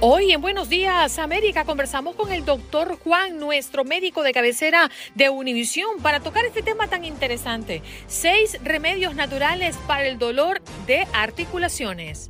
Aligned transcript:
Hoy 0.00 0.30
en 0.32 0.42
Buenos 0.42 0.68
Días 0.68 1.18
América 1.18 1.64
conversamos 1.64 2.16
con 2.16 2.30
el 2.30 2.44
doctor 2.44 2.98
Juan, 2.98 3.38
nuestro 3.38 3.82
médico 3.82 4.22
de 4.22 4.34
cabecera 4.34 4.90
de 5.14 5.30
Univisión, 5.30 6.02
para 6.02 6.20
tocar 6.20 6.44
este 6.44 6.62
tema 6.62 6.86
tan 6.86 7.06
interesante. 7.06 7.80
Seis 8.06 8.58
remedios 8.62 9.14
naturales 9.14 9.74
para 9.86 10.06
el 10.06 10.18
dolor 10.18 10.60
de 10.86 11.06
articulaciones. 11.14 12.28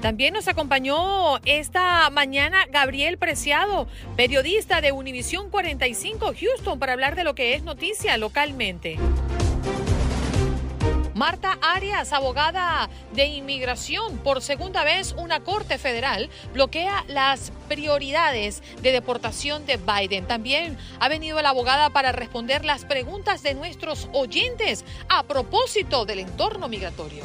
También 0.00 0.32
nos 0.32 0.46
acompañó 0.46 1.38
esta 1.44 2.08
mañana 2.10 2.66
Gabriel 2.70 3.18
Preciado, 3.18 3.88
periodista 4.16 4.80
de 4.80 4.92
Univisión 4.92 5.50
45 5.50 6.34
Houston, 6.38 6.78
para 6.78 6.92
hablar 6.92 7.16
de 7.16 7.24
lo 7.24 7.34
que 7.34 7.54
es 7.54 7.64
noticia 7.64 8.16
localmente. 8.16 8.96
Marta 11.20 11.58
Arias, 11.60 12.14
abogada 12.14 12.88
de 13.12 13.26
inmigración, 13.26 14.16
por 14.20 14.40
segunda 14.40 14.84
vez 14.84 15.14
una 15.18 15.40
corte 15.40 15.76
federal 15.76 16.30
bloquea 16.54 17.04
las 17.08 17.52
prioridades 17.68 18.62
de 18.80 18.90
deportación 18.90 19.66
de 19.66 19.76
Biden. 19.76 20.26
También 20.26 20.78
ha 20.98 21.10
venido 21.10 21.42
la 21.42 21.50
abogada 21.50 21.90
para 21.90 22.12
responder 22.12 22.64
las 22.64 22.86
preguntas 22.86 23.42
de 23.42 23.52
nuestros 23.52 24.08
oyentes 24.14 24.82
a 25.10 25.24
propósito 25.24 26.06
del 26.06 26.20
entorno 26.20 26.68
migratorio. 26.68 27.22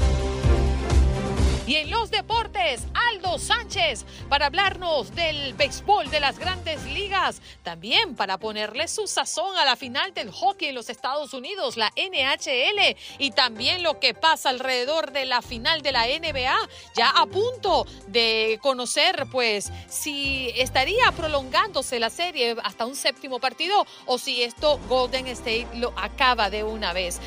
Y 1.68 1.78
en 1.78 1.90
los 1.90 2.12
deportes, 2.12 2.84
Aldo 2.94 3.40
Sánchez 3.40 4.06
para 4.30 4.46
hablarnos 4.46 5.16
del 5.16 5.56
béisbol 5.56 6.12
de 6.12 6.20
las 6.20 6.38
grandes 6.38 6.84
ligas. 6.86 7.42
También 7.64 8.16
para 8.16 8.38
ponerle 8.38 8.88
su 8.88 9.08
sazón 9.08 9.58
a 9.58 9.66
la 9.66 9.76
final 9.76 10.14
del 10.14 10.32
hockey 10.32 10.70
en 10.70 10.76
los 10.76 10.90
Estados 10.90 11.34
Unidos, 11.34 11.76
la 11.76 11.92
NHL. 11.96 12.96
Y 13.18 13.32
también 13.32 13.82
lo 13.82 14.00
que 14.00 14.14
pasa 14.14 14.50
alrededor 14.50 15.12
de 15.12 15.26
la 15.26 15.42
final 15.42 15.82
de 15.82 15.92
la 15.92 16.06
NBA. 16.06 16.56
Ya 16.96 17.10
a 17.10 17.26
punto 17.26 17.88
de 18.08 18.60
conocer, 18.62 19.26
pues, 19.32 19.72
si 19.90 20.52
estaría 20.56 21.12
prolongándose 21.14 22.00
la 22.00 22.12
serie 22.12 22.56
hasta 22.64 22.86
un 22.86 22.96
séptimo 22.96 23.40
partido 23.40 23.88
o 24.06 24.20
si 24.20 24.44
esto 24.44 24.80
Golden 24.88 25.26
State 25.28 25.68
lo 25.74 25.94
acaba 25.98 26.52
de 26.52 26.64
una 26.64 26.94
vez. 26.94 27.20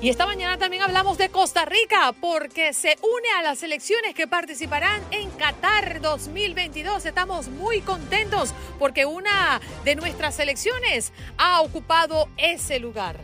Y 0.00 0.10
esta 0.10 0.26
mañana 0.26 0.58
también 0.58 0.82
hablamos 0.82 1.16
de 1.16 1.30
Costa 1.30 1.64
Rica 1.64 2.14
porque 2.20 2.74
se 2.74 2.98
une 3.00 3.28
a 3.38 3.42
las 3.42 3.62
elecciones 3.62 4.14
que 4.14 4.28
participarán 4.28 5.02
en 5.10 5.30
Qatar 5.30 6.02
2022. 6.02 7.06
Estamos 7.06 7.48
muy 7.48 7.80
contentos 7.80 8.52
porque 8.78 9.06
una 9.06 9.60
de 9.84 9.96
nuestras 9.96 10.34
selecciones 10.34 11.14
ha 11.38 11.62
ocupado 11.62 12.28
ese 12.36 12.78
lugar. 12.78 13.18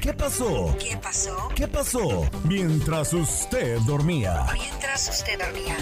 ¿Qué 0.00 0.14
pasó? 0.14 0.74
¿Qué 0.78 0.96
pasó? 0.96 1.48
¿Qué 1.54 1.68
pasó? 1.68 2.30
Mientras 2.44 3.12
usted 3.12 3.78
dormía. 3.80 4.46
Mientras 4.54 5.10
usted 5.10 5.38
dormía. 5.38 5.76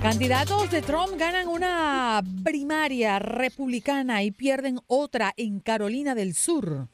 Candidatos 0.00 0.70
de 0.70 0.80
Trump 0.82 1.18
ganan 1.18 1.48
una 1.48 2.22
primaria 2.44 3.18
republicana 3.18 4.22
y 4.22 4.30
pierden 4.30 4.78
otra 4.86 5.34
en 5.36 5.58
Carolina 5.58 6.14
del 6.14 6.36
Sur. 6.36 6.88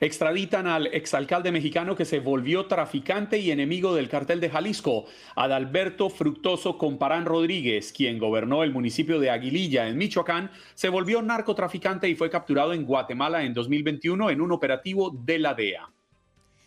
Extraditan 0.00 0.66
al 0.66 0.86
exalcalde 0.88 1.52
mexicano 1.52 1.96
que 1.96 2.04
se 2.04 2.20
volvió 2.20 2.66
traficante 2.66 3.38
y 3.38 3.50
enemigo 3.50 3.94
del 3.94 4.08
cartel 4.08 4.40
de 4.40 4.50
Jalisco, 4.50 5.06
Adalberto 5.36 6.10
Fructoso 6.10 6.78
Comparán 6.78 7.24
Rodríguez, 7.24 7.92
quien 7.92 8.18
gobernó 8.18 8.62
el 8.62 8.72
municipio 8.72 9.18
de 9.20 9.30
Aguililla 9.30 9.88
en 9.88 9.96
Michoacán, 9.96 10.50
se 10.74 10.88
volvió 10.88 11.22
narcotraficante 11.22 12.08
y 12.08 12.14
fue 12.14 12.30
capturado 12.30 12.72
en 12.72 12.84
Guatemala 12.84 13.44
en 13.44 13.54
2021 13.54 14.30
en 14.30 14.40
un 14.40 14.52
operativo 14.52 15.10
de 15.10 15.38
la 15.38 15.54
DEA. 15.54 15.90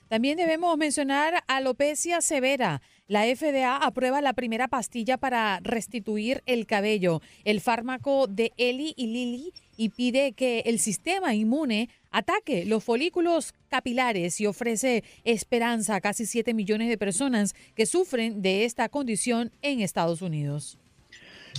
También 0.07 0.37
debemos 0.37 0.77
mencionar 0.77 1.43
alopecia 1.47 2.21
severa. 2.21 2.81
La 3.09 3.23
FDA 3.23 3.77
aprueba 3.77 4.21
la 4.21 4.33
primera 4.33 4.67
pastilla 4.67 5.17
para 5.17 5.61
restituir 5.61 6.43
el 6.45 6.65
cabello, 6.65 7.21
el 7.45 7.61
fármaco 7.61 8.27
de 8.27 8.51
Eli 8.57 8.93
y 8.97 9.07
Lili, 9.07 9.53
y 9.77 9.89
pide 9.89 10.33
que 10.33 10.59
el 10.65 10.77
sistema 10.77 11.33
inmune 11.33 11.87
ataque 12.11 12.65
los 12.65 12.83
folículos 12.83 13.53
capilares 13.69 14.41
y 14.41 14.45
ofrece 14.45 15.05
esperanza 15.23 15.95
a 15.95 16.01
casi 16.01 16.25
7 16.25 16.53
millones 16.53 16.89
de 16.89 16.97
personas 16.97 17.55
que 17.75 17.85
sufren 17.85 18.41
de 18.41 18.65
esta 18.65 18.89
condición 18.89 19.53
en 19.61 19.79
Estados 19.79 20.21
Unidos. 20.21 20.77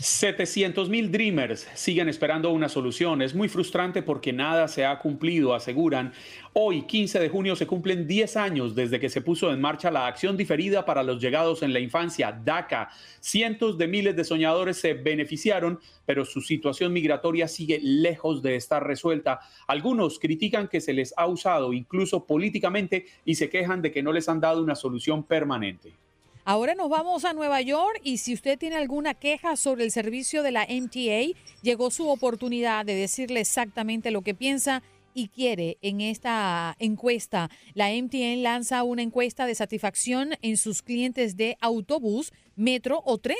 700 0.01 0.89
mil 0.89 1.11
Dreamers 1.11 1.67
siguen 1.75 2.09
esperando 2.09 2.51
una 2.51 2.69
solución. 2.69 3.21
Es 3.21 3.35
muy 3.35 3.49
frustrante 3.49 4.03
porque 4.03 4.33
nada 4.33 4.69
se 4.69 4.87
ha 4.87 4.97
cumplido, 4.99 5.55
aseguran. 5.55 6.13
Hoy, 6.53 6.83
15 6.83 7.19
de 7.19 7.29
junio, 7.29 7.57
se 7.57 7.67
cumplen 7.67 8.07
10 8.07 8.37
años 8.37 8.75
desde 8.77 9.01
que 9.01 9.09
se 9.09 9.23
puso 9.23 9.53
en 9.53 9.61
marcha 9.61 9.91
la 9.91 10.07
acción 10.07 10.37
diferida 10.37 10.85
para 10.85 11.03
los 11.03 11.21
llegados 11.21 11.63
en 11.63 11.73
la 11.73 11.81
infancia, 11.81 12.31
DACA. 12.33 12.91
Cientos 13.21 13.77
de 13.77 13.89
miles 13.89 14.15
de 14.15 14.25
soñadores 14.25 14.77
se 14.77 14.95
beneficiaron, 14.95 15.81
pero 16.07 16.25
su 16.25 16.43
situación 16.43 16.93
migratoria 16.93 17.49
sigue 17.49 17.81
lejos 17.83 18.41
de 18.41 18.55
estar 18.55 18.87
resuelta. 18.87 19.41
Algunos 19.67 20.21
critican 20.21 20.69
que 20.69 20.81
se 20.81 20.93
les 20.93 21.13
ha 21.17 21.27
usado 21.27 21.73
incluso 21.73 22.25
políticamente 22.25 23.07
y 23.25 23.35
se 23.35 23.51
quejan 23.51 23.83
de 23.83 23.91
que 23.91 24.03
no 24.03 24.13
les 24.13 24.29
han 24.29 24.41
dado 24.41 24.63
una 24.63 24.77
solución 24.77 25.25
permanente. 25.25 25.93
Ahora 26.51 26.75
nos 26.75 26.89
vamos 26.89 27.27
a 27.27 27.35
Nueva 27.35 27.61
York 27.61 28.01
y 28.03 28.17
si 28.17 28.33
usted 28.33 28.59
tiene 28.59 28.77
alguna 28.77 29.13
queja 29.13 29.55
sobre 29.55 29.85
el 29.85 29.91
servicio 29.91 30.43
de 30.43 30.51
la 30.51 30.67
MTA, 30.67 31.39
llegó 31.61 31.91
su 31.91 32.09
oportunidad 32.09 32.87
de 32.87 32.95
decirle 32.95 33.41
exactamente 33.41 34.11
lo 34.11 34.23
que 34.23 34.35
piensa 34.35 34.83
y 35.13 35.29
quiere 35.29 35.77
en 35.83 36.01
esta 36.01 36.75
encuesta. 36.79 37.51
La 37.75 37.91
MTN 37.91 38.43
lanza 38.43 38.83
una 38.83 39.03
encuesta 39.03 39.45
de 39.45 39.55
satisfacción 39.55 40.37
en 40.41 40.57
sus 40.57 40.81
clientes 40.81 41.37
de 41.37 41.59
autobús, 41.61 42.33
metro 42.57 43.03
o 43.05 43.19
tren 43.19 43.37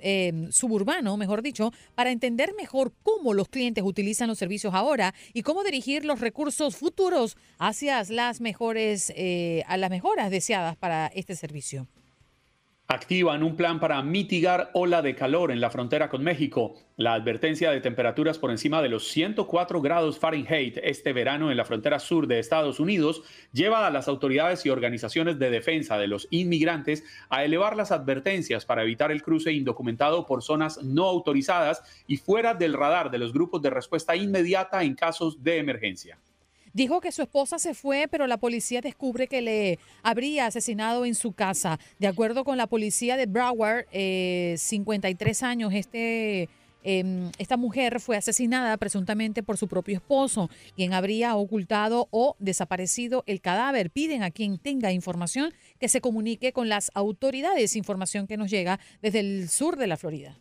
eh, 0.00 0.48
suburbano, 0.50 1.16
mejor 1.16 1.40
dicho, 1.40 1.72
para 1.94 2.10
entender 2.10 2.52
mejor 2.58 2.92
cómo 3.02 3.32
los 3.32 3.48
clientes 3.48 3.82
utilizan 3.82 4.28
los 4.28 4.36
servicios 4.36 4.74
ahora 4.74 5.14
y 5.32 5.40
cómo 5.40 5.64
dirigir 5.64 6.04
los 6.04 6.20
recursos 6.20 6.76
futuros 6.76 7.38
hacia 7.58 8.04
las 8.10 8.42
mejores, 8.42 9.14
eh, 9.16 9.62
a 9.66 9.78
las 9.78 9.88
mejoras 9.88 10.30
deseadas 10.30 10.76
para 10.76 11.06
este 11.06 11.36
servicio 11.36 11.88
activan 12.86 13.42
un 13.42 13.56
plan 13.56 13.80
para 13.80 14.02
mitigar 14.02 14.70
ola 14.74 15.00
de 15.00 15.14
calor 15.14 15.50
en 15.50 15.60
la 15.60 15.70
frontera 15.70 16.10
con 16.10 16.22
México. 16.22 16.74
La 16.96 17.14
advertencia 17.14 17.70
de 17.70 17.80
temperaturas 17.80 18.38
por 18.38 18.50
encima 18.50 18.82
de 18.82 18.90
los 18.90 19.08
104 19.08 19.80
grados 19.80 20.18
Fahrenheit 20.18 20.78
este 20.82 21.14
verano 21.14 21.50
en 21.50 21.56
la 21.56 21.64
frontera 21.64 21.98
sur 21.98 22.26
de 22.26 22.38
Estados 22.38 22.80
Unidos 22.80 23.22
lleva 23.52 23.86
a 23.86 23.90
las 23.90 24.06
autoridades 24.06 24.66
y 24.66 24.70
organizaciones 24.70 25.38
de 25.38 25.50
defensa 25.50 25.96
de 25.96 26.08
los 26.08 26.28
inmigrantes 26.30 27.04
a 27.30 27.44
elevar 27.44 27.74
las 27.74 27.90
advertencias 27.90 28.66
para 28.66 28.82
evitar 28.82 29.10
el 29.10 29.22
cruce 29.22 29.52
indocumentado 29.52 30.26
por 30.26 30.42
zonas 30.42 30.82
no 30.82 31.04
autorizadas 31.04 31.82
y 32.06 32.18
fuera 32.18 32.52
del 32.54 32.74
radar 32.74 33.10
de 33.10 33.18
los 33.18 33.32
grupos 33.32 33.62
de 33.62 33.70
respuesta 33.70 34.14
inmediata 34.14 34.82
en 34.84 34.94
casos 34.94 35.42
de 35.42 35.58
emergencia. 35.58 36.18
Dijo 36.74 37.00
que 37.00 37.12
su 37.12 37.22
esposa 37.22 37.60
se 37.60 37.72
fue, 37.72 38.08
pero 38.10 38.26
la 38.26 38.36
policía 38.36 38.80
descubre 38.80 39.28
que 39.28 39.40
le 39.40 39.78
habría 40.02 40.46
asesinado 40.46 41.04
en 41.06 41.14
su 41.14 41.32
casa. 41.32 41.78
De 42.00 42.08
acuerdo 42.08 42.44
con 42.44 42.56
la 42.56 42.66
policía 42.66 43.16
de 43.16 43.26
Broward, 43.26 43.86
53 43.90 45.42
eh, 45.42 45.46
años, 45.46 45.72
este... 45.72 46.48
Em, 46.86 47.30
esta 47.38 47.56
mujer 47.56 47.98
fue 47.98 48.18
asesinada 48.18 48.76
presuntamente 48.76 49.42
por 49.42 49.56
su 49.56 49.68
propio 49.68 49.96
esposo, 49.96 50.50
quien 50.76 50.92
habría 50.92 51.34
ocultado 51.34 52.08
o 52.10 52.36
desaparecido 52.40 53.24
el 53.26 53.40
cadáver. 53.40 53.90
Piden 53.90 54.22
a 54.22 54.30
quien 54.30 54.58
tenga 54.58 54.92
información 54.92 55.54
que 55.80 55.88
se 55.88 56.02
comunique 56.02 56.52
con 56.52 56.68
las 56.68 56.90
autoridades, 56.92 57.74
información 57.74 58.26
que 58.26 58.36
nos 58.36 58.50
llega 58.50 58.80
desde 59.00 59.20
el 59.20 59.48
sur 59.48 59.76
de 59.76 59.86
la 59.86 59.96
Florida. 59.96 60.38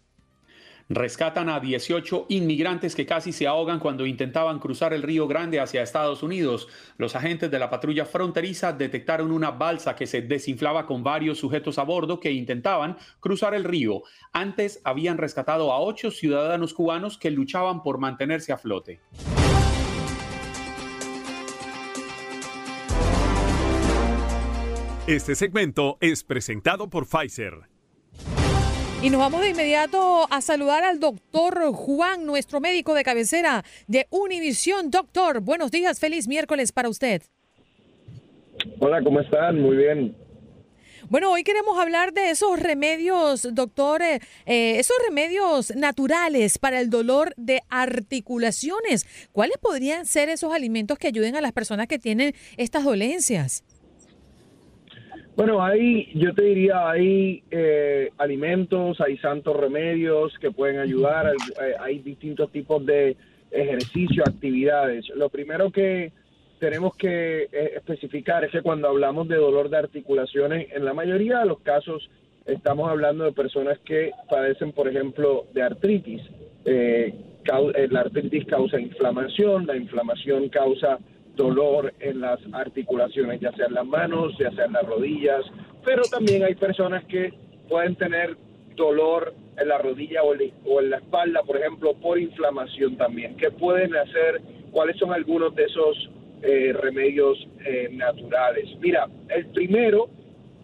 Rescatan 0.90 1.50
a 1.50 1.60
18 1.60 2.26
inmigrantes 2.30 2.96
que 2.96 3.06
casi 3.06 3.32
se 3.32 3.48
ahogan 3.48 3.80
cuando 3.80 4.06
intentaban 4.06 4.60
cruzar 4.60 4.94
el 4.94 5.02
Río 5.02 5.28
Grande 5.28 5.60
hacia 5.60 5.82
Estados 5.82 6.24
Unidos. 6.24 6.68
Los 6.98 7.16
agentes 7.16 7.50
de 7.50 7.60
la 7.60 7.70
patrulla 7.70 8.06
fronteriza 8.06 8.74
detectaron 8.74 9.32
una 9.32 9.52
balsa 9.52 9.96
que 9.96 10.08
se 10.08 10.22
desinflaba 10.22 10.86
con 10.86 11.04
varios 11.04 11.40
sujetos 11.40 11.78
a 11.80 11.84
bordo 11.84 12.20
que 12.20 12.32
intentaban 12.32 12.98
cruzar 13.20 13.54
el 13.54 13.64
río. 13.64 14.04
Antes 14.34 14.82
habían 14.84 15.18
rescatado 15.18 15.72
a 15.72 15.80
ocho 15.80 16.12
ciudadanos 16.12 16.74
cubanos 16.74 17.18
que 17.18 17.32
luchaban 17.32 17.82
por 17.82 17.98
mantenerse 17.98 18.52
a 18.52 18.58
flote. 18.58 19.00
Este 25.06 25.36
segmento 25.36 25.98
es 26.00 26.24
presentado 26.24 26.90
por 26.90 27.06
Pfizer. 27.06 27.73
Y 29.04 29.10
nos 29.10 29.20
vamos 29.20 29.42
de 29.42 29.50
inmediato 29.50 30.26
a 30.32 30.40
saludar 30.40 30.86
al 30.86 30.98
doctor 30.98 31.74
Juan, 31.74 32.26
nuestro 32.26 32.62
médico 32.62 32.94
de 32.94 33.04
cabecera 33.04 33.66
de 33.86 34.08
Univisión. 34.10 34.92
Doctor, 34.92 35.42
buenos 35.42 35.72
días, 35.72 36.00
feliz 36.00 36.30
miércoles 36.30 36.72
para 36.72 36.88
usted. 36.88 37.22
Hola, 38.80 39.04
¿cómo 39.04 39.20
están? 39.20 39.60
Muy 39.60 39.76
bien. 39.76 40.16
Bueno, 41.10 41.34
hoy 41.34 41.44
queremos 41.44 41.78
hablar 41.78 42.14
de 42.14 42.30
esos 42.30 42.58
remedios, 42.58 43.46
doctor, 43.54 44.02
eh, 44.02 44.22
eh, 44.46 44.80
esos 44.80 44.96
remedios 45.06 45.76
naturales 45.76 46.58
para 46.58 46.80
el 46.80 46.90
dolor 46.90 47.34
de 47.36 47.62
articulaciones. 47.68 49.06
¿Cuáles 49.34 49.58
podrían 49.58 50.06
ser 50.06 50.30
esos 50.30 50.54
alimentos 50.54 50.98
que 50.98 51.08
ayuden 51.08 51.36
a 51.36 51.42
las 51.42 51.52
personas 51.52 51.88
que 51.88 52.00
tienen 52.00 52.34
estas 52.56 52.86
dolencias? 52.86 53.66
Bueno, 55.36 55.64
hay, 55.64 56.12
yo 56.14 56.34
te 56.34 56.44
diría, 56.44 56.90
hay 56.90 57.44
eh, 57.50 58.12
alimentos, 58.20 59.02
hay 59.02 59.18
santos 59.18 59.56
remedios 59.56 60.38
que 60.40 60.52
pueden 60.52 60.80
ayudar, 60.80 61.26
hay, 61.26 61.38
hay 61.80 62.00
distintos 62.00 62.52
tipos 62.52 62.86
de 62.86 63.18
ejercicio, 63.50 64.24
actividades. 64.28 65.10
Lo 65.16 65.30
primero 65.30 65.72
que 65.72 66.12
tenemos 66.60 66.96
que 66.96 67.44
eh, 67.52 67.74
especificar 67.76 68.44
es 68.44 68.52
que 68.52 68.62
cuando 68.62 68.88
hablamos 68.88 69.28
de 69.28 69.36
dolor 69.36 69.70
de 69.70 69.78
articulaciones, 69.78 70.68
en 70.72 70.86
la 70.86 70.94
mayoría 70.94 71.40
de 71.40 71.46
los 71.46 71.60
casos 71.62 72.10
estamos 72.46 72.90
hablando 72.90 73.24
de 73.24 73.32
personas 73.32 73.80
que 73.80 74.12
padecen, 74.30 74.72
por 74.72 74.88
ejemplo, 74.88 75.46
de 75.54 75.62
artritis. 75.62 76.22
Eh, 76.66 77.14
la 77.90 78.00
artritis 78.00 78.46
causa 78.46 78.80
inflamación, 78.80 79.68
la 79.68 79.76
inflamación 79.76 80.48
causa 80.48 81.00
dolor 81.36 81.94
en 82.00 82.22
las 82.22 82.40
articulaciones, 82.52 83.40
ya 83.40 83.52
sea 83.54 83.68
en 83.68 83.74
las 83.74 83.86
manos, 83.86 84.34
ya 84.38 84.52
sea 84.52 84.66
en 84.66 84.74
las 84.74 84.86
rodillas, 84.86 85.44
pero 85.84 86.04
también 86.04 86.44
hay 86.44 86.56
personas 86.56 87.04
que 87.06 87.34
pueden 87.68 87.96
tener 87.96 88.38
dolor 88.76 89.34
en 89.58 89.68
la 89.68 89.78
rodilla 89.78 90.22
o, 90.24 90.80
en 90.80 90.90
la 90.90 90.98
espalda, 90.98 91.44
por 91.44 91.58
ejemplo, 91.58 91.94
por 91.96 92.20
inflamación 92.20 92.98
también. 92.98 93.36
¿Qué 93.38 93.52
pueden 93.52 93.96
hacer? 93.96 94.42
¿Cuáles 94.72 94.98
son 94.98 95.14
algunos 95.14 95.54
de 95.56 95.64
esos 95.64 96.10
eh, 96.42 96.74
remedios 96.74 97.38
eh, 97.66 97.90
naturales? 97.92 98.70
Mira, 98.80 99.08
el 99.30 99.46
primero, 99.48 100.10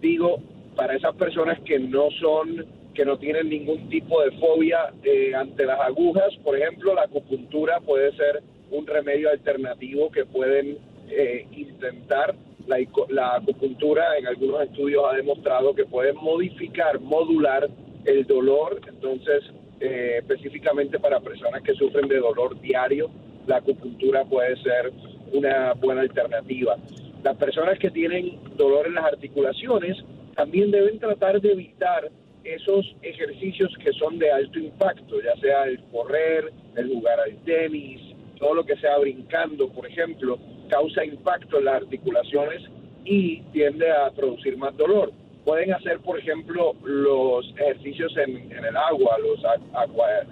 digo, 0.02 0.42
para 0.76 0.96
esas 0.96 1.16
personas 1.16 1.60
que 1.62 1.78
no 1.80 2.10
son, 2.20 2.66
que 2.94 3.06
no 3.06 3.18
tienen 3.18 3.50
ningún 3.50 3.90
tipo 3.90 4.22
de 4.24 4.32
fobia 4.40 4.92
eh, 5.04 5.36
ante 5.36 5.66
las 5.66 5.80
agujas, 5.82 6.36
por 6.44 6.58
ejemplo, 6.58 6.96
la 6.96 7.04
acupuntura 7.04 7.80
puede 7.82 8.12
ser 8.16 8.42
un 8.72 8.86
remedio 8.88 9.30
alternativo 9.30 10.12
que 10.12 10.26
pueden 10.26 10.78
eh, 11.10 11.46
intentar. 11.52 12.36
La, 12.68 12.78
la, 13.10 13.36
acupuntura 13.36 14.18
en 14.18 14.28
algunos 14.28 14.62
estudios 14.62 15.04
ha 15.10 15.16
demostrado 15.16 15.74
que 15.74 15.86
puede 15.86 16.14
modificar, 16.14 17.00
modular 17.00 17.68
el 18.06 18.28
dolor. 18.28 18.80
Entonces, 18.88 19.44
eh, 19.80 20.18
específicamente 20.20 21.00
para 21.00 21.20
personas 21.20 21.64
que 21.64 21.74
sufren 21.74 22.08
de 22.08 22.20
dolor 22.20 22.60
diario, 22.62 23.10
la 23.48 23.58
acupuntura 23.58 24.24
puede 24.26 24.56
ser 24.62 24.92
una 25.34 25.74
buena 25.74 26.02
alternativa. 26.02 26.78
Las 27.24 27.38
personas 27.38 27.80
que 27.80 27.90
tienen 27.90 28.40
dolor 28.56 28.88
en 28.88 28.96
las 28.96 29.06
articulaciones 29.06 29.98
también 30.36 30.72
deben 30.72 31.00
tratar 31.00 31.42
de 31.42 31.52
evitar 31.52 32.10
esos 32.44 32.96
ejercicios 33.02 33.74
que 33.84 33.92
son 33.94 34.18
de 34.20 34.32
alto 34.32 34.60
impacto, 34.60 35.22
ya 35.22 35.36
sea 35.42 35.66
el 35.66 35.82
correr, 35.92 36.52
el 36.76 36.90
jugar 36.90 37.20
al 37.20 37.36
tenis, 37.44 38.02
todo 38.40 38.56
lo 38.56 38.66
que 38.66 38.76
sea 38.78 38.98
brincando, 38.98 39.70
por 39.70 39.86
ejemplo, 39.86 40.40
causa 40.70 41.04
impacto 41.04 41.60
en 41.60 41.66
las 41.66 41.84
articulaciones 41.84 42.64
y 43.06 43.42
tiende 43.54 43.92
a 43.92 44.12
producir 44.12 44.58
más 44.58 44.76
dolor. 44.78 45.12
Pueden 45.46 45.74
hacer, 45.74 46.00
por 46.00 46.20
ejemplo, 46.20 46.74
los 46.84 47.50
ejercicios 47.58 48.16
en, 48.18 48.52
el 48.52 48.78
agua, 48.78 49.18
los 49.20 49.44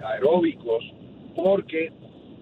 aeróbicos, 0.04 0.84
porque 1.34 1.92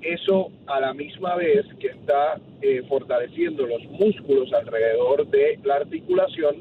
eso 0.02 0.50
a 0.66 0.80
la 0.80 0.92
misma 0.92 1.36
vez 1.36 1.64
que 1.80 1.88
está 1.88 2.38
eh, 2.60 2.82
fortaleciendo 2.88 3.66
los 3.66 3.82
músculos 3.84 4.52
alrededor 4.52 5.26
de 5.28 5.58
la 5.64 5.76
articulación, 5.76 6.56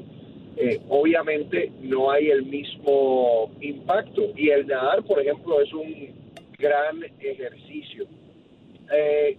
eh, 0.56 0.80
obviamente 0.88 1.70
no 1.82 2.10
hay 2.10 2.30
el 2.30 2.44
mismo 2.46 3.50
impacto. 3.60 4.32
Y 4.36 4.48
el 4.48 4.66
nadar, 4.66 5.02
por 5.02 5.20
ejemplo, 5.20 5.60
es 5.60 5.72
un 5.72 6.08
gran 6.58 7.04
ejercicio. 7.20 8.06
Eh, 8.92 9.36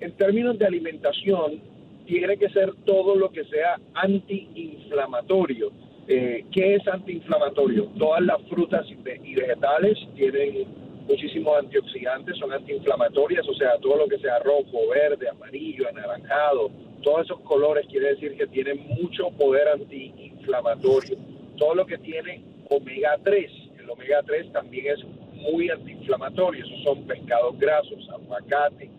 en 0.00 0.12
términos 0.12 0.58
de 0.58 0.66
alimentación, 0.66 1.60
tiene 2.06 2.36
que 2.36 2.48
ser 2.50 2.72
todo 2.86 3.14
lo 3.16 3.30
que 3.30 3.44
sea 3.44 3.78
antiinflamatorio. 3.94 5.70
Eh, 6.06 6.44
¿Qué 6.52 6.76
es 6.76 6.88
antiinflamatorio? 6.88 7.84
Todas 7.98 8.22
las 8.22 8.40
frutas 8.48 8.86
y 8.88 9.34
vegetales 9.34 9.98
tienen 10.16 10.66
muchísimos 11.06 11.58
antioxidantes, 11.58 12.36
son 12.36 12.52
antiinflamatorias, 12.52 13.46
o 13.48 13.54
sea, 13.54 13.78
todo 13.78 13.96
lo 13.96 14.08
que 14.08 14.18
sea 14.18 14.38
rojo, 14.40 14.88
verde, 14.90 15.28
amarillo, 15.28 15.88
anaranjado, 15.88 16.70
todos 17.02 17.24
esos 17.26 17.40
colores 17.40 17.86
quiere 17.88 18.08
decir 18.08 18.36
que 18.36 18.46
tienen 18.48 18.86
mucho 18.86 19.30
poder 19.30 19.68
antiinflamatorio. 19.68 21.16
Todo 21.56 21.74
lo 21.74 21.86
que 21.86 21.98
tiene 21.98 22.42
omega 22.68 23.18
3, 23.24 23.50
el 23.80 23.90
omega 23.90 24.22
3 24.24 24.52
también 24.52 24.94
es 24.94 25.04
muy 25.38 25.70
antiinflamatorios, 25.70 26.68
son 26.84 27.02
pescados 27.04 27.58
grasos, 27.58 28.08
aguacate, 28.10 28.90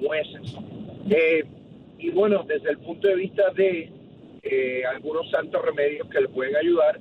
nueces. 0.00 0.54
Eh, 1.10 1.44
y 1.98 2.10
bueno, 2.10 2.44
desde 2.46 2.70
el 2.70 2.78
punto 2.78 3.08
de 3.08 3.16
vista 3.16 3.50
de 3.50 3.90
eh, 4.42 4.82
algunos 4.86 5.30
santos 5.30 5.62
remedios 5.64 6.08
que 6.08 6.20
le 6.20 6.28
pueden 6.28 6.56
ayudar, 6.56 7.00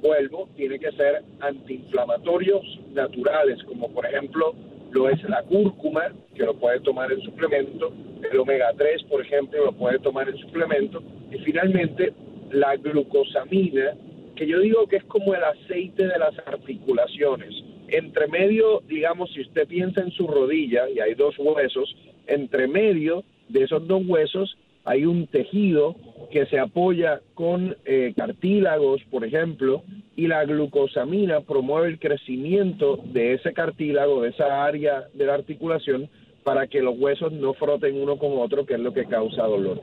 vuelvo, 0.00 0.48
tiene 0.56 0.78
que 0.78 0.90
ser 0.92 1.22
antiinflamatorios 1.40 2.64
naturales, 2.92 3.62
como 3.64 3.90
por 3.90 4.06
ejemplo 4.06 4.54
lo 4.90 5.10
es 5.10 5.22
la 5.28 5.42
cúrcuma, 5.42 6.12
que 6.34 6.44
lo 6.44 6.54
puede 6.54 6.80
tomar 6.80 7.12
en 7.12 7.20
suplemento, 7.20 7.92
el 8.30 8.38
omega 8.38 8.72
3, 8.76 9.02
por 9.04 9.20
ejemplo, 9.20 9.66
lo 9.66 9.72
puede 9.72 9.98
tomar 9.98 10.28
en 10.28 10.38
suplemento, 10.38 11.02
y 11.30 11.38
finalmente 11.38 12.14
la 12.50 12.76
glucosamina, 12.76 13.94
que 14.34 14.46
yo 14.46 14.60
digo 14.60 14.86
que 14.86 14.96
es 14.96 15.04
como 15.04 15.34
el 15.34 15.44
aceite 15.44 16.06
de 16.06 16.18
las 16.18 16.38
articulaciones 16.46 17.54
entre 17.88 18.28
medio, 18.28 18.80
digamos, 18.86 19.32
si 19.32 19.40
usted 19.40 19.66
piensa 19.66 20.00
en 20.00 20.10
su 20.10 20.26
rodilla 20.26 20.88
y 20.88 21.00
hay 21.00 21.14
dos 21.14 21.38
huesos, 21.38 21.96
entre 22.26 22.68
medio 22.68 23.24
de 23.48 23.64
esos 23.64 23.86
dos 23.86 24.02
huesos 24.06 24.56
hay 24.84 25.04
un 25.04 25.26
tejido 25.26 25.96
que 26.30 26.46
se 26.46 26.58
apoya 26.58 27.20
con 27.34 27.76
eh, 27.84 28.14
cartílagos, 28.16 29.02
por 29.10 29.24
ejemplo, 29.24 29.82
y 30.16 30.26
la 30.26 30.44
glucosamina 30.44 31.42
promueve 31.42 31.88
el 31.88 31.98
crecimiento 31.98 32.98
de 33.04 33.34
ese 33.34 33.52
cartílago, 33.52 34.22
de 34.22 34.30
esa 34.30 34.64
área 34.64 35.06
de 35.12 35.26
la 35.26 35.34
articulación, 35.34 36.08
para 36.44 36.66
que 36.66 36.80
los 36.80 36.98
huesos 36.98 37.32
no 37.32 37.54
froten 37.54 38.00
uno 38.00 38.18
con 38.18 38.38
otro, 38.38 38.64
que 38.64 38.74
es 38.74 38.80
lo 38.80 38.92
que 38.92 39.04
causa 39.04 39.42
dolor. 39.42 39.80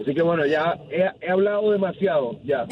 Así 0.00 0.14
que 0.14 0.22
bueno, 0.22 0.46
ya 0.46 0.78
he, 0.90 1.30
hablado 1.30 1.72
demasiado, 1.72 2.38
ya. 2.44 2.66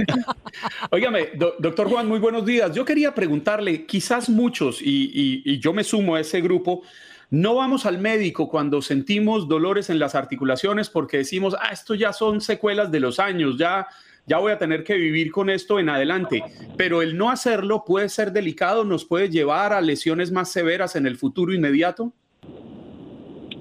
Óigame, 0.90 1.28
doctor 1.34 1.88
Juan, 1.88 2.08
muy 2.08 2.18
buenos 2.18 2.44
días. 2.44 2.74
Yo 2.74 2.84
quería 2.84 3.14
preguntarle, 3.14 3.86
quizás 3.86 4.28
muchos, 4.28 4.80
y, 4.82 5.42
y 5.44 5.58
yo 5.58 5.72
me 5.72 5.84
sumo 5.84 6.14
a 6.14 6.20
ese 6.20 6.40
grupo, 6.40 6.82
no 7.30 7.54
vamos 7.54 7.86
al 7.86 7.98
médico 7.98 8.48
cuando 8.48 8.82
sentimos 8.82 9.46
dolores 9.46 9.88
en 9.88 10.00
las 10.00 10.16
articulaciones 10.16 10.90
porque 10.90 11.18
decimos, 11.18 11.54
ah, 11.60 11.70
esto 11.72 11.94
ya 11.94 12.12
son 12.12 12.40
secuelas 12.40 12.90
de 12.90 12.98
los 12.98 13.20
años, 13.20 13.56
ya, 13.56 13.86
ya 14.26 14.38
voy 14.38 14.50
a 14.50 14.58
tener 14.58 14.82
que 14.82 14.94
vivir 14.96 15.30
con 15.30 15.48
esto 15.48 15.78
en 15.78 15.88
adelante. 15.90 16.42
Pero 16.76 17.02
el 17.02 17.16
no 17.16 17.30
hacerlo 17.30 17.84
puede 17.84 18.08
ser 18.08 18.32
delicado, 18.32 18.84
nos 18.84 19.04
puede 19.04 19.30
llevar 19.30 19.72
a 19.72 19.80
lesiones 19.80 20.32
más 20.32 20.50
severas 20.50 20.96
en 20.96 21.06
el 21.06 21.16
futuro 21.16 21.54
inmediato. 21.54 22.12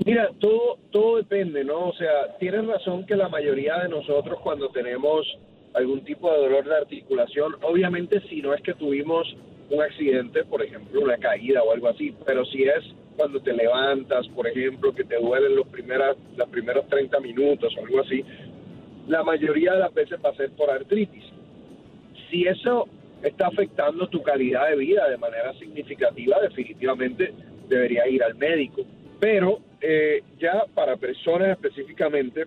Mira, 0.06 0.30
todo, 0.40 0.78
todo 0.92 1.18
depende, 1.18 1.64
¿no? 1.64 1.90
O 1.90 1.94
sea, 1.94 2.38
tienes 2.40 2.66
razón 2.66 3.06
que 3.06 3.16
la 3.16 3.28
mayoría 3.28 3.78
de 3.80 3.90
nosotros 3.90 4.40
cuando 4.42 4.70
tenemos 4.70 5.28
algún 5.74 6.04
tipo 6.04 6.32
de 6.32 6.38
dolor 6.38 6.66
de 6.66 6.78
articulación, 6.78 7.56
obviamente 7.62 8.22
si 8.30 8.42
no 8.42 8.54
es 8.54 8.62
que 8.62 8.74
tuvimos 8.74 9.28
un 9.70 9.82
accidente, 9.82 10.44
por 10.46 10.64
ejemplo, 10.64 11.02
una 11.02 11.18
caída 11.18 11.62
o 11.64 11.72
algo 11.72 11.90
así, 11.90 12.16
pero 12.26 12.46
si 12.46 12.64
es 12.64 12.84
cuando 13.18 13.42
te 13.42 13.54
levantas, 13.54 14.28
por 14.30 14.48
ejemplo, 14.48 14.96
que 14.96 15.04
te 15.04 15.18
duelen 15.18 15.56
los, 15.56 15.68
primeras, 15.68 16.16
los 16.38 16.48
primeros 16.50 16.88
30 16.88 17.20
minutos 17.20 17.74
o 17.78 17.86
algo 17.86 18.00
así, 18.00 18.24
la 19.08 19.24
mayoría 19.24 19.74
de 19.74 19.80
las 19.80 19.94
veces 19.94 20.18
va 20.24 20.30
a 20.30 20.36
ser 20.36 20.52
por 20.52 20.70
artritis. 20.70 21.26
Si 22.30 22.48
eso 22.48 22.88
está 23.22 23.48
afectando 23.48 24.08
tu 24.08 24.24
calidad 24.24 24.70
de 24.70 24.78
vida 24.78 25.10
de 25.10 25.18
manera 25.18 25.54
significativa, 25.56 26.40
definitivamente 26.42 27.34
debería 27.70 28.08
ir 28.08 28.24
al 28.24 28.36
médico. 28.36 28.82
Pero 29.20 29.60
eh, 29.82 30.24
ya 30.40 30.66
para 30.74 30.98
personas 30.98 31.50
específicamente 31.50 32.46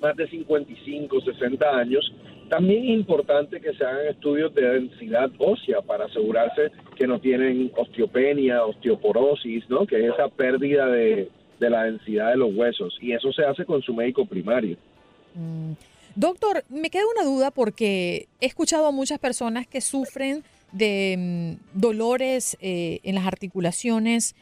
más 0.00 0.16
de 0.16 0.28
55, 0.28 1.20
60 1.20 1.76
años, 1.76 2.12
también 2.48 2.84
es 2.84 2.90
importante 2.90 3.60
que 3.60 3.72
se 3.72 3.84
hagan 3.84 4.08
estudios 4.08 4.52
de 4.54 4.62
densidad 4.62 5.30
ósea 5.38 5.80
para 5.80 6.06
asegurarse 6.06 6.70
que 6.96 7.06
no 7.06 7.20
tienen 7.20 7.70
osteopenia, 7.76 8.64
osteoporosis, 8.64 9.68
¿no? 9.70 9.86
que 9.86 10.04
es 10.04 10.12
esa 10.12 10.28
pérdida 10.28 10.86
de, 10.86 11.30
de 11.58 11.70
la 11.70 11.84
densidad 11.84 12.30
de 12.30 12.36
los 12.36 12.54
huesos. 12.54 12.98
Y 13.00 13.12
eso 13.12 13.32
se 13.32 13.44
hace 13.44 13.64
con 13.64 13.80
su 13.80 13.94
médico 13.94 14.26
primario. 14.26 14.76
Mm. 15.34 15.72
Doctor, 16.14 16.62
me 16.68 16.90
queda 16.90 17.04
una 17.14 17.24
duda 17.24 17.50
porque 17.50 18.26
he 18.40 18.46
escuchado 18.46 18.86
a 18.86 18.90
muchas 18.90 19.18
personas 19.18 19.66
que 19.66 19.80
sufren 19.80 20.44
de 20.72 21.58
mm, 21.74 21.78
dolores 21.78 22.56
eh, 22.60 23.00
en 23.02 23.14
las 23.14 23.26
articulaciones 23.26 24.34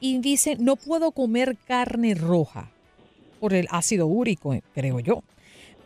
y 0.00 0.18
dicen, 0.18 0.64
no 0.64 0.76
puedo 0.76 1.12
comer 1.12 1.56
carne 1.66 2.14
roja 2.14 2.70
por 3.40 3.54
el 3.54 3.66
ácido 3.70 4.06
úrico, 4.06 4.54
eh, 4.54 4.62
creo 4.74 5.00
yo. 5.00 5.22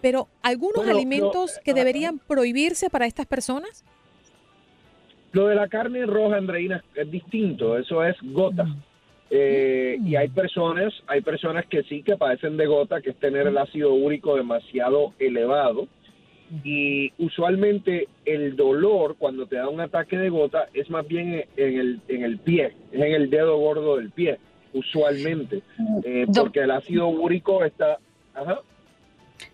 Pero, 0.00 0.28
¿algunos 0.42 0.87
alimentos 0.88 1.61
que 1.64 1.75
deberían 1.75 2.18
prohibirse 2.18 2.90
para 2.90 3.06
estas 3.06 3.26
personas? 3.26 3.85
Lo 5.32 5.47
de 5.47 5.54
la 5.54 5.68
carne 5.68 6.04
roja, 6.06 6.37
Andreina, 6.37 6.82
es 6.94 7.11
distinto. 7.11 7.78
Eso 7.78 8.04
es 8.04 8.16
gota. 8.23 8.64
Mm. 8.64 8.82
Eh, 9.30 9.97
y 10.04 10.16
hay 10.16 10.28
personas, 10.28 10.92
hay 11.06 11.23
personas 11.23 11.64
que 11.66 11.82
sí 11.85 12.02
que 12.02 12.16
padecen 12.16 12.59
de 12.59 12.66
gota, 12.66 13.00
que 13.00 13.11
es 13.11 13.16
tener 13.16 13.47
el 13.47 13.56
ácido 13.56 13.94
úrico 13.94 14.37
demasiado 14.37 15.14
elevado. 15.18 15.88
Y 16.64 17.12
usualmente 17.18 18.09
el 18.26 18.56
dolor 18.56 19.16
cuando 19.18 19.47
te 19.47 19.56
da 19.56 19.68
un 19.68 19.80
ataque 19.80 20.18
de 20.18 20.28
gota 20.28 20.68
es 20.75 20.90
más 20.90 21.06
bien 21.06 21.44
en 21.56 21.78
el, 21.80 22.00
en 22.09 22.23
el 22.25 22.38
pie, 22.38 22.75
es 22.92 23.00
en 23.00 23.14
el 23.14 23.30
dedo 23.30 23.56
gordo 23.56 23.97
del 23.97 24.11
pie, 24.11 24.38
usualmente. 24.75 25.62
Eh, 26.04 26.26
porque 26.35 26.61
el 26.61 26.71
ácido 26.71 27.09
úrico 27.09 27.64
está... 27.64 27.99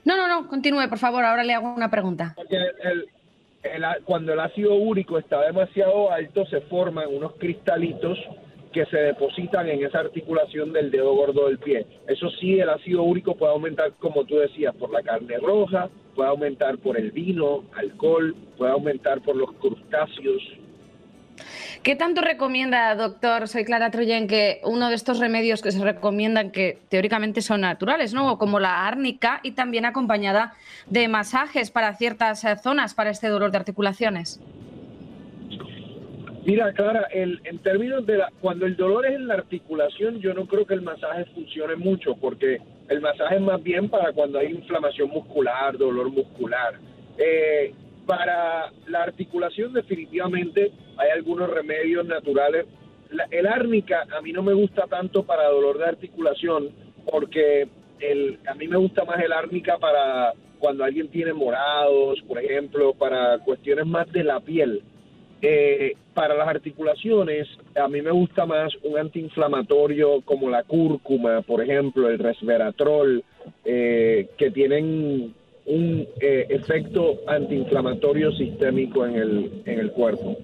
No, 0.05 0.17
no, 0.17 0.26
no, 0.28 0.49
continúe, 0.49 0.88
por 0.88 0.99
favor, 0.99 1.25
ahora 1.25 1.45
le 1.45 1.55
hago 1.55 1.73
una 1.73 1.90
pregunta. 1.90 2.35
Porque 2.37 2.59
cuando 4.05 4.33
el 4.33 4.40
ácido 4.40 4.75
úrico 4.75 5.19
está 5.19 5.43
demasiado 5.43 6.11
alto, 6.11 6.47
se 6.47 6.61
forman 6.62 7.07
unos 7.14 7.35
cristalitos 7.37 8.19
que 8.73 8.87
se 8.87 8.97
depositan 8.99 9.69
en 9.69 9.85
esa 9.85 10.01
articulación 10.01 10.73
del 10.73 10.91
dedo 10.91 11.15
gordo 11.15 11.47
del 11.47 11.59
pie. 11.59 11.87
Eso 12.07 12.31
sí, 12.41 12.59
el 12.59 12.69
ácido 12.69 13.03
úrico 13.03 13.35
puede 13.35 13.53
aumentar, 13.53 13.93
como 13.99 14.25
tú 14.25 14.37
decías, 14.37 14.75
por 14.77 14.91
la 14.91 15.03
carne 15.03 15.39
roja, 15.39 15.89
puede 16.15 16.29
aumentar 16.29 16.79
por 16.79 16.99
el 16.99 17.11
vino, 17.11 17.65
alcohol, 17.77 18.35
puede 18.57 18.73
aumentar 18.73 19.21
por 19.23 19.37
los 19.37 19.53
crustáceos. 19.53 20.43
¿Qué 21.83 21.95
tanto 21.97 22.21
recomienda, 22.21 22.95
doctor? 22.97 23.49
Soy 23.49 23.65
Clara 23.65 23.91
Troyen, 23.91 24.27
que 24.27 24.61
uno 24.65 24.89
de 24.89 24.97
estos 24.97 25.21
remedios 25.21 25.63
que 25.63 25.71
se 25.71 25.83
recomiendan, 25.83 26.51
que 26.51 26.79
teóricamente 26.89 27.41
son 27.41 27.61
naturales, 27.61 28.13
¿no? 28.13 28.37
Como 28.39 28.59
la 28.59 28.87
árnica 28.87 29.41
y 29.43 29.53
también 29.53 29.85
acompañada 29.85 30.55
de 30.87 31.07
masajes 31.09 31.71
para 31.71 31.95
ciertas 31.95 32.45
eh, 32.45 32.57
zonas 32.57 32.95
para 32.95 33.11
este 33.11 33.29
dolor 33.29 33.53
de 33.53 33.59
articulaciones. 33.59 34.41
Mira, 36.49 36.73
Clara, 36.73 37.09
el, 37.12 37.43
en 37.45 37.59
términos 37.59 38.07
de 38.07 38.17
la, 38.17 38.33
cuando 38.40 38.64
el 38.64 38.75
dolor 38.75 39.05
es 39.05 39.17
en 39.17 39.28
la 39.28 39.35
articulación, 39.35 40.19
yo 40.19 40.33
no 40.33 40.47
creo 40.47 40.64
que 40.64 40.73
el 40.73 40.81
masaje 40.81 41.26
funcione 41.35 41.76
mucho, 41.76 42.17
porque 42.17 42.57
el 42.88 43.02
masaje 43.02 43.35
es 43.35 43.43
más 43.43 43.62
bien 43.62 43.90
para 43.90 44.14
cuando 44.14 44.38
hay 44.38 44.52
inflamación 44.52 45.11
muscular, 45.11 45.76
dolor 45.76 46.09
muscular. 46.09 46.78
Eh, 47.19 47.75
para 48.07 48.73
la 48.87 49.02
articulación, 49.02 49.75
definitivamente 49.75 50.73
hay 50.97 51.11
algunos 51.11 51.50
remedios 51.50 52.07
naturales. 52.07 52.64
el 53.31 53.47
árnica 53.47 54.07
a 54.17 54.23
mí 54.23 54.33
no 54.33 54.43
me 54.43 54.55
gusta 54.55 54.87
tanto 54.87 55.25
para 55.25 55.50
dolor 55.50 55.76
de 55.76 55.85
articulación, 55.85 56.71
porque 57.11 57.69
el, 58.00 58.38
a 58.47 58.55
mí 58.55 58.69
me 58.69 58.78
gusta 58.78 59.05
más 59.05 59.23
el 59.23 59.35
árnica 59.35 59.76
para 59.76 60.33
cuando 60.59 60.83
alguien 60.83 61.09
tiene 61.09 61.35
morados, 61.35 62.23
por 62.23 62.38
ejemplo, 62.38 62.95
para 62.95 63.38
cuestiones 63.40 63.85
más 63.85 64.11
de 64.12 64.25
la 64.25 64.40
piel 64.40 64.83
eh, 65.40 65.97
para 66.14 66.35
las 66.35 66.49
articulaciones, 66.49 67.47
a 67.80 67.87
mí 67.88 68.02
me 68.02 68.11
gusta 68.11 68.45
más 68.45 68.73
un 68.83 68.99
antiinflamatorio 68.99 70.21
como 70.23 70.50
la 70.50 70.64
cúrcuma, 70.64 71.42
por 71.42 71.62
ejemplo, 71.62 72.09
el 72.09 72.18
resveratrol, 72.18 73.23
eh, 73.64 74.28
que 74.37 74.50
tienen 74.50 75.33
un 75.66 76.09
eh, 76.21 76.47
efecto 76.49 77.21
antiinflamatorio 77.26 78.33
sistémico 78.33 79.07
en 79.07 79.14
el, 79.14 79.62
en 79.64 79.78
el 79.78 79.92
cuerpo. 79.92 80.38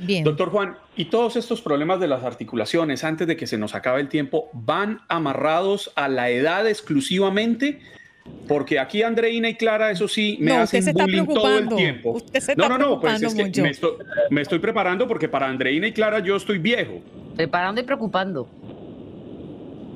Bien. 0.00 0.24
Doctor 0.24 0.50
Juan, 0.50 0.76
¿y 0.96 1.06
todos 1.06 1.36
estos 1.36 1.60
problemas 1.62 2.00
de 2.00 2.08
las 2.08 2.24
articulaciones, 2.24 3.04
antes 3.04 3.26
de 3.26 3.36
que 3.36 3.46
se 3.46 3.58
nos 3.58 3.74
acabe 3.74 4.00
el 4.00 4.08
tiempo, 4.08 4.48
van 4.52 5.00
amarrados 5.08 5.92
a 5.94 6.08
la 6.08 6.30
edad 6.30 6.66
exclusivamente? 6.66 7.80
Porque 8.48 8.78
aquí 8.80 9.02
Andreina 9.02 9.48
y 9.48 9.54
Clara, 9.54 9.90
eso 9.90 10.08
sí, 10.08 10.36
me 10.40 10.52
hacen 10.52 10.84
bullying 10.92 11.24
todo 11.26 11.58
el 11.58 11.68
tiempo. 11.68 12.20
no, 12.56 12.68
no, 12.68 12.78
no, 12.78 13.00
pues 13.00 13.22
es 13.22 13.34
que 13.34 13.62
me 13.62 13.70
estoy, 13.70 13.92
me 14.30 14.40
estoy, 14.40 14.58
preparando 14.58 15.06
porque 15.06 15.28
para 15.28 15.48
Andreina 15.48 15.86
y 15.86 15.92
Clara 15.92 16.18
yo 16.18 16.36
estoy 16.36 16.58
viejo. 16.58 17.00
Preparando 17.36 17.80
y 17.80 17.84
preocupando. 17.84 18.48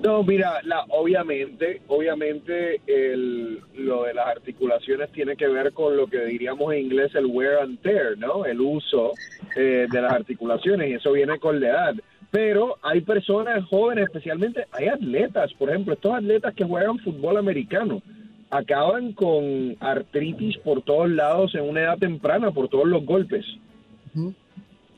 No, 0.04 0.22
mira, 0.22 0.60
la, 0.64 0.84
obviamente, 0.90 1.80
obviamente 1.86 2.78
el, 2.86 3.58
lo 3.74 4.04
de 4.04 4.12
las 4.12 4.28
articulaciones 4.28 5.10
tiene 5.12 5.34
que 5.34 5.48
ver 5.48 5.72
con 5.72 5.96
lo 5.96 6.06
que 6.08 6.26
diríamos 6.26 6.74
en 6.74 6.80
inglés 6.80 7.14
el 7.14 7.24
wear 7.24 7.60
and 7.62 7.80
tear, 7.80 8.18
¿no? 8.18 8.44
El 8.44 8.60
uso 8.60 9.14
eh, 9.56 9.86
de 9.90 10.02
las 10.02 10.12
articulaciones 10.12 10.90
y 10.90 10.92
eso 10.92 11.10
viene 11.12 11.38
con 11.38 11.58
la 11.58 11.68
edad. 11.68 11.94
Pero 12.30 12.76
hay 12.82 13.00
personas 13.00 13.64
jóvenes, 13.64 14.04
especialmente 14.04 14.66
hay 14.72 14.88
atletas, 14.88 15.54
por 15.54 15.70
ejemplo, 15.70 15.94
estos 15.94 16.14
atletas 16.14 16.54
que 16.54 16.64
juegan 16.64 16.98
fútbol 16.98 17.38
americano, 17.38 18.02
acaban 18.54 19.12
con 19.14 19.76
artritis 19.80 20.56
por 20.58 20.82
todos 20.82 21.10
lados 21.10 21.54
en 21.54 21.62
una 21.62 21.80
edad 21.80 21.98
temprana, 21.98 22.52
por 22.52 22.68
todos 22.68 22.86
los 22.86 23.04
golpes. 23.04 23.44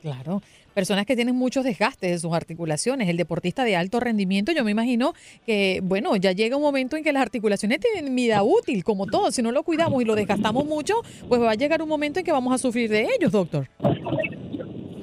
Claro, 0.03 0.43
personas 0.75 1.07
que 1.07 1.15
tienen 1.15 1.35
muchos 1.35 1.63
desgastes 1.63 2.11
de 2.11 2.19
sus 2.19 2.33
articulaciones. 2.33 3.09
El 3.09 3.17
deportista 3.17 3.63
de 3.63 3.75
alto 3.75 3.99
rendimiento, 3.99 4.51
yo 4.51 4.63
me 4.63 4.69
imagino 4.69 5.13
que, 5.47 5.79
bueno, 5.83 6.15
ya 6.17 6.33
llega 6.33 6.55
un 6.55 6.61
momento 6.61 6.97
en 6.97 7.03
que 7.03 7.11
las 7.11 7.23
articulaciones 7.23 7.79
tienen 7.79 8.15
vida 8.15 8.43
útil, 8.43 8.83
como 8.83 9.07
todo. 9.07 9.31
Si 9.31 9.41
no 9.41 9.51
lo 9.51 9.63
cuidamos 9.63 10.03
y 10.03 10.05
lo 10.05 10.13
desgastamos 10.13 10.65
mucho, 10.65 10.93
pues 11.27 11.41
va 11.41 11.51
a 11.51 11.55
llegar 11.55 11.81
un 11.81 11.89
momento 11.89 12.19
en 12.19 12.25
que 12.25 12.31
vamos 12.31 12.53
a 12.53 12.59
sufrir 12.59 12.91
de 12.91 13.07
ellos, 13.17 13.31
doctor. 13.31 13.67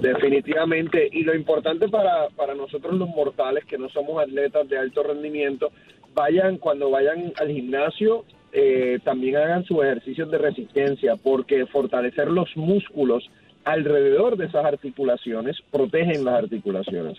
Definitivamente, 0.00 1.08
y 1.11 1.23
lo 1.23 1.34
importante 1.34 1.88
para, 1.88 2.28
para 2.37 2.54
nosotros 2.54 2.94
los 2.94 3.08
mortales 3.08 3.64
que 3.64 3.78
no 3.78 3.88
somos 3.88 4.23
atletas 4.23 4.68
de 4.68 4.78
alto 4.78 5.02
rendimiento, 5.02 5.73
vayan 6.14 6.58
cuando 6.58 6.90
vayan 6.90 7.32
al 7.37 7.50
gimnasio, 7.50 8.25
eh, 8.56 9.00
también 9.02 9.37
hagan 9.37 9.64
sus 9.64 9.82
ejercicios 9.82 10.30
de 10.30 10.38
resistencia, 10.38 11.16
porque 11.16 11.66
fortalecer 11.66 12.28
los 12.28 12.49
músculos 12.56 13.28
alrededor 13.64 14.37
de 14.37 14.46
esas 14.46 14.64
articulaciones 14.64 15.56
protegen 15.73 16.25
las 16.25 16.44
articulaciones. 16.44 17.18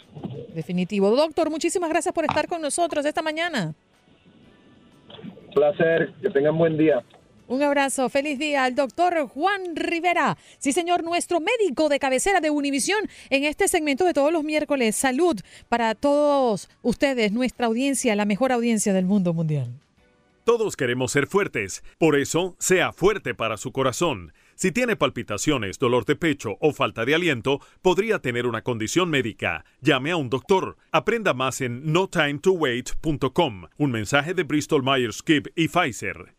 Definitivo. 0.54 1.14
Doctor, 1.14 1.50
muchísimas 1.50 1.90
gracias 1.90 2.14
por 2.14 2.24
estar 2.24 2.48
con 2.48 2.62
nosotros 2.62 3.06
esta 3.06 3.22
mañana. 3.22 3.74
Placer, 5.54 6.14
que 6.22 6.30
tengan 6.30 6.58
buen 6.58 6.78
día. 6.78 7.04
Un 7.50 7.62
abrazo, 7.62 8.08
feliz 8.08 8.40
día 8.40 8.64
al 8.64 8.74
doctor 8.74 9.28
Juan 9.28 9.76
Rivera. 9.76 10.38
Sí, 10.58 10.72
señor, 10.72 11.04
nuestro 11.04 11.42
médico 11.42 11.90
de 11.90 12.00
cabecera 12.00 12.40
de 12.40 12.50
Univisión 12.50 13.10
en 13.30 13.44
este 13.44 13.68
segmento 13.68 14.06
de 14.06 14.14
todos 14.14 14.32
los 14.32 14.46
miércoles. 14.46 14.96
Salud 14.96 15.36
para 15.68 15.96
todos 15.96 16.70
ustedes, 16.82 17.34
nuestra 17.34 17.68
audiencia, 17.68 18.16
la 18.16 18.26
mejor 18.26 18.54
audiencia 18.54 18.94
del 18.94 19.06
mundo 19.06 19.34
mundial. 19.34 19.68
Todos 20.46 20.76
queremos 20.78 21.12
ser 21.12 21.26
fuertes, 21.26 21.84
por 21.98 22.16
eso 22.16 22.56
sea 22.60 22.94
fuerte 22.94 23.34
para 23.34 23.58
su 23.58 23.72
corazón. 23.72 24.32
Si 24.54 24.72
tiene 24.72 24.96
palpitaciones, 24.96 25.80
dolor 25.80 26.06
de 26.06 26.16
pecho 26.16 26.58
o 26.62 26.72
falta 26.72 27.04
de 27.04 27.16
aliento, 27.16 27.62
podría 27.82 28.20
tener 28.20 28.46
una 28.46 28.62
condición 28.62 29.10
médica. 29.10 29.66
Llame 29.82 30.12
a 30.12 30.18
un 30.18 30.30
doctor. 30.30 30.78
Aprenda 30.92 31.34
más 31.34 31.62
en 31.62 31.92
notimetowait.com. 31.92 33.64
Un 33.78 33.92
mensaje 33.92 34.36
de 34.36 34.44
Bristol 34.44 34.84
Myers 34.84 35.18
Squibb 35.18 35.52
y 35.56 35.68
Pfizer. 35.68 36.36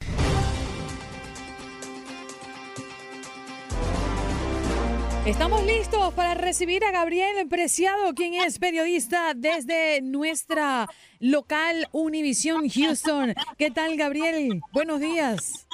Estamos 5.26 5.64
listos 5.64 6.14
para 6.14 6.34
recibir 6.34 6.84
a 6.84 6.92
Gabriel 6.92 7.48
Preciado, 7.48 8.14
quien 8.14 8.34
es 8.34 8.60
periodista 8.60 9.34
desde 9.34 10.00
nuestra 10.00 10.88
local 11.18 11.88
Univision 11.90 12.68
Houston. 12.68 13.34
¿Qué 13.58 13.72
tal, 13.72 13.96
Gabriel? 13.96 14.60
Buenos 14.72 15.00
días. 15.00 15.65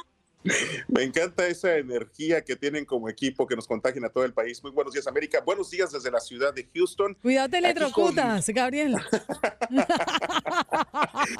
Me 0.88 1.02
encanta 1.02 1.46
esa 1.46 1.76
energía 1.76 2.42
que 2.42 2.56
tienen 2.56 2.84
como 2.84 3.08
equipo 3.08 3.46
que 3.46 3.54
nos 3.54 3.66
contagian 3.66 4.04
a 4.04 4.08
todo 4.08 4.24
el 4.24 4.32
país. 4.32 4.62
Muy 4.62 4.72
buenos 4.72 4.92
días, 4.92 5.06
América. 5.06 5.40
Buenos 5.40 5.70
días 5.70 5.92
desde 5.92 6.10
la 6.10 6.20
ciudad 6.20 6.52
de 6.52 6.68
Houston. 6.74 7.14
Cuidado, 7.22 7.56
electrocutas, 7.56 8.48
Gabriel. 8.48 8.96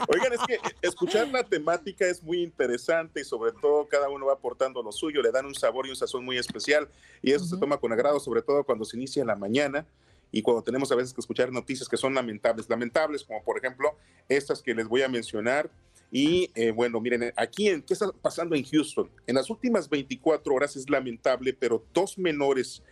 Oigan, 0.09 0.33
es 0.33 0.41
que 0.47 0.59
escuchar 0.81 1.29
la 1.29 1.43
temática 1.45 2.07
es 2.07 2.23
muy 2.23 2.43
interesante 2.43 3.21
y 3.21 3.25
sobre 3.25 3.53
todo 3.53 3.89
cada 3.89 4.09
uno 4.09 4.27
va 4.27 4.35
aportando 4.35 4.83
lo 4.83 4.93
suyo, 4.93 5.21
le 5.23 5.31
dan 5.31 5.47
un 5.47 5.55
sabor 5.55 5.87
y 5.87 5.91
un 5.91 5.97
sazón 5.97 6.25
muy 6.25 6.39
especial 6.39 6.89
y 7.21 7.33
eso 7.33 7.45
se 7.45 7.57
toma 7.57 7.79
con 7.79 7.93
agrado, 7.93 8.21
sobre 8.21 8.43
todo 8.43 8.65
cuando 8.65 8.85
se 8.85 8.97
inicia 8.97 9.25
la 9.25 9.37
mañana 9.37 9.87
y 10.31 10.43
cuando 10.43 10.63
tenemos 10.63 10.91
a 10.91 10.95
veces 10.95 11.13
que 11.13 11.21
escuchar 11.21 11.53
noticias 11.53 11.89
que 11.89 11.97
son 11.97 12.15
lamentables, 12.15 12.69
lamentables 12.69 13.25
como 13.25 13.43
por 13.45 13.59
ejemplo 13.59 13.97
estas 14.29 14.63
que 14.63 14.75
les 14.75 14.89
voy 14.89 15.03
a 15.03 15.09
mencionar. 15.09 15.71
Y 16.15 16.51
eh, 16.55 16.73
bueno, 16.73 17.01
miren, 17.01 17.33
aquí 17.37 17.69
en 17.69 17.81
qué 17.81 17.95
está 17.95 18.13
pasando 18.13 18.55
en 18.55 18.63
Houston. 18.65 19.11
En 19.27 19.35
las 19.35 19.49
últimas 19.49 19.89
24 19.89 20.55
horas 20.55 20.77
es 20.77 20.89
lamentable, 20.91 21.55
pero 21.55 21.87
dos 21.95 22.19
menores 22.19 22.83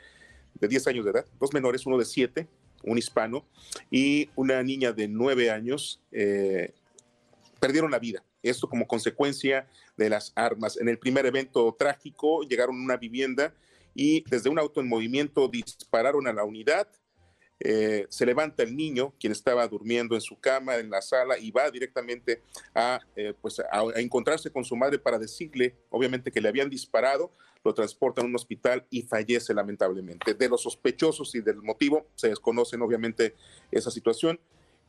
de 0.55 0.67
10 0.67 0.87
años 0.87 1.05
de 1.05 1.11
edad, 1.11 1.27
dos 1.39 1.53
menores, 1.53 1.85
uno 1.85 1.99
de 1.99 2.07
7, 2.07 2.49
un 2.83 2.97
hispano, 2.97 3.45
y 3.91 4.31
una 4.37 4.63
niña 4.63 4.93
de 4.93 5.07
9 5.07 5.51
años, 5.51 6.01
eh, 6.13 6.73
perdieron 7.61 7.91
la 7.91 7.99
vida. 7.99 8.25
Esto 8.43 8.71
como 8.71 8.87
consecuencia 8.87 9.69
de 9.99 10.09
las 10.09 10.33
armas. 10.35 10.79
En 10.79 10.89
el 10.89 10.99
primer 10.99 11.27
evento 11.27 11.77
trágico 11.79 12.41
llegaron 12.43 12.81
a 12.81 12.85
una 12.85 12.97
vivienda 12.97 13.55
y 13.95 14.25
desde 14.31 14.49
un 14.49 14.59
auto 14.59 14.81
en 14.81 14.89
movimiento 14.89 15.47
dispararon 15.47 16.27
a 16.27 16.33
la 16.33 16.45
unidad 16.45 16.89
eh, 17.63 18.07
se 18.09 18.25
levanta 18.25 18.63
el 18.63 18.75
niño, 18.75 19.13
quien 19.21 19.33
estaba 19.33 19.69
durmiendo 19.69 20.15
en 20.15 20.23
su 20.23 20.41
cama 20.41 20.77
en 20.77 20.89
la 20.89 21.03
sala, 21.03 21.39
y 21.39 21.51
va 21.51 21.71
directamente 21.71 22.43
a, 22.75 23.01
eh, 23.15 23.35
pues 23.41 23.61
a, 23.61 23.83
encontrarse 23.97 24.51
con 24.51 24.65
su 24.65 24.75
madre 24.77 24.99
para 24.99 25.19
decirle, 25.19 25.77
obviamente, 25.91 26.33
que 26.33 26.41
le 26.41 26.49
habían 26.49 26.71
disparado, 26.71 27.31
lo 27.63 27.75
transportan 27.75 28.25
a 28.25 28.29
un 28.29 28.35
hospital 28.35 28.87
y 28.89 29.03
fallece 29.03 29.53
lamentablemente. 29.53 30.33
De 30.33 30.49
los 30.49 30.63
sospechosos 30.63 31.35
y 31.35 31.43
del 31.43 31.61
motivo 31.61 32.07
se 32.15 32.29
desconocen, 32.29 32.81
obviamente, 32.81 33.35
esa 33.71 33.91
situación. 33.91 34.41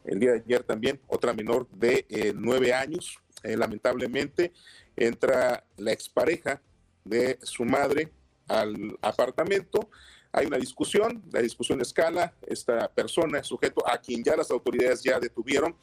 El 0.05 0.19
día 0.19 0.31
de 0.31 0.39
ayer 0.39 0.63
también, 0.63 1.01
otra 1.07 1.33
menor 1.33 1.67
de 1.71 2.05
eh, 2.09 2.31
nueve 2.33 2.73
años, 2.73 3.19
lamentablemente, 3.43 4.53
entra 4.95 5.65
la 5.77 5.91
expareja 5.91 6.61
de 7.03 7.39
su 7.41 7.65
madre 7.65 8.11
al 8.47 8.97
apartamento 9.01 9.89
hay 10.31 10.45
una 10.45 10.57
discusión, 10.57 11.23
la 11.31 11.41
discusión 11.41 11.81
escala, 11.81 12.33
esta 12.45 12.87
persona, 12.89 13.43
sujeto 13.43 13.87
a 13.87 13.97
quien 13.97 14.23
ya 14.23 14.35
las 14.35 14.51
autoridades 14.51 15.03
ya 15.03 15.19
detuvieron, 15.19 15.75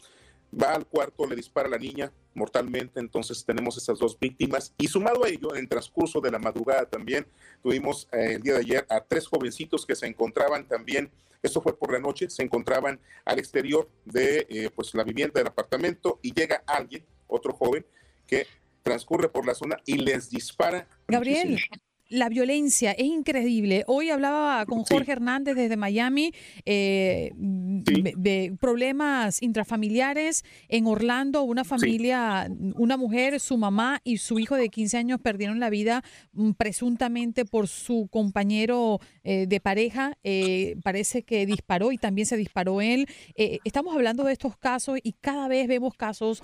va 0.52 0.74
al 0.74 0.86
cuarto, 0.86 1.26
le 1.26 1.36
dispara 1.36 1.68
a 1.68 1.70
la 1.72 1.78
niña 1.78 2.10
mortalmente, 2.34 3.00
entonces 3.00 3.44
tenemos 3.44 3.76
esas 3.76 3.98
dos 3.98 4.18
víctimas 4.18 4.72
y 4.78 4.86
sumado 4.88 5.24
a 5.24 5.28
ello, 5.28 5.54
en 5.54 5.60
el 5.60 5.68
transcurso 5.68 6.20
de 6.20 6.30
la 6.30 6.38
madrugada 6.38 6.86
también 6.86 7.26
tuvimos 7.62 8.08
eh, 8.12 8.34
el 8.34 8.42
día 8.42 8.54
de 8.54 8.60
ayer 8.60 8.86
a 8.88 9.00
tres 9.00 9.26
jovencitos 9.26 9.84
que 9.84 9.94
se 9.94 10.06
encontraban 10.06 10.66
también, 10.66 11.10
esto 11.42 11.60
fue 11.60 11.76
por 11.76 11.92
la 11.92 11.98
noche, 11.98 12.30
se 12.30 12.42
encontraban 12.42 12.98
al 13.24 13.38
exterior 13.38 13.88
de 14.04 14.46
eh, 14.48 14.70
pues 14.74 14.94
la 14.94 15.04
vivienda 15.04 15.38
del 15.38 15.48
apartamento 15.48 16.18
y 16.22 16.32
llega 16.32 16.62
alguien, 16.66 17.04
otro 17.26 17.52
joven, 17.52 17.84
que 18.26 18.46
transcurre 18.82 19.28
por 19.28 19.46
la 19.46 19.54
zona 19.54 19.76
y 19.84 19.98
les 19.98 20.30
dispara. 20.30 20.88
Gabriel, 21.08 21.60
la 22.08 22.28
violencia 22.28 22.92
es 22.92 23.04
increíble. 23.04 23.84
Hoy 23.86 24.10
hablaba 24.10 24.64
con 24.66 24.84
Jorge 24.84 25.12
Hernández 25.12 25.56
desde 25.56 25.76
Miami 25.76 26.32
eh, 26.64 27.32
de, 27.34 28.56
problemas 28.58 29.42
intrafamiliares 29.42 30.44
en 30.68 30.86
Orlando. 30.86 31.42
Una 31.42 31.64
familia, 31.64 32.50
una 32.76 32.96
mujer, 32.96 33.40
su 33.40 33.58
mamá 33.58 34.00
y 34.04 34.18
su 34.18 34.38
hijo 34.38 34.56
de 34.56 34.70
15 34.70 34.96
años 34.96 35.20
perdieron 35.20 35.60
la 35.60 35.68
vida 35.68 36.02
mm, 36.32 36.52
presuntamente 36.52 37.44
por 37.44 37.68
su 37.68 38.08
compañero 38.10 39.00
eh, 39.22 39.46
de 39.46 39.60
pareja. 39.60 40.16
Eh, 40.24 40.76
parece 40.82 41.24
que 41.24 41.44
disparó 41.44 41.92
y 41.92 41.98
también 41.98 42.26
se 42.26 42.36
disparó 42.36 42.80
él. 42.80 43.06
estamos 43.36 43.94
hablando 43.94 44.24
de 44.24 44.32
estos 44.32 44.56
casos 44.56 44.98
y 45.02 45.12
cada 45.12 45.48
vez 45.48 45.68
vemos 45.68 45.94
casos 45.94 46.42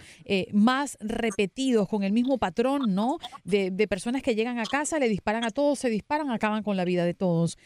más 0.52 0.96
repetidos 1.00 1.88
con 1.88 2.02
el 2.02 2.12
mismo 2.12 2.38
patrón, 2.38 2.94
¿no? 2.94 3.18
De, 3.44 3.70
de 3.70 3.88
personas 3.88 4.22
que 4.22 4.34
llegan 4.34 4.58
a 4.58 4.64
casa, 4.64 4.98
le 4.98 5.08
disparan 5.08 5.44
a 5.44 5.50
todos 5.54 5.78
se 5.78 5.88
disparan, 5.88 6.30
acaban 6.30 6.62
con 6.62 6.76
la 6.76 6.84
vida 6.84 7.06
de 7.06 7.14
todos. 7.14 7.56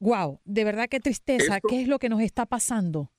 Wow, 0.00 0.40
de 0.44 0.64
verdad 0.64 0.88
qué 0.88 0.98
tristeza. 0.98 1.60
¿Qué 1.60 1.80
es 1.80 1.88
lo 1.88 1.98
que 1.98 2.08
nos 2.08 2.20
está 2.20 2.46
pasando? 2.46 3.12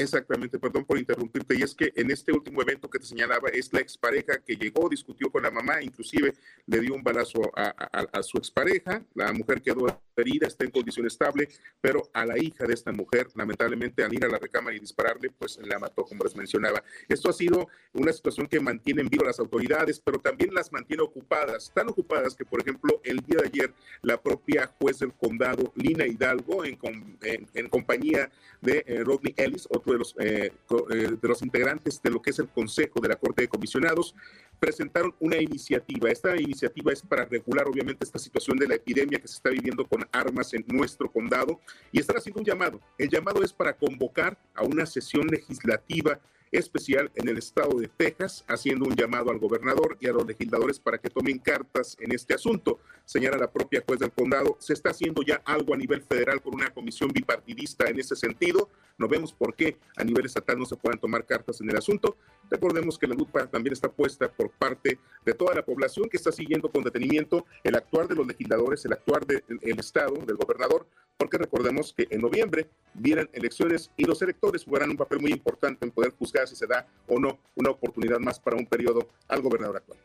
Exactamente, 0.00 0.58
perdón 0.58 0.84
por 0.86 0.98
interrumpirte. 0.98 1.58
Y 1.58 1.62
es 1.62 1.74
que 1.74 1.92
en 1.94 2.10
este 2.10 2.32
último 2.32 2.62
evento 2.62 2.88
que 2.88 2.98
te 2.98 3.04
señalaba, 3.04 3.50
es 3.50 3.70
la 3.72 3.80
expareja 3.80 4.38
que 4.38 4.56
llegó, 4.56 4.88
discutió 4.88 5.30
con 5.30 5.42
la 5.42 5.50
mamá, 5.50 5.82
inclusive 5.82 6.32
le 6.66 6.80
dio 6.80 6.94
un 6.94 7.02
balazo 7.02 7.52
a, 7.54 8.22
su 8.22 8.38
expareja. 8.38 9.04
La 9.14 9.32
mujer 9.32 9.60
quedó 9.60 10.00
herida, 10.16 10.46
está 10.46 10.64
en 10.64 10.70
condición 10.70 11.06
estable, 11.06 11.48
pero 11.80 12.08
a 12.14 12.24
la 12.24 12.38
hija 12.38 12.66
de 12.66 12.74
esta 12.74 12.92
mujer, 12.92 13.28
lamentablemente, 13.34 14.02
al 14.02 14.12
ir 14.14 14.24
a 14.24 14.28
la 14.28 14.38
recámara 14.38 14.74
y 14.74 14.80
dispararle, 14.80 15.30
pues 15.30 15.58
la 15.62 15.78
mató, 15.78 16.04
como 16.04 16.24
les 16.24 16.34
mencionaba. 16.34 16.82
Esto 17.08 17.28
ha 17.28 17.32
sido 17.32 17.68
una 17.92 18.12
situación 18.12 18.46
que 18.46 18.60
mantiene 18.60 19.02
en 19.02 19.08
vivo 19.08 19.24
las 19.24 19.38
autoridades, 19.38 20.00
pero 20.00 20.18
también 20.18 20.54
las 20.54 20.72
mantiene 20.72 21.02
ocupadas, 21.02 21.72
tan 21.74 21.88
ocupadas 21.88 22.34
que, 22.34 22.44
por 22.44 22.60
ejemplo, 22.60 23.00
el 23.04 23.18
día 23.18 23.38
de 23.42 23.48
ayer, 23.48 23.74
la 24.02 24.20
propia 24.20 24.66
juez 24.78 24.98
del 25.00 25.12
condado, 25.12 25.72
Lina 25.76 26.06
Hidalgo, 26.06 26.64
en, 26.64 26.78
en, 27.22 27.68
compañía 27.68 28.30
de 28.60 28.84
eh, 28.86 29.04
Rodney 29.04 29.34
Ellis, 29.36 29.66
otro 29.70 29.89
de 29.92 29.98
los, 29.98 30.14
eh, 30.18 30.52
eh, 30.90 31.16
de 31.20 31.28
los 31.28 31.42
integrantes 31.42 32.00
de 32.02 32.10
lo 32.10 32.20
que 32.20 32.30
es 32.30 32.38
el 32.38 32.48
Consejo 32.48 33.00
de 33.00 33.08
la 33.08 33.16
Corte 33.16 33.42
de 33.42 33.48
Comisionados, 33.48 34.14
presentaron 34.58 35.14
una 35.20 35.36
iniciativa. 35.36 36.10
Esta 36.10 36.36
iniciativa 36.36 36.92
es 36.92 37.02
para 37.02 37.24
regular, 37.24 37.66
obviamente, 37.66 38.04
esta 38.04 38.18
situación 38.18 38.58
de 38.58 38.68
la 38.68 38.74
epidemia 38.74 39.18
que 39.18 39.28
se 39.28 39.36
está 39.36 39.50
viviendo 39.50 39.86
con 39.86 40.06
armas 40.12 40.52
en 40.54 40.64
nuestro 40.68 41.10
condado 41.10 41.60
y 41.92 42.00
están 42.00 42.16
haciendo 42.16 42.40
un 42.40 42.46
llamado. 42.46 42.80
El 42.98 43.08
llamado 43.08 43.42
es 43.42 43.52
para 43.52 43.74
convocar 43.74 44.38
a 44.54 44.62
una 44.62 44.86
sesión 44.86 45.26
legislativa 45.26 46.20
especial 46.52 47.10
en 47.14 47.28
el 47.28 47.38
estado 47.38 47.78
de 47.78 47.88
Texas, 47.88 48.44
haciendo 48.48 48.86
un 48.86 48.96
llamado 48.96 49.30
al 49.30 49.38
gobernador 49.38 49.96
y 50.00 50.08
a 50.08 50.12
los 50.12 50.26
legisladores 50.26 50.78
para 50.80 50.98
que 50.98 51.10
tomen 51.10 51.38
cartas 51.38 51.96
en 52.00 52.12
este 52.12 52.34
asunto. 52.34 52.80
Señala 53.04 53.36
la 53.36 53.50
propia 53.50 53.82
juez 53.86 54.00
del 54.00 54.12
condado, 54.12 54.56
se 54.58 54.72
está 54.72 54.90
haciendo 54.90 55.22
ya 55.22 55.42
algo 55.44 55.74
a 55.74 55.76
nivel 55.76 56.02
federal 56.02 56.42
con 56.42 56.54
una 56.54 56.70
comisión 56.70 57.10
bipartidista 57.12 57.88
en 57.88 58.00
ese 58.00 58.16
sentido. 58.16 58.68
No 59.00 59.08
vemos 59.08 59.32
por 59.32 59.54
qué 59.54 59.78
a 59.96 60.04
nivel 60.04 60.26
estatal 60.26 60.58
no 60.58 60.66
se 60.66 60.76
puedan 60.76 61.00
tomar 61.00 61.24
cartas 61.24 61.58
en 61.62 61.70
el 61.70 61.76
asunto. 61.78 62.18
Recordemos 62.50 62.98
que 62.98 63.06
la 63.06 63.14
lupa 63.14 63.46
también 63.46 63.72
está 63.72 63.90
puesta 63.90 64.30
por 64.30 64.50
parte 64.50 64.98
de 65.24 65.32
toda 65.32 65.54
la 65.54 65.64
población 65.64 66.10
que 66.10 66.18
está 66.18 66.30
siguiendo 66.30 66.70
con 66.70 66.84
detenimiento 66.84 67.46
el 67.64 67.76
actuar 67.76 68.08
de 68.08 68.14
los 68.14 68.26
legisladores, 68.26 68.84
el 68.84 68.92
actuar 68.92 69.24
del 69.26 69.42
Estado, 69.78 70.12
del 70.26 70.36
gobernador, 70.36 70.86
porque 71.16 71.38
recordemos 71.38 71.94
que 71.94 72.08
en 72.10 72.20
noviembre 72.20 72.68
vienen 72.92 73.30
elecciones 73.32 73.90
y 73.96 74.04
los 74.04 74.20
electores 74.20 74.64
jugarán 74.64 74.90
un 74.90 74.98
papel 74.98 75.18
muy 75.18 75.30
importante 75.30 75.86
en 75.86 75.92
poder 75.92 76.12
juzgar 76.18 76.46
si 76.46 76.54
se 76.54 76.66
da 76.66 76.86
o 77.06 77.18
no 77.18 77.38
una 77.54 77.70
oportunidad 77.70 78.18
más 78.18 78.38
para 78.38 78.58
un 78.58 78.66
periodo 78.66 79.08
al 79.28 79.40
gobernador 79.40 79.78
actual. 79.78 79.98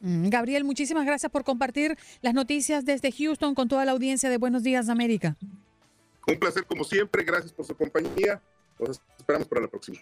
Mm, 0.00 0.28
Gabriel, 0.28 0.64
muchísimas 0.64 1.06
gracias 1.06 1.32
por 1.32 1.42
compartir 1.42 1.96
las 2.20 2.34
noticias 2.34 2.84
desde 2.84 3.12
Houston 3.12 3.54
con 3.54 3.68
toda 3.68 3.86
la 3.86 3.92
audiencia 3.92 4.28
de 4.28 4.36
Buenos 4.36 4.62
Días 4.62 4.90
América. 4.90 5.38
Un 6.26 6.38
placer 6.38 6.64
como 6.64 6.84
siempre, 6.84 7.24
gracias 7.24 7.52
por 7.52 7.64
su 7.66 7.76
compañía. 7.76 8.40
Nos 8.78 9.00
esperamos 9.18 9.48
para 9.48 9.62
la 9.62 9.68
próxima. 9.68 9.98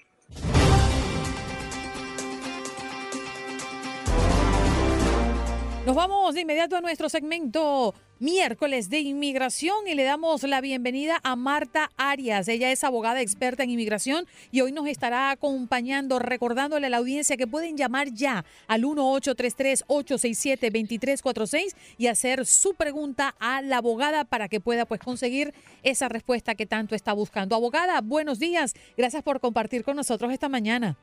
Nos 5.90 5.96
vamos 5.96 6.36
de 6.36 6.42
inmediato 6.42 6.76
a 6.76 6.80
nuestro 6.80 7.08
segmento 7.08 7.96
miércoles 8.20 8.90
de 8.90 9.00
inmigración 9.00 9.88
y 9.88 9.96
le 9.96 10.04
damos 10.04 10.44
la 10.44 10.60
bienvenida 10.60 11.18
a 11.24 11.34
Marta 11.34 11.90
Arias. 11.96 12.46
Ella 12.46 12.70
es 12.70 12.84
abogada 12.84 13.20
experta 13.20 13.64
en 13.64 13.70
inmigración 13.70 14.24
y 14.52 14.60
hoy 14.60 14.70
nos 14.70 14.86
estará 14.86 15.32
acompañando 15.32 16.20
recordándole 16.20 16.86
a 16.86 16.90
la 16.90 16.98
audiencia 16.98 17.36
que 17.36 17.48
pueden 17.48 17.76
llamar 17.76 18.12
ya 18.12 18.44
al 18.68 18.84
1833-867-2346 18.84 21.74
y 21.98 22.06
hacer 22.06 22.46
su 22.46 22.74
pregunta 22.74 23.34
a 23.40 23.60
la 23.60 23.78
abogada 23.78 24.24
para 24.24 24.48
que 24.48 24.60
pueda 24.60 24.86
pues 24.86 25.00
conseguir 25.00 25.52
esa 25.82 26.08
respuesta 26.08 26.54
que 26.54 26.66
tanto 26.66 26.94
está 26.94 27.14
buscando. 27.14 27.56
Abogada, 27.56 28.00
buenos 28.00 28.38
días. 28.38 28.74
Gracias 28.96 29.24
por 29.24 29.40
compartir 29.40 29.82
con 29.82 29.96
nosotros 29.96 30.32
esta 30.32 30.48
mañana. 30.48 30.96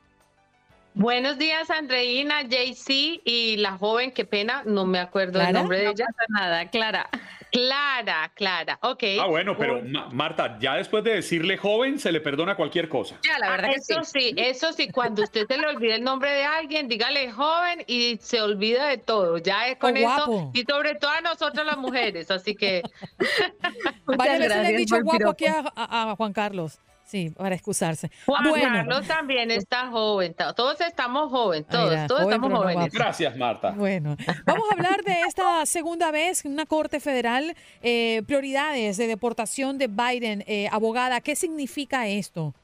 Buenos 0.98 1.38
días, 1.38 1.70
Andreina, 1.70 2.42
JC 2.42 3.20
y 3.24 3.56
la 3.58 3.78
joven, 3.78 4.10
qué 4.10 4.24
pena, 4.24 4.64
no 4.66 4.84
me 4.84 4.98
acuerdo 4.98 5.40
el 5.40 5.52
nombre 5.52 5.78
de 5.78 5.90
ella. 5.90 6.06
nada, 6.28 6.68
Clara. 6.70 7.08
Clara, 7.52 8.32
Clara, 8.34 8.80
ok. 8.82 9.04
Ah, 9.20 9.26
bueno, 9.26 9.56
pero 9.56 9.80
Marta, 10.10 10.58
ya 10.58 10.74
después 10.74 11.04
de 11.04 11.14
decirle 11.14 11.56
joven, 11.56 12.00
se 12.00 12.10
le 12.10 12.20
perdona 12.20 12.56
cualquier 12.56 12.88
cosa. 12.88 13.16
Ya, 13.22 13.38
la 13.38 13.50
verdad 13.50 13.70
eso 13.76 14.02
sí. 14.02 14.34
Eso 14.36 14.72
sí, 14.72 14.90
cuando 14.90 15.22
usted 15.22 15.46
se 15.46 15.56
le 15.56 15.68
olvide 15.68 15.94
el 15.94 16.02
nombre 16.02 16.32
de 16.32 16.42
alguien, 16.42 16.88
dígale 16.88 17.30
joven 17.30 17.84
y 17.86 18.18
se 18.20 18.42
olvida 18.42 18.88
de 18.88 18.98
todo. 18.98 19.38
Ya 19.38 19.68
es 19.68 19.78
con 19.78 19.96
eso. 19.96 20.50
Y 20.52 20.64
sobre 20.68 20.96
todo 20.96 21.12
a 21.12 21.20
nosotras 21.20 21.64
las 21.64 21.78
mujeres, 21.78 22.28
así 22.32 22.56
que. 22.56 22.82
Varias 24.04 24.40
veces 24.40 24.56
le 24.56 24.66
han 24.66 24.76
dicho 24.76 25.00
guapo 25.00 25.30
aquí 25.30 25.46
a 25.46 26.14
Juan 26.16 26.32
Carlos. 26.32 26.80
Sí, 27.08 27.30
para 27.30 27.54
excusarse. 27.54 28.10
Juan 28.26 28.50
bueno. 28.50 28.68
Carlos 28.70 29.06
también 29.06 29.50
está 29.50 29.88
joven. 29.88 30.34
Todos 30.54 30.78
estamos 30.82 31.30
jóvenes, 31.30 31.66
todos, 31.66 32.06
todos 32.06 32.20
estamos 32.20 32.52
jóvenes. 32.52 32.92
Gracias, 32.92 33.34
Marta. 33.34 33.70
Bueno, 33.70 34.14
vamos 34.44 34.64
a 34.70 34.74
hablar 34.74 35.02
de 35.02 35.22
esta 35.22 35.64
segunda 35.64 36.10
vez, 36.10 36.44
una 36.44 36.66
Corte 36.66 37.00
Federal, 37.00 37.56
eh, 37.80 38.22
prioridades 38.26 38.98
de 38.98 39.06
deportación 39.06 39.78
de 39.78 39.86
Biden. 39.86 40.44
Eh, 40.46 40.68
abogada, 40.70 41.22
¿qué 41.22 41.34
significa 41.34 42.06
esto? 42.06 42.54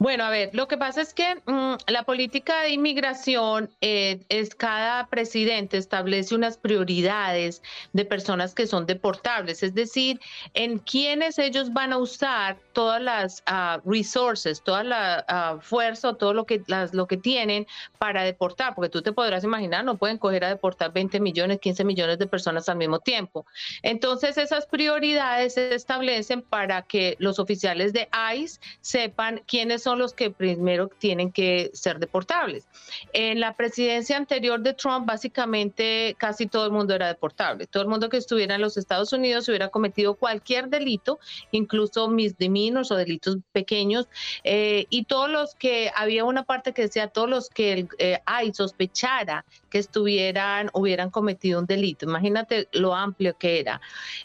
Bueno, 0.00 0.24
a 0.24 0.30
ver, 0.30 0.48
lo 0.54 0.66
que 0.66 0.78
pasa 0.78 1.02
es 1.02 1.12
que 1.12 1.42
mm, 1.44 1.74
la 1.88 2.04
política 2.04 2.62
de 2.62 2.70
inmigración 2.70 3.68
eh, 3.82 4.24
es 4.30 4.54
cada 4.54 5.06
presidente 5.08 5.76
establece 5.76 6.34
unas 6.34 6.56
prioridades 6.56 7.60
de 7.92 8.06
personas 8.06 8.54
que 8.54 8.66
son 8.66 8.86
deportables, 8.86 9.62
es 9.62 9.74
decir, 9.74 10.18
en 10.54 10.78
quiénes 10.78 11.38
ellos 11.38 11.74
van 11.74 11.92
a 11.92 11.98
usar 11.98 12.56
todas 12.72 13.02
las 13.02 13.44
uh, 13.46 13.86
resources, 13.86 14.62
toda 14.62 14.84
la 14.84 15.26
uh, 15.28 15.60
fuerza, 15.60 16.14
todo 16.14 16.32
lo 16.32 16.46
que, 16.46 16.62
las, 16.66 16.94
lo 16.94 17.06
que 17.06 17.18
tienen 17.18 17.66
para 17.98 18.24
deportar, 18.24 18.74
porque 18.74 18.88
tú 18.88 19.02
te 19.02 19.12
podrás 19.12 19.44
imaginar, 19.44 19.84
no 19.84 19.98
pueden 19.98 20.16
coger 20.16 20.46
a 20.46 20.48
deportar 20.48 20.94
20 20.94 21.20
millones, 21.20 21.58
15 21.60 21.84
millones 21.84 22.18
de 22.18 22.26
personas 22.26 22.70
al 22.70 22.78
mismo 22.78 23.00
tiempo. 23.00 23.44
Entonces, 23.82 24.38
esas 24.38 24.64
prioridades 24.64 25.52
se 25.52 25.74
establecen 25.74 26.40
para 26.40 26.80
que 26.80 27.16
los 27.18 27.38
oficiales 27.38 27.92
de 27.92 28.08
ICE 28.34 28.60
sepan 28.80 29.42
quiénes 29.46 29.82
son 29.82 29.89
los 29.98 30.14
que 30.14 30.30
primero 30.30 30.88
tienen 30.88 31.32
que 31.32 31.70
ser 31.72 31.98
deportables. 31.98 32.66
En 33.12 33.40
la 33.40 33.54
presidencia 33.54 34.16
anterior 34.16 34.60
de 34.60 34.74
Trump, 34.74 35.06
básicamente 35.06 36.16
casi 36.18 36.46
todo 36.46 36.66
el 36.66 36.72
mundo 36.72 36.94
era 36.94 37.08
deportable. 37.08 37.66
Todo 37.66 37.82
el 37.82 37.88
mundo 37.88 38.08
que 38.08 38.16
estuviera 38.16 38.54
en 38.54 38.60
los 38.60 38.76
Estados 38.76 39.12
Unidos 39.12 39.48
hubiera 39.48 39.68
cometido 39.68 40.14
cualquier 40.14 40.68
delito, 40.68 41.18
incluso 41.52 42.08
misdemeanors 42.08 42.90
o 42.90 42.96
delitos 42.96 43.38
pequeños, 43.52 44.08
eh, 44.44 44.86
y 44.90 45.04
todos 45.04 45.30
los 45.30 45.54
que, 45.54 45.90
había 45.94 46.24
una 46.24 46.44
parte 46.44 46.72
que 46.72 46.82
decía, 46.82 47.08
todos 47.08 47.28
los 47.28 47.50
que 47.50 47.86
eh, 47.98 48.20
hay 48.26 48.52
sospechara 48.52 49.44
que 49.70 49.78
estuvieran, 49.78 50.70
hubieran 50.72 51.10
cometido 51.10 51.60
un 51.60 51.66
delito. 51.66 52.06
Imagínate 52.06 52.68
lo 52.72 52.94
amplio 52.94 53.36
que 53.38 53.60
era. 53.60 53.80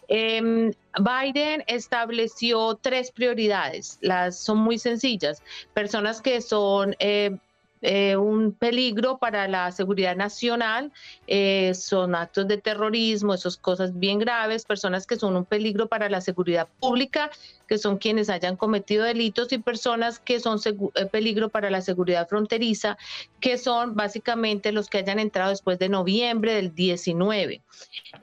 Em, 0.08 0.72
Biden 1.00 1.64
estableció 1.68 2.76
tres 2.76 3.12
prioridades, 3.12 3.98
las 4.02 4.40
son 4.40 4.60
muy 4.60 4.80
sencillas, 4.80 5.42
personas 5.74 6.22
que 6.22 6.42
son 6.42 6.96
eh, 7.00 7.38
eh, 7.88 8.18
un 8.18 8.52
peligro 8.52 9.20
para 9.20 9.48
la 9.48 9.72
seguridad 9.72 10.16
nacional, 10.16 10.92
eh, 11.28 11.72
son 11.76 12.16
actos 12.16 12.48
de 12.48 12.58
terrorismo, 12.58 13.36
esas 13.36 13.58
cosas 13.58 14.00
bien 14.00 14.18
graves, 14.18 14.66
personas 14.66 15.06
que 15.06 15.18
son 15.18 15.36
un 15.36 15.46
peligro 15.46 15.88
para 15.88 16.10
la 16.10 16.20
seguridad 16.20 16.68
pública, 16.80 17.30
que 17.68 17.78
son 17.78 18.00
quienes 18.00 18.32
hayan 18.32 18.58
cometido 18.58 19.04
delitos, 19.04 19.54
y 19.54 19.60
personas 19.60 20.18
que 20.18 20.40
son 20.40 20.60
eh, 20.66 21.06
peligro 21.06 21.50
para 21.50 21.70
la 21.70 21.82
seguridad 21.82 22.28
fronteriza, 22.28 22.98
que 23.40 23.60
son 23.60 23.94
básicamente 23.94 24.72
los 24.72 24.90
que 24.90 24.98
hayan 24.98 25.20
entrado 25.20 25.52
después 25.52 25.78
de 25.78 25.88
noviembre 25.88 26.56
del 26.56 26.74
19. 26.74 27.62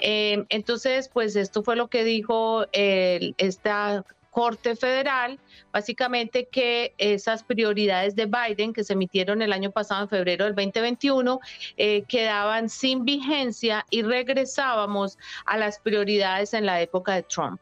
entonces, 0.01 1.09
pues 1.09 1.37
esto 1.37 1.62
fue 1.62 1.77
lo 1.77 1.87
que 1.87 2.03
dijo 2.03 2.66
esta 2.72 4.05
Corte 4.33 4.77
Federal, 4.77 5.38
básicamente 5.73 6.49
que 6.51 6.95
esas 6.97 7.45
prioridades 7.45 8.16
de 8.16 8.25
Biden 8.25 8.73
que 8.73 8.83
se 8.83 8.95
emitieron 8.95 9.42
el 9.42 9.53
año 9.53 9.71
pasado 9.71 10.05
en 10.05 10.09
febrero 10.09 10.47
del 10.47 10.55
2021 10.55 11.38
eh, 11.77 12.05
quedaban 12.09 12.71
sin 12.71 13.05
vigencia 13.05 13.85
y 13.90 14.01
regresábamos 14.01 15.18
a 15.45 15.59
las 15.59 15.79
prioridades 15.79 16.55
en 16.55 16.64
la 16.64 16.81
época 16.81 17.14
de 17.14 17.25
Trump. 17.25 17.61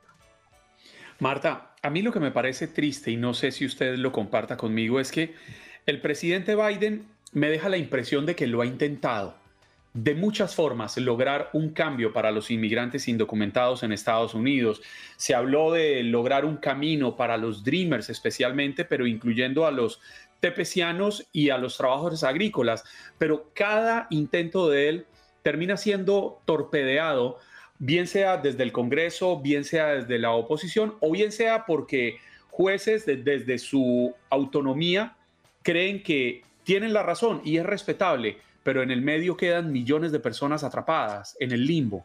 Marta, 1.19 1.75
a 1.83 1.91
mí 1.91 2.03
lo 2.03 2.13
que 2.13 2.21
me 2.21 2.31
parece 2.31 2.69
triste 2.69 3.11
y 3.11 3.17
no 3.17 3.35
sé 3.35 3.51
si 3.51 3.67
usted 3.67 3.97
lo 3.97 4.13
comparta 4.13 4.57
conmigo 4.57 5.01
es 5.01 5.11
que 5.11 5.35
el 5.87 6.01
presidente 6.01 6.55
Biden 6.55 7.09
me 7.33 7.51
deja 7.51 7.69
la 7.69 7.79
impresión 7.79 8.27
de 8.27 8.37
que 8.37 8.47
lo 8.47 8.63
ha 8.63 8.67
intentado 8.67 9.40
de 9.93 10.15
muchas 10.15 10.55
formas 10.55 10.97
lograr 10.99 11.51
un 11.53 11.71
cambio 11.71 12.13
para 12.13 12.31
los 12.31 12.51
inmigrantes 12.51 13.09
indocumentados 13.09 13.83
en 13.83 13.93
Estados 13.93 14.35
Unidos. 14.35 14.81
Se 15.17 15.35
habló 15.35 15.73
de 15.73 16.03
lograr 16.05 16.45
un 16.45 16.57
camino 16.57 17.17
para 17.17 17.37
los 17.37 17.65
Dreamers 17.65 18.09
especialmente, 18.09 18.85
pero 18.85 19.07
incluyendo 19.07 19.67
a 19.67 19.73
los 19.73 20.01
tepecianos 20.39 21.27
y 21.33 21.51
a 21.51 21.59
los 21.59 21.77
trabajadores 21.77 22.23
agrícolas. 22.23 22.85
Pero 23.19 23.51
cada 23.53 24.07
intento 24.11 24.69
de 24.69 24.89
él 24.89 25.07
termina 25.43 25.77
siendo 25.77 26.41
torpedeado, 26.45 27.39
bien 27.79 28.07
sea 28.07 28.37
desde 28.37 28.63
el 28.63 28.73
Congreso, 28.73 29.41
bien 29.41 29.65
sea 29.65 29.89
desde 29.89 30.19
la 30.19 30.33
oposición, 30.33 30.95
o 31.01 31.11
bien 31.11 31.33
sea 31.33 31.67
porque 31.67 32.19
jueces 32.51 33.07
desde 33.07 33.59
su 33.59 34.15
autonomía 34.29 35.17
creen 35.63 36.03
que 36.03 36.43
tienen 36.63 36.93
la 36.93 37.03
razón 37.03 37.41
y 37.45 37.57
es 37.57 37.67
respetable 37.67 38.39
pero 38.63 38.83
en 38.83 38.91
el 38.91 39.03
medio 39.03 39.37
quedan 39.37 39.73
millones 39.73 40.13
de 40.13 40.21
personas 40.21 40.65
atrapadas 40.65 41.37
en 41.41 41.53
el 41.53 41.67
limbo. 41.67 42.05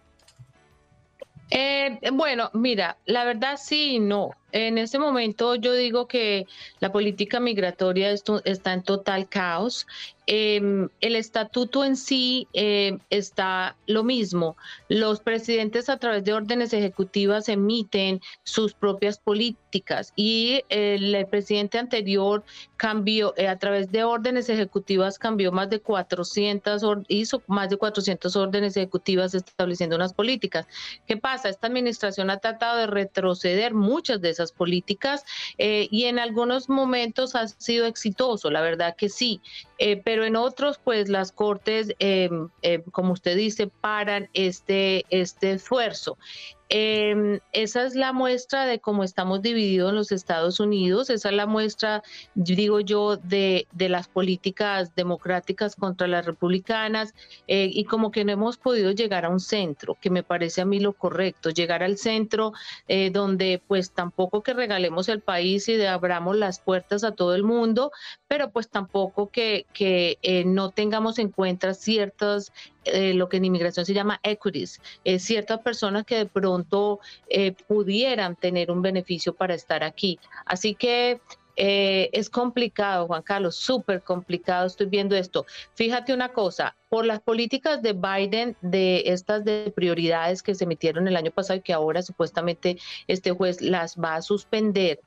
Eh, 1.50 2.00
bueno, 2.12 2.50
mira, 2.54 2.98
la 3.06 3.24
verdad 3.24 3.58
sí 3.62 3.96
y 3.96 4.00
no. 4.00 4.32
En 4.56 4.78
este 4.78 5.00
momento 5.00 5.56
yo 5.56 5.74
digo 5.74 6.08
que 6.08 6.48
la 6.80 6.94
política 6.94 7.42
migratoria 7.42 8.10
está 8.46 8.72
en 8.72 8.84
total 8.84 9.28
caos. 9.28 9.86
Em, 10.28 10.90
el 11.02 11.16
estatuto 11.16 11.84
en 11.86 11.96
sí 11.96 12.48
eh, 12.54 12.98
está 13.10 13.76
lo 13.86 14.04
mismo. 14.04 14.58
Los 14.88 15.20
presidentes 15.20 15.88
a 15.90 15.98
través 15.98 16.24
de 16.24 16.34
órdenes 16.34 16.74
ejecutivas 16.74 17.48
emiten 17.48 18.22
sus 18.44 18.74
propias 18.74 19.20
políticas 19.20 20.14
y 20.16 20.64
el, 20.70 21.28
presidente 21.30 21.78
anterior 21.78 22.44
cambió 22.78 23.34
eh, 23.38 23.48
a 23.48 23.60
través 23.60 23.92
de 23.92 24.04
órdenes 24.04 24.50
ejecutivas 24.50 25.20
cambió 25.20 25.52
más 25.52 25.70
de 25.70 25.80
400 25.80 26.82
hizo 27.08 27.44
más 27.48 27.70
de 27.70 27.78
400 27.78 28.36
órdenes 28.36 28.78
ejecutivas 28.78 29.36
estableciendo 29.36 29.96
unas 29.96 30.14
políticas. 30.14 30.66
¿Qué 31.06 31.18
pasa? 31.18 31.50
Esta 31.50 31.68
administración 31.68 32.30
ha 32.30 32.38
tratado 32.38 32.80
de 32.80 32.88
retroceder 32.88 33.74
muchas 33.74 34.22
de 34.22 34.30
esas 34.30 34.45
políticas 34.52 35.24
eh, 35.58 35.88
y 35.92 36.06
en 36.06 36.20
algunos 36.20 36.70
momentos 36.70 37.36
ha 37.36 37.48
sido 37.48 37.86
exitoso, 37.86 38.50
la 38.52 38.62
verdad 38.62 38.96
que 38.96 39.10
sí, 39.10 39.42
eh, 39.78 40.02
pero 40.04 40.26
en 40.26 40.36
otros 40.36 40.80
pues 40.84 41.10
las 41.10 41.32
cortes, 41.32 41.94
eh, 42.00 42.30
como 42.92 43.14
usted 43.14 43.36
dice, 43.36 43.68
paran 43.68 44.30
este, 44.34 45.06
este 45.10 45.52
esfuerzo. 45.52 46.18
Em, 46.70 47.40
esa 47.52 47.86
es 47.86 47.96
la 47.96 48.12
muestra 48.12 48.66
de 48.66 48.80
cómo 48.80 49.04
estamos 49.04 49.44
divididos 49.44 49.92
en 49.92 49.96
los 49.96 50.12
Estados 50.12 50.60
Unidos, 50.60 51.12
esa 51.12 51.30
es 51.30 51.36
la 51.36 51.46
muestra, 51.46 52.02
digo 52.34 52.80
yo, 52.80 53.18
de, 53.18 53.68
de 53.72 53.88
las 53.88 54.08
políticas 54.08 54.96
democráticas 54.96 55.76
contra 55.76 56.08
las 56.08 56.26
republicanas 56.26 57.14
eh, 57.48 57.70
y 57.72 57.84
como 57.86 58.10
que 58.10 58.26
no 58.26 58.32
hemos 58.32 58.58
podido 58.58 58.92
llegar 58.92 59.26
a 59.26 59.30
un 59.30 59.40
centro, 59.40 59.96
que 60.02 60.10
me 60.10 60.24
parece 60.24 60.62
a 60.62 60.66
mí 60.66 60.80
lo 60.80 60.94
correcto, 60.94 61.52
llegar 61.52 61.84
al 61.84 61.98
centro 61.98 62.54
eh, 62.88 63.12
donde 63.12 63.62
pues 63.68 63.92
tampoco 63.92 64.42
que 64.42 64.54
regalemos 64.54 65.08
el 65.08 65.22
país 65.22 65.70
y 65.70 65.76
de 65.76 65.88
abramos 65.88 66.36
las 66.36 66.60
puertas 66.60 67.04
a 67.04 67.12
todo 67.12 67.36
el 67.36 67.44
mundo, 67.44 67.92
pero 68.28 68.50
pues 68.50 68.70
tampoco 68.70 69.30
que, 69.30 69.68
que 69.74 70.18
eh, 70.24 70.46
no 70.46 70.72
tengamos 70.72 71.20
en 71.20 71.30
cuenta 71.30 71.76
ciertas 71.76 72.52
eh, 72.86 73.14
lo 73.14 73.30
que 73.30 73.38
en 73.38 73.46
inmigración 73.46 73.86
se 73.86 73.94
llama 73.94 74.20
equities, 74.24 74.80
eh, 75.04 75.20
ciertas 75.20 75.60
personas 75.60 76.06
que 76.06 76.18
de 76.18 76.26
pronto 76.26 77.00
eh, 77.28 77.54
pudieran 77.68 78.36
tener 78.36 78.72
un 78.72 78.82
beneficio 78.82 79.34
para 79.34 79.56
estar 79.56 79.84
aquí. 79.84 80.20
Así 80.46 80.76
que 80.76 81.20
es 81.58 82.30
complicado, 82.30 83.08
Juan 83.08 83.22
Carlos, 83.22 83.56
súper 83.56 84.02
complicado. 84.02 84.68
Estoy 84.68 84.88
viendo 84.88 85.16
esto. 85.16 85.46
Fíjate 85.74 86.14
una 86.14 86.34
cosa, 86.34 86.76
por 86.90 87.06
las 87.06 87.22
políticas 87.22 87.82
de 87.82 87.94
Biden, 87.94 88.58
de 88.62 89.04
estas 89.06 89.46
de 89.46 89.72
prioridades 89.74 90.44
que 90.44 90.54
se 90.54 90.66
emitieron 90.66 91.08
el 91.08 91.16
año 91.16 91.32
pasado 91.32 91.58
y 91.58 91.62
que 91.62 91.72
ahora 91.72 92.02
supuestamente 92.02 92.78
este 93.08 93.32
juez 93.32 93.62
las 93.62 93.96
va 93.96 94.16
a 94.16 94.22
suspender. 94.22 95.00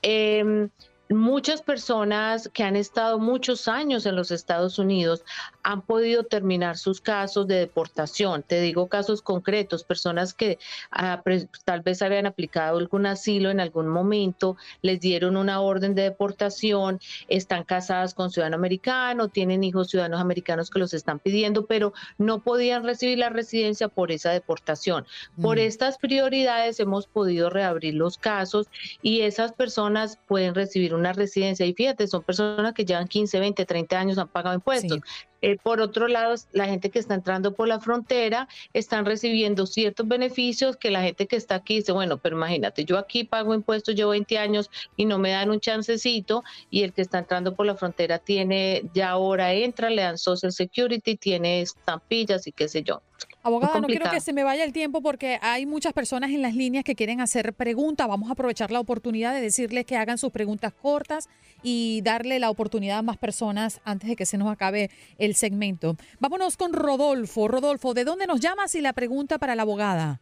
Em, 0.00 0.70
muchas 1.10 1.60
personas 1.60 2.48
que 2.52 2.62
han 2.62 2.76
estado 2.76 3.18
muchos 3.18 3.68
años 3.68 4.06
en 4.06 4.16
los 4.16 4.30
Estados 4.30 4.78
Unidos 4.78 5.24
han 5.62 5.82
podido 5.82 6.24
terminar 6.24 6.76
sus 6.76 7.00
casos 7.00 7.46
de 7.46 7.56
deportación. 7.56 8.42
Te 8.42 8.60
digo 8.60 8.88
casos 8.88 9.22
concretos, 9.22 9.84
personas 9.84 10.34
que 10.34 10.58
ah, 10.90 11.22
tal 11.64 11.80
vez 11.82 12.02
habían 12.02 12.26
aplicado 12.26 12.78
algún 12.78 13.06
asilo 13.06 13.50
en 13.50 13.60
algún 13.60 13.88
momento, 13.88 14.56
les 14.82 15.00
dieron 15.00 15.36
una 15.36 15.60
orden 15.60 15.94
de 15.94 16.02
deportación, 16.02 17.00
están 17.28 17.64
casadas 17.64 18.14
con 18.14 18.30
ciudadano 18.30 18.56
americano, 18.56 19.28
tienen 19.28 19.64
hijos 19.64 19.90
ciudadanos 19.90 20.20
americanos 20.20 20.70
que 20.70 20.78
los 20.78 20.94
están 20.94 21.18
pidiendo, 21.18 21.66
pero 21.66 21.92
no 22.18 22.40
podían 22.40 22.84
recibir 22.84 23.18
la 23.18 23.28
residencia 23.28 23.88
por 23.88 24.12
esa 24.12 24.30
deportación. 24.30 25.06
Por 25.40 25.56
mm. 25.56 25.60
estas 25.60 25.98
prioridades 25.98 26.80
hemos 26.80 27.06
podido 27.06 27.50
reabrir 27.50 27.94
los 27.94 28.18
casos 28.18 28.68
y 29.02 29.22
esas 29.22 29.52
personas 29.52 30.18
pueden 30.26 30.54
recibir 30.54 30.94
una 30.94 31.12
residencia. 31.12 31.66
Y 31.66 31.74
fíjate, 31.74 32.06
son 32.06 32.22
personas 32.22 32.74
que 32.74 32.84
llevan 32.84 33.08
15, 33.08 33.40
20, 33.40 33.64
30 33.64 33.98
años, 33.98 34.18
han 34.18 34.28
pagado 34.28 34.54
impuestos. 34.54 35.00
Eh, 35.42 35.56
por 35.62 35.80
otro 35.80 36.08
lado, 36.08 36.34
la 36.52 36.66
gente 36.66 36.90
que 36.90 36.98
está 36.98 37.14
entrando 37.14 37.54
por 37.54 37.68
la 37.68 37.80
frontera 37.80 38.48
están 38.72 39.04
recibiendo 39.06 39.66
ciertos 39.66 40.06
beneficios 40.06 40.76
que 40.76 40.90
la 40.90 41.02
gente 41.02 41.26
que 41.26 41.36
está 41.36 41.56
aquí 41.56 41.76
dice, 41.76 41.92
bueno, 41.92 42.18
pero 42.18 42.36
imagínate, 42.36 42.84
yo 42.84 42.98
aquí 42.98 43.24
pago 43.24 43.54
impuestos, 43.54 43.94
llevo 43.94 44.10
20 44.10 44.38
años 44.38 44.70
y 44.96 45.04
no 45.04 45.18
me 45.18 45.30
dan 45.30 45.50
un 45.50 45.60
chancecito 45.60 46.44
y 46.70 46.82
el 46.82 46.92
que 46.92 47.02
está 47.02 47.18
entrando 47.18 47.54
por 47.54 47.66
la 47.66 47.76
frontera 47.76 48.18
tiene, 48.18 48.82
ya 48.94 49.10
ahora 49.10 49.52
entra, 49.52 49.90
le 49.90 50.02
dan 50.02 50.18
Social 50.18 50.52
Security, 50.52 51.16
tiene 51.16 51.62
estampillas 51.62 52.46
y 52.46 52.52
qué 52.52 52.68
sé 52.68 52.82
yo. 52.82 53.02
Abogada, 53.42 53.80
no 53.80 53.86
quiero 53.86 54.10
que 54.10 54.20
se 54.20 54.34
me 54.34 54.44
vaya 54.44 54.64
el 54.64 54.72
tiempo 54.72 55.00
porque 55.00 55.38
hay 55.40 55.64
muchas 55.64 55.94
personas 55.94 56.30
en 56.30 56.42
las 56.42 56.54
líneas 56.54 56.84
que 56.84 56.94
quieren 56.94 57.22
hacer 57.22 57.54
preguntas. 57.54 58.06
Vamos 58.06 58.28
a 58.28 58.32
aprovechar 58.32 58.70
la 58.70 58.80
oportunidad 58.80 59.32
de 59.32 59.40
decirles 59.40 59.86
que 59.86 59.96
hagan 59.96 60.18
sus 60.18 60.30
preguntas 60.30 60.74
cortas 60.74 61.30
y 61.62 62.02
darle 62.02 62.38
la 62.38 62.50
oportunidad 62.50 62.98
a 62.98 63.02
más 63.02 63.16
personas 63.16 63.80
antes 63.84 64.10
de 64.10 64.16
que 64.16 64.26
se 64.26 64.36
nos 64.36 64.48
acabe 64.48 64.90
el 65.18 65.34
segmento. 65.34 65.96
Vámonos 66.18 66.58
con 66.58 66.74
Rodolfo. 66.74 67.48
Rodolfo, 67.48 67.94
¿de 67.94 68.04
dónde 68.04 68.26
nos 68.26 68.40
llamas 68.40 68.74
y 68.74 68.82
la 68.82 68.92
pregunta 68.92 69.38
para 69.38 69.54
la 69.54 69.62
abogada? 69.62 70.20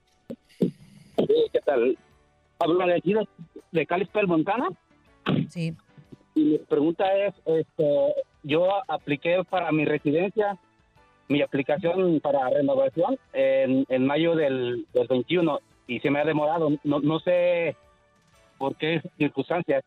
¿Qué 1.16 1.60
tal? 1.64 1.98
Hablo 2.60 2.86
de 2.86 2.96
aquí 2.96 3.14
de, 3.72 3.86
Calispel, 3.86 4.28
Montana. 4.28 4.68
Sí. 5.48 5.74
Y 6.36 6.40
mi 6.40 6.58
pregunta 6.58 7.04
es, 7.16 7.34
este, 7.46 8.14
yo 8.44 8.68
apliqué 8.86 9.42
para 9.50 9.72
mi 9.72 9.84
residencia 9.84 10.56
mi 11.28 11.42
aplicación 11.42 12.20
para 12.20 12.48
renovación 12.50 13.18
en, 13.32 13.84
en 13.88 14.06
mayo 14.06 14.34
del, 14.34 14.86
del 14.92 15.06
21 15.06 15.60
y 15.86 16.00
se 16.00 16.10
me 16.10 16.20
ha 16.20 16.24
demorado. 16.24 16.70
No, 16.84 17.00
no 17.00 17.20
sé 17.20 17.76
por 18.58 18.76
qué 18.76 19.02
circunstancias. 19.16 19.84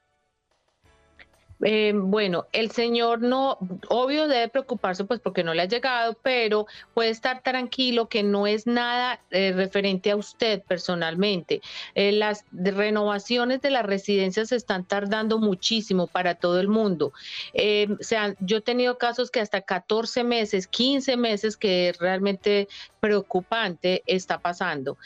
Eh, 1.63 1.93
bueno, 1.95 2.47
el 2.53 2.71
señor 2.71 3.21
no, 3.21 3.57
obvio 3.89 4.27
debe 4.27 4.47
preocuparse 4.49 5.03
pues 5.05 5.19
porque 5.19 5.43
no 5.43 5.53
le 5.53 5.61
ha 5.61 5.65
llegado, 5.65 6.17
pero 6.21 6.65
puede 6.93 7.09
estar 7.09 7.43
tranquilo 7.43 8.07
que 8.07 8.23
no 8.23 8.47
es 8.47 8.65
nada 8.65 9.19
eh, 9.29 9.53
referente 9.55 10.11
a 10.11 10.15
usted 10.15 10.61
personalmente. 10.63 11.61
Eh, 11.95 12.11
las 12.11 12.45
renovaciones 12.51 13.61
de 13.61 13.69
las 13.69 13.85
residencias 13.85 14.49
se 14.49 14.55
están 14.55 14.85
tardando 14.85 15.37
muchísimo 15.37 16.07
para 16.07 16.35
todo 16.35 16.59
el 16.59 16.67
mundo. 16.67 17.13
o 17.53 18.03
sea, 18.03 18.35
yo 18.39 18.57
he 18.57 18.61
tenido 18.61 18.97
casos 18.97 19.29
que 19.29 19.39
hasta 19.39 19.61
14 19.61 20.23
meses, 20.23 20.67
15 20.67 21.17
meses 21.17 21.57
que 21.57 21.93
realmente 21.99 22.67
preocupante 22.99 24.03
está 24.05 24.39
pasando. 24.39 24.97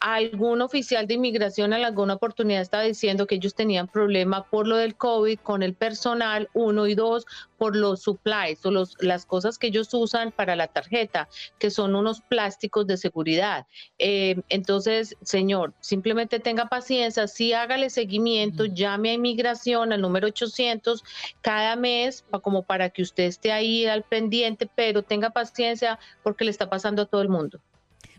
algún 0.00 0.62
oficial 0.62 1.06
de 1.06 1.14
inmigración 1.14 1.72
en 1.72 1.84
alguna 1.84 2.14
oportunidad 2.14 2.62
estaba 2.62 2.82
diciendo 2.82 3.26
que 3.26 3.36
ellos 3.36 3.54
tenían 3.54 3.88
problema 3.88 4.44
por 4.44 4.66
lo 4.66 4.76
del 4.76 4.94
COVID 4.94 5.38
con 5.40 5.61
el 5.62 5.74
personal, 5.74 6.48
uno 6.52 6.86
y 6.86 6.94
dos, 6.94 7.26
por 7.58 7.76
los 7.76 8.02
supplies 8.02 8.64
o 8.66 8.70
los, 8.70 8.96
las 9.00 9.24
cosas 9.24 9.58
que 9.58 9.68
ellos 9.68 9.94
usan 9.94 10.32
para 10.32 10.56
la 10.56 10.66
tarjeta, 10.66 11.28
que 11.58 11.70
son 11.70 11.94
unos 11.94 12.20
plásticos 12.20 12.86
de 12.86 12.96
seguridad. 12.96 13.66
Eh, 13.98 14.40
entonces, 14.48 15.16
señor, 15.22 15.72
simplemente 15.80 16.40
tenga 16.40 16.66
paciencia, 16.66 17.28
sí 17.28 17.52
hágale 17.52 17.90
seguimiento, 17.90 18.64
llame 18.64 19.10
a 19.10 19.14
inmigración 19.14 19.92
al 19.92 20.00
número 20.00 20.26
800 20.26 21.04
cada 21.40 21.76
mes, 21.76 22.24
como 22.42 22.62
para 22.64 22.90
que 22.90 23.02
usted 23.02 23.24
esté 23.24 23.52
ahí 23.52 23.86
al 23.86 24.02
pendiente, 24.02 24.68
pero 24.74 25.02
tenga 25.02 25.30
paciencia 25.30 25.98
porque 26.22 26.44
le 26.44 26.50
está 26.50 26.68
pasando 26.68 27.02
a 27.02 27.06
todo 27.06 27.22
el 27.22 27.28
mundo. 27.28 27.60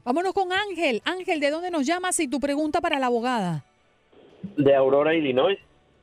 Vámonos 0.04 0.34
con 0.34 0.52
Ángel. 0.52 1.02
Ángel, 1.06 1.40
¿de 1.40 1.50
dónde 1.50 1.72
nos 1.72 1.86
llamas 1.86 2.20
y 2.20 2.28
tu 2.28 2.40
pregunta 2.40 2.82
para 2.82 3.00
la 3.00 3.08
abogada? 3.08 3.64
De 4.58 4.76
Aurora, 4.76 5.16
Illinois. 5.16 5.58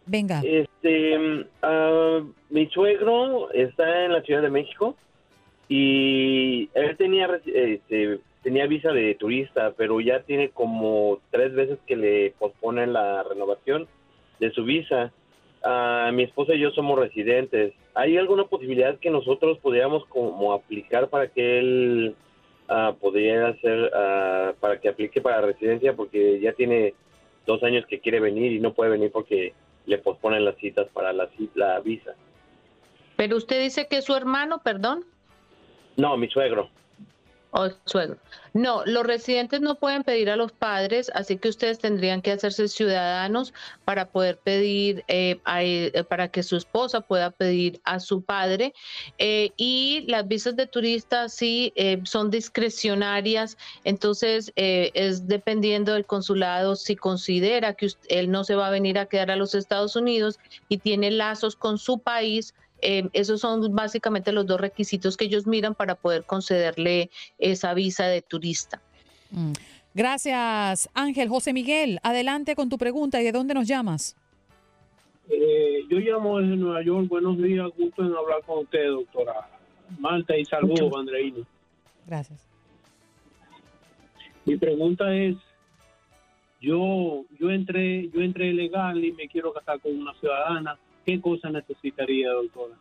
Venga. 0.06 0.40
Este, 0.44 1.46
ah, 1.62 2.20
mi 2.48 2.66
suegro 2.68 3.50
está 3.52 4.04
en 4.04 4.12
la 4.12 4.22
Ciudad 4.22 4.42
de 4.42 4.50
México 4.50 4.96
y 5.68 6.68
él 6.74 6.96
tenía, 6.96 7.28
este, 7.46 8.18
tenía 8.42 8.66
visa 8.66 8.92
de 8.92 9.14
turista, 9.14 9.72
pero 9.76 10.00
ya 10.00 10.22
tiene 10.22 10.50
como 10.50 11.20
tres 11.30 11.54
veces 11.54 11.78
que 11.86 11.96
le 11.96 12.34
posponen 12.38 12.92
la 12.92 13.22
renovación 13.22 13.86
de 14.40 14.50
su 14.50 14.64
visa. 14.64 15.12
Uh, 15.62 16.10
mi 16.12 16.22
esposa 16.22 16.54
y 16.54 16.58
yo 16.58 16.70
somos 16.70 16.98
residentes. 16.98 17.74
¿Hay 17.94 18.16
alguna 18.16 18.44
posibilidad 18.44 18.98
que 18.98 19.10
nosotros 19.10 19.58
pudiéramos 19.58 20.06
como 20.06 20.54
aplicar 20.54 21.08
para 21.08 21.28
que 21.28 21.58
él 21.58 22.16
uh, 22.68 22.94
pudiera 22.94 23.48
hacer, 23.48 23.92
para 24.58 24.80
que 24.80 24.88
aplique 24.88 25.20
para 25.20 25.42
residencia? 25.42 25.94
Porque 25.94 26.40
ya 26.40 26.52
tiene 26.54 26.94
dos 27.46 27.62
años 27.62 27.84
que 27.86 28.00
quiere 28.00 28.20
venir 28.20 28.52
y 28.52 28.60
no 28.60 28.72
puede 28.72 28.90
venir 28.90 29.10
porque 29.12 29.52
le 29.86 29.98
posponen 29.98 30.44
las 30.44 30.56
citas 30.56 30.86
para 30.92 31.12
la, 31.12 31.28
la 31.54 31.80
visa. 31.80 32.14
Pero 33.16 33.36
usted 33.36 33.60
dice 33.60 33.86
que 33.88 33.98
es 33.98 34.04
su 34.04 34.14
hermano, 34.14 34.60
perdón. 34.62 35.04
No, 35.96 36.16
mi 36.16 36.28
suegro. 36.28 36.70
O. 37.52 37.68
No, 38.52 38.82
los 38.84 39.04
residentes 39.04 39.60
no 39.60 39.74
pueden 39.74 40.04
pedir 40.04 40.30
a 40.30 40.36
los 40.36 40.52
padres, 40.52 41.10
así 41.14 41.36
que 41.36 41.48
ustedes 41.48 41.78
tendrían 41.80 42.22
que 42.22 42.30
hacerse 42.30 42.68
ciudadanos 42.68 43.52
para 43.84 44.10
poder 44.10 44.38
pedir, 44.38 45.04
eh, 45.08 45.40
eh, 45.56 46.04
para 46.08 46.28
que 46.28 46.44
su 46.44 46.56
esposa 46.56 47.00
pueda 47.00 47.30
pedir 47.30 47.80
a 47.84 47.98
su 47.98 48.22
padre. 48.22 48.72
Eh, 49.18 49.50
y 49.56 50.04
las 50.08 50.28
visas 50.28 50.54
de 50.54 50.66
turista 50.66 51.28
sí 51.28 51.72
son 52.04 52.30
discrecionarias, 52.30 53.56
entonces 53.84 54.52
es 54.54 55.26
dependiendo 55.26 55.94
del 55.94 56.06
consulado 56.06 56.76
si 56.76 56.94
considera 56.94 57.74
que 57.74 57.88
él 58.08 58.30
no 58.30 58.44
se 58.44 58.54
va 58.54 58.68
a 58.68 58.70
venir 58.70 58.98
a 58.98 59.06
quedar 59.06 59.30
a 59.30 59.36
los 59.36 59.54
Estados 59.54 59.96
Unidos 59.96 60.38
y 60.68 60.78
tiene 60.78 61.10
lazos 61.10 61.56
con 61.56 61.78
su 61.78 61.98
país 61.98 62.54
eh, 62.82 63.08
esos 63.12 63.40
son 63.40 63.74
básicamente 63.74 64.32
los 64.32 64.46
dos 64.46 64.60
requisitos 64.60 65.16
que 65.16 65.26
ellos 65.26 65.46
miran 65.46 65.74
para 65.74 65.94
poder 65.94 66.24
concederle 66.24 67.10
esa 67.38 67.74
visa 67.74 68.06
de 68.06 68.22
turista. 68.22 68.80
Mm. 69.30 69.52
Gracias, 69.94 70.88
Ángel. 70.94 71.28
José 71.28 71.52
Miguel, 71.52 71.98
adelante 72.02 72.54
con 72.54 72.68
tu 72.68 72.78
pregunta 72.78 73.20
y 73.20 73.24
de 73.24 73.32
dónde 73.32 73.54
nos 73.54 73.66
llamas. 73.66 74.16
Eh, 75.28 75.84
yo 75.88 75.98
llamo 75.98 76.38
desde 76.38 76.56
Nueva 76.56 76.82
York. 76.82 77.08
Buenos 77.08 77.38
días, 77.38 77.68
gusto 77.76 78.02
en 78.02 78.14
hablar 78.14 78.42
con 78.46 78.60
usted, 78.60 78.88
doctora 78.88 79.48
Malta, 79.98 80.36
y 80.36 80.44
saludos, 80.44 80.92
Andreina. 80.96 81.38
Gracias. 82.06 82.48
Mi 84.44 84.56
pregunta 84.56 85.14
es, 85.14 85.36
yo 86.60 87.24
yo 87.38 87.50
entré 87.50 88.08
yo 88.10 88.20
entré 88.20 88.52
legal 88.52 89.04
y 89.04 89.12
me 89.12 89.28
quiero 89.28 89.52
casar 89.52 89.80
con 89.80 89.96
una 89.98 90.12
ciudadana 90.14 90.78
¿Qué 91.10 91.20
cosa 91.20 91.50
necesitaría, 91.50 92.30
doctora? 92.30 92.76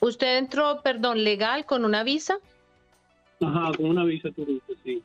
¿Usted 0.00 0.36
entró, 0.36 0.82
perdón, 0.82 1.24
legal 1.24 1.64
con 1.64 1.86
una 1.86 2.02
visa? 2.04 2.36
Ajá, 3.40 3.72
con 3.74 3.86
una 3.86 4.04
visa 4.04 4.30
turista, 4.30 4.74
sí. 4.84 5.02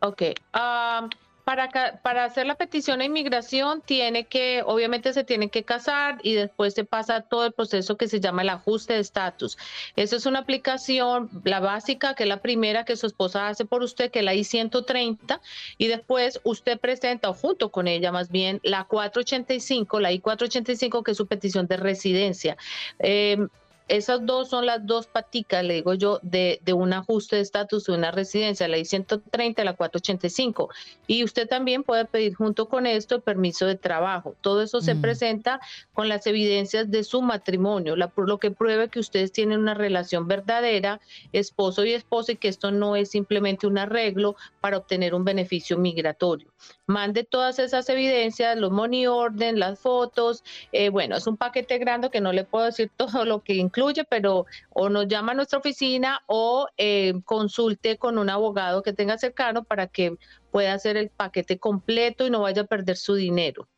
Ok. 0.00 0.22
Ah, 0.54 1.06
para, 1.46 1.70
para 2.02 2.24
hacer 2.24 2.44
la 2.44 2.56
petición 2.56 3.00
a 3.00 3.04
inmigración 3.04 3.80
tiene 3.80 4.24
que, 4.24 4.64
obviamente 4.66 5.12
se 5.12 5.22
tiene 5.22 5.48
que 5.48 5.62
casar 5.62 6.18
y 6.24 6.34
después 6.34 6.74
se 6.74 6.84
pasa 6.84 7.20
todo 7.20 7.46
el 7.46 7.52
proceso 7.52 7.96
que 7.96 8.08
se 8.08 8.18
llama 8.18 8.42
el 8.42 8.48
ajuste 8.48 8.94
de 8.94 8.98
estatus. 8.98 9.56
Eso 9.94 10.16
es 10.16 10.26
una 10.26 10.40
aplicación, 10.40 11.30
la 11.44 11.60
básica, 11.60 12.16
que 12.16 12.24
es 12.24 12.28
la 12.28 12.42
primera 12.42 12.84
que 12.84 12.96
su 12.96 13.06
esposa 13.06 13.46
hace 13.46 13.64
por 13.64 13.84
usted, 13.84 14.10
que 14.10 14.18
es 14.18 14.24
la 14.24 14.34
I-130, 14.34 15.40
y 15.78 15.86
después 15.86 16.40
usted 16.42 16.80
presenta, 16.80 17.30
o 17.30 17.34
junto 17.34 17.70
con 17.70 17.86
ella 17.86 18.10
más 18.10 18.28
bien, 18.28 18.58
la 18.64 18.82
485, 18.82 20.00
la 20.00 20.10
I-485, 20.10 21.04
que 21.04 21.12
es 21.12 21.16
su 21.16 21.28
petición 21.28 21.68
de 21.68 21.76
residencia. 21.76 22.56
Eh, 22.98 23.46
esas 23.88 24.26
dos 24.26 24.50
son 24.50 24.66
las 24.66 24.84
dos 24.84 25.06
paticas, 25.06 25.64
le 25.64 25.74
digo 25.74 25.94
yo, 25.94 26.18
de, 26.22 26.60
de 26.64 26.72
un 26.72 26.92
ajuste 26.92 27.36
de 27.36 27.42
estatus 27.42 27.84
de 27.84 27.92
una 27.92 28.10
residencia, 28.10 28.66
la 28.66 28.78
I-130 28.78 29.60
y 29.60 29.64
la 29.64 29.74
485. 29.74 30.70
Y 31.06 31.22
usted 31.22 31.48
también 31.48 31.84
puede 31.84 32.04
pedir 32.04 32.34
junto 32.34 32.68
con 32.68 32.86
esto 32.86 33.14
el 33.14 33.22
permiso 33.22 33.64
de 33.66 33.76
trabajo. 33.76 34.34
Todo 34.40 34.62
eso 34.62 34.80
se 34.80 34.94
mm. 34.94 35.00
presenta 35.00 35.60
con 35.92 36.08
las 36.08 36.26
evidencias 36.26 36.90
de 36.90 37.04
su 37.04 37.22
matrimonio, 37.22 37.94
la, 37.94 38.12
lo 38.16 38.38
que 38.38 38.50
pruebe 38.50 38.88
que 38.88 38.98
ustedes 38.98 39.30
tienen 39.30 39.60
una 39.60 39.74
relación 39.74 40.26
verdadera, 40.26 41.00
esposo 41.32 41.84
y 41.84 41.92
esposa, 41.92 42.32
y 42.32 42.36
que 42.36 42.48
esto 42.48 42.72
no 42.72 42.96
es 42.96 43.10
simplemente 43.10 43.68
un 43.68 43.78
arreglo 43.78 44.34
para 44.60 44.78
obtener 44.78 45.14
un 45.14 45.24
beneficio 45.24 45.78
migratorio. 45.78 46.48
Mande 46.86 47.22
todas 47.24 47.58
esas 47.60 47.88
evidencias, 47.88 48.56
los 48.56 48.72
money 48.72 49.06
orden, 49.06 49.58
las 49.60 49.78
fotos. 49.78 50.42
Eh, 50.72 50.88
bueno, 50.88 51.16
es 51.16 51.26
un 51.26 51.36
paquete 51.36 51.78
grande 51.78 52.10
que 52.10 52.20
no 52.20 52.32
le 52.32 52.44
puedo 52.44 52.64
decir 52.64 52.90
todo 52.96 53.24
lo 53.24 53.42
que 53.42 53.54
incluye 53.54 53.75
incluye, 53.76 54.04
pero 54.04 54.46
o 54.70 54.88
nos 54.88 55.06
llama 55.06 55.32
a 55.32 55.34
nuestra 55.34 55.58
oficina 55.58 56.22
o 56.26 56.66
eh, 56.76 57.14
consulte 57.24 57.98
con 57.98 58.18
un 58.18 58.30
abogado 58.30 58.82
que 58.82 58.92
tenga 58.92 59.18
cercano 59.18 59.64
para 59.64 59.86
que 59.86 60.16
pueda 60.50 60.72
hacer 60.72 60.96
el 60.96 61.10
paquete 61.10 61.58
completo 61.58 62.26
y 62.26 62.30
no 62.30 62.40
vaya 62.40 62.62
a 62.62 62.66
perder 62.66 62.96
su 62.96 63.14
dinero. 63.14 63.68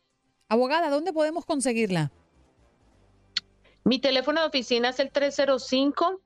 Abogada, 0.48 0.88
¿dónde 0.90 1.12
podemos 1.12 1.44
conseguirla? 1.44 2.12
Mi 3.84 3.98
teléfono 3.98 4.40
de 4.40 4.46
oficina 4.46 4.90
es 4.90 5.00
el 5.00 5.10
305 5.10 6.20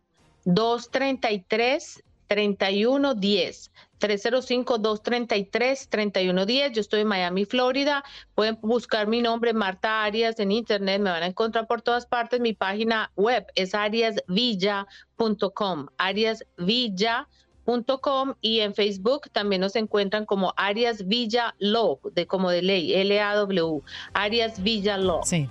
233 0.44 2.02
3110. 2.32 3.70
305-233-3110. 4.00 6.72
Yo 6.72 6.80
estoy 6.80 7.02
en 7.02 7.08
Miami, 7.08 7.44
Florida. 7.44 8.02
Pueden 8.34 8.58
buscar 8.62 9.06
mi 9.06 9.20
nombre, 9.20 9.52
Marta 9.52 10.02
Arias, 10.02 10.40
en 10.40 10.50
internet. 10.50 11.02
Me 11.02 11.10
van 11.10 11.22
a 11.22 11.26
encontrar 11.26 11.66
por 11.66 11.82
todas 11.82 12.06
partes. 12.06 12.40
Mi 12.40 12.54
página 12.54 13.12
web 13.16 13.44
es 13.54 13.74
ariasvilla.com. 13.74 15.88
Ariasvilla.com 15.98 18.34
y 18.40 18.60
en 18.60 18.74
Facebook 18.74 19.28
también 19.30 19.60
nos 19.60 19.76
encuentran 19.76 20.24
como 20.24 20.54
Arias 20.56 21.06
Villa 21.06 21.54
Law, 21.58 22.00
de 22.14 22.26
como 22.26 22.50
de 22.50 22.62
ley, 22.62 22.94
L-A-W, 22.94 23.82
Arias 24.14 24.62
Villa 24.62 24.96
Law. 24.96 25.20
Sí. 25.22 25.50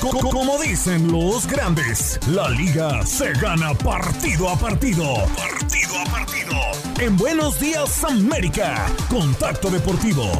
Como 0.00 0.62
dicen 0.62 1.10
los 1.10 1.46
grandes, 1.48 2.20
la 2.28 2.48
liga 2.50 3.04
se 3.04 3.32
gana 3.32 3.74
partido 3.74 4.48
a 4.48 4.56
partido. 4.56 5.14
Partido 5.36 5.98
a 5.98 6.04
partido. 6.04 6.54
En 7.00 7.16
Buenos 7.16 7.58
Días 7.58 8.04
América, 8.04 8.86
Contacto 9.10 9.70
Deportivo. 9.70 10.30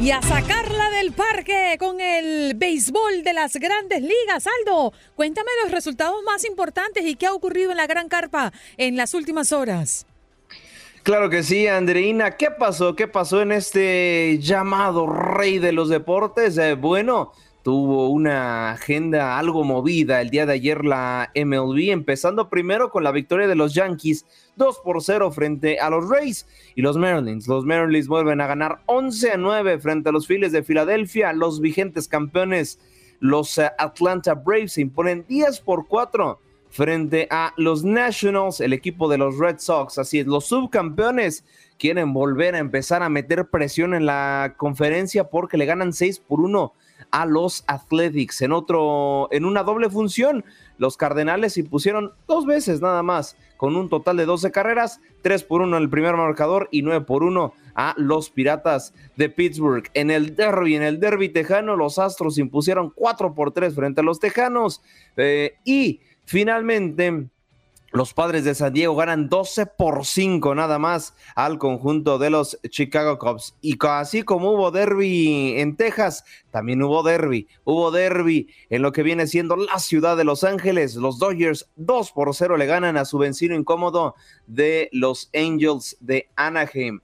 Y 0.00 0.10
a 0.10 0.22
sacarla 0.22 0.88
del 0.90 1.12
parque 1.12 1.76
con 1.78 2.00
el 2.00 2.54
béisbol 2.54 3.22
de 3.22 3.34
las 3.34 3.56
grandes 3.56 4.00
ligas. 4.00 4.46
Aldo, 4.60 4.94
cuéntame 5.14 5.50
los 5.62 5.70
resultados 5.70 6.22
más 6.24 6.46
importantes 6.46 7.04
y 7.04 7.16
qué 7.16 7.26
ha 7.26 7.34
ocurrido 7.34 7.72
en 7.72 7.76
la 7.76 7.86
Gran 7.86 8.08
Carpa 8.08 8.52
en 8.78 8.96
las 8.96 9.12
últimas 9.12 9.52
horas. 9.52 10.06
Claro 11.04 11.28
que 11.28 11.42
sí, 11.42 11.66
Andreina. 11.66 12.38
¿Qué 12.38 12.50
pasó? 12.50 12.96
¿Qué 12.96 13.06
pasó 13.06 13.42
en 13.42 13.52
este 13.52 14.38
llamado 14.40 15.06
rey 15.06 15.58
de 15.58 15.70
los 15.70 15.90
deportes? 15.90 16.56
Eh, 16.56 16.76
bueno, 16.76 17.32
tuvo 17.62 18.08
una 18.08 18.70
agenda 18.70 19.38
algo 19.38 19.64
movida 19.64 20.22
el 20.22 20.30
día 20.30 20.46
de 20.46 20.54
ayer 20.54 20.82
la 20.82 21.30
MLB, 21.34 21.90
empezando 21.90 22.48
primero 22.48 22.90
con 22.90 23.04
la 23.04 23.12
victoria 23.12 23.46
de 23.46 23.54
los 23.54 23.74
Yankees 23.74 24.24
2 24.56 24.80
por 24.82 25.02
0 25.02 25.30
frente 25.30 25.78
a 25.78 25.90
los 25.90 26.08
Rays 26.08 26.46
y 26.74 26.80
los 26.80 26.96
Marlins. 26.96 27.48
Los 27.48 27.66
Marlins 27.66 28.08
vuelven 28.08 28.40
a 28.40 28.46
ganar 28.46 28.80
11 28.86 29.32
a 29.32 29.36
9 29.36 29.80
frente 29.80 30.08
a 30.08 30.12
los 30.12 30.26
Phillies 30.26 30.52
de 30.52 30.62
Filadelfia. 30.62 31.34
Los 31.34 31.60
vigentes 31.60 32.08
campeones, 32.08 32.80
los 33.20 33.58
eh, 33.58 33.70
Atlanta 33.76 34.32
Braves, 34.32 34.72
se 34.72 34.80
imponen 34.80 35.26
10 35.28 35.60
por 35.60 35.86
4 35.86 36.40
frente 36.74 37.28
a 37.30 37.54
los 37.56 37.84
Nationals, 37.84 38.60
el 38.60 38.72
equipo 38.72 39.08
de 39.08 39.16
los 39.16 39.38
Red 39.38 39.60
Sox. 39.60 39.96
Así 39.96 40.18
es, 40.18 40.26
los 40.26 40.46
subcampeones 40.46 41.44
quieren 41.78 42.12
volver 42.12 42.56
a 42.56 42.58
empezar 42.58 43.04
a 43.04 43.08
meter 43.08 43.48
presión 43.48 43.94
en 43.94 44.06
la 44.06 44.54
conferencia 44.56 45.30
porque 45.30 45.56
le 45.56 45.66
ganan 45.66 45.92
6 45.92 46.18
por 46.18 46.40
1 46.40 46.72
a 47.12 47.26
los 47.26 47.62
Athletics. 47.68 48.42
En 48.42 48.50
otro, 48.50 49.28
en 49.30 49.44
una 49.44 49.62
doble 49.62 49.88
función, 49.88 50.44
los 50.76 50.96
Cardenales 50.96 51.52
se 51.52 51.62
pusieron 51.62 52.12
dos 52.26 52.44
veces 52.44 52.80
nada 52.80 53.04
más, 53.04 53.36
con 53.56 53.76
un 53.76 53.88
total 53.88 54.16
de 54.16 54.26
12 54.26 54.50
carreras, 54.50 55.00
3 55.22 55.44
por 55.44 55.62
1 55.62 55.76
en 55.76 55.82
el 55.84 55.90
primer 55.90 56.16
marcador 56.16 56.68
y 56.72 56.82
9 56.82 57.04
por 57.04 57.22
1 57.22 57.54
a 57.76 57.94
los 57.98 58.30
Piratas 58.30 58.94
de 59.14 59.28
Pittsburgh. 59.28 59.88
En 59.94 60.10
el 60.10 60.34
derby, 60.34 60.74
en 60.74 60.82
el 60.82 60.98
derby 60.98 61.28
tejano, 61.28 61.76
los 61.76 62.00
Astros 62.00 62.36
impusieron 62.36 62.90
4 62.90 63.32
por 63.32 63.52
3 63.52 63.76
frente 63.76 64.00
a 64.00 64.04
los 64.04 64.18
Tejanos 64.18 64.82
eh, 65.16 65.54
y 65.64 66.00
Finalmente, 66.24 67.28
los 67.94 68.12
padres 68.12 68.44
de 68.44 68.56
San 68.56 68.72
Diego 68.72 68.96
ganan 68.96 69.28
12 69.28 69.66
por 69.66 70.04
5 70.04 70.56
nada 70.56 70.80
más 70.80 71.14
al 71.36 71.58
conjunto 71.58 72.18
de 72.18 72.28
los 72.28 72.58
Chicago 72.68 73.20
Cubs. 73.20 73.54
Y 73.60 73.78
así 73.86 74.24
como 74.24 74.50
hubo 74.50 74.72
derby 74.72 75.60
en 75.60 75.76
Texas, 75.76 76.24
también 76.50 76.82
hubo 76.82 77.04
derby. 77.04 77.46
Hubo 77.62 77.92
derby 77.92 78.48
en 78.68 78.82
lo 78.82 78.90
que 78.90 79.04
viene 79.04 79.28
siendo 79.28 79.54
la 79.54 79.78
ciudad 79.78 80.16
de 80.16 80.24
Los 80.24 80.42
Ángeles. 80.42 80.96
Los 80.96 81.20
Dodgers 81.20 81.70
2 81.76 82.10
por 82.10 82.34
0 82.34 82.56
le 82.56 82.66
ganan 82.66 82.96
a 82.96 83.04
su 83.04 83.16
vecino 83.16 83.54
incómodo 83.54 84.16
de 84.48 84.88
los 84.90 85.30
Angels 85.32 85.96
de 86.00 86.28
Anaheim. 86.34 87.00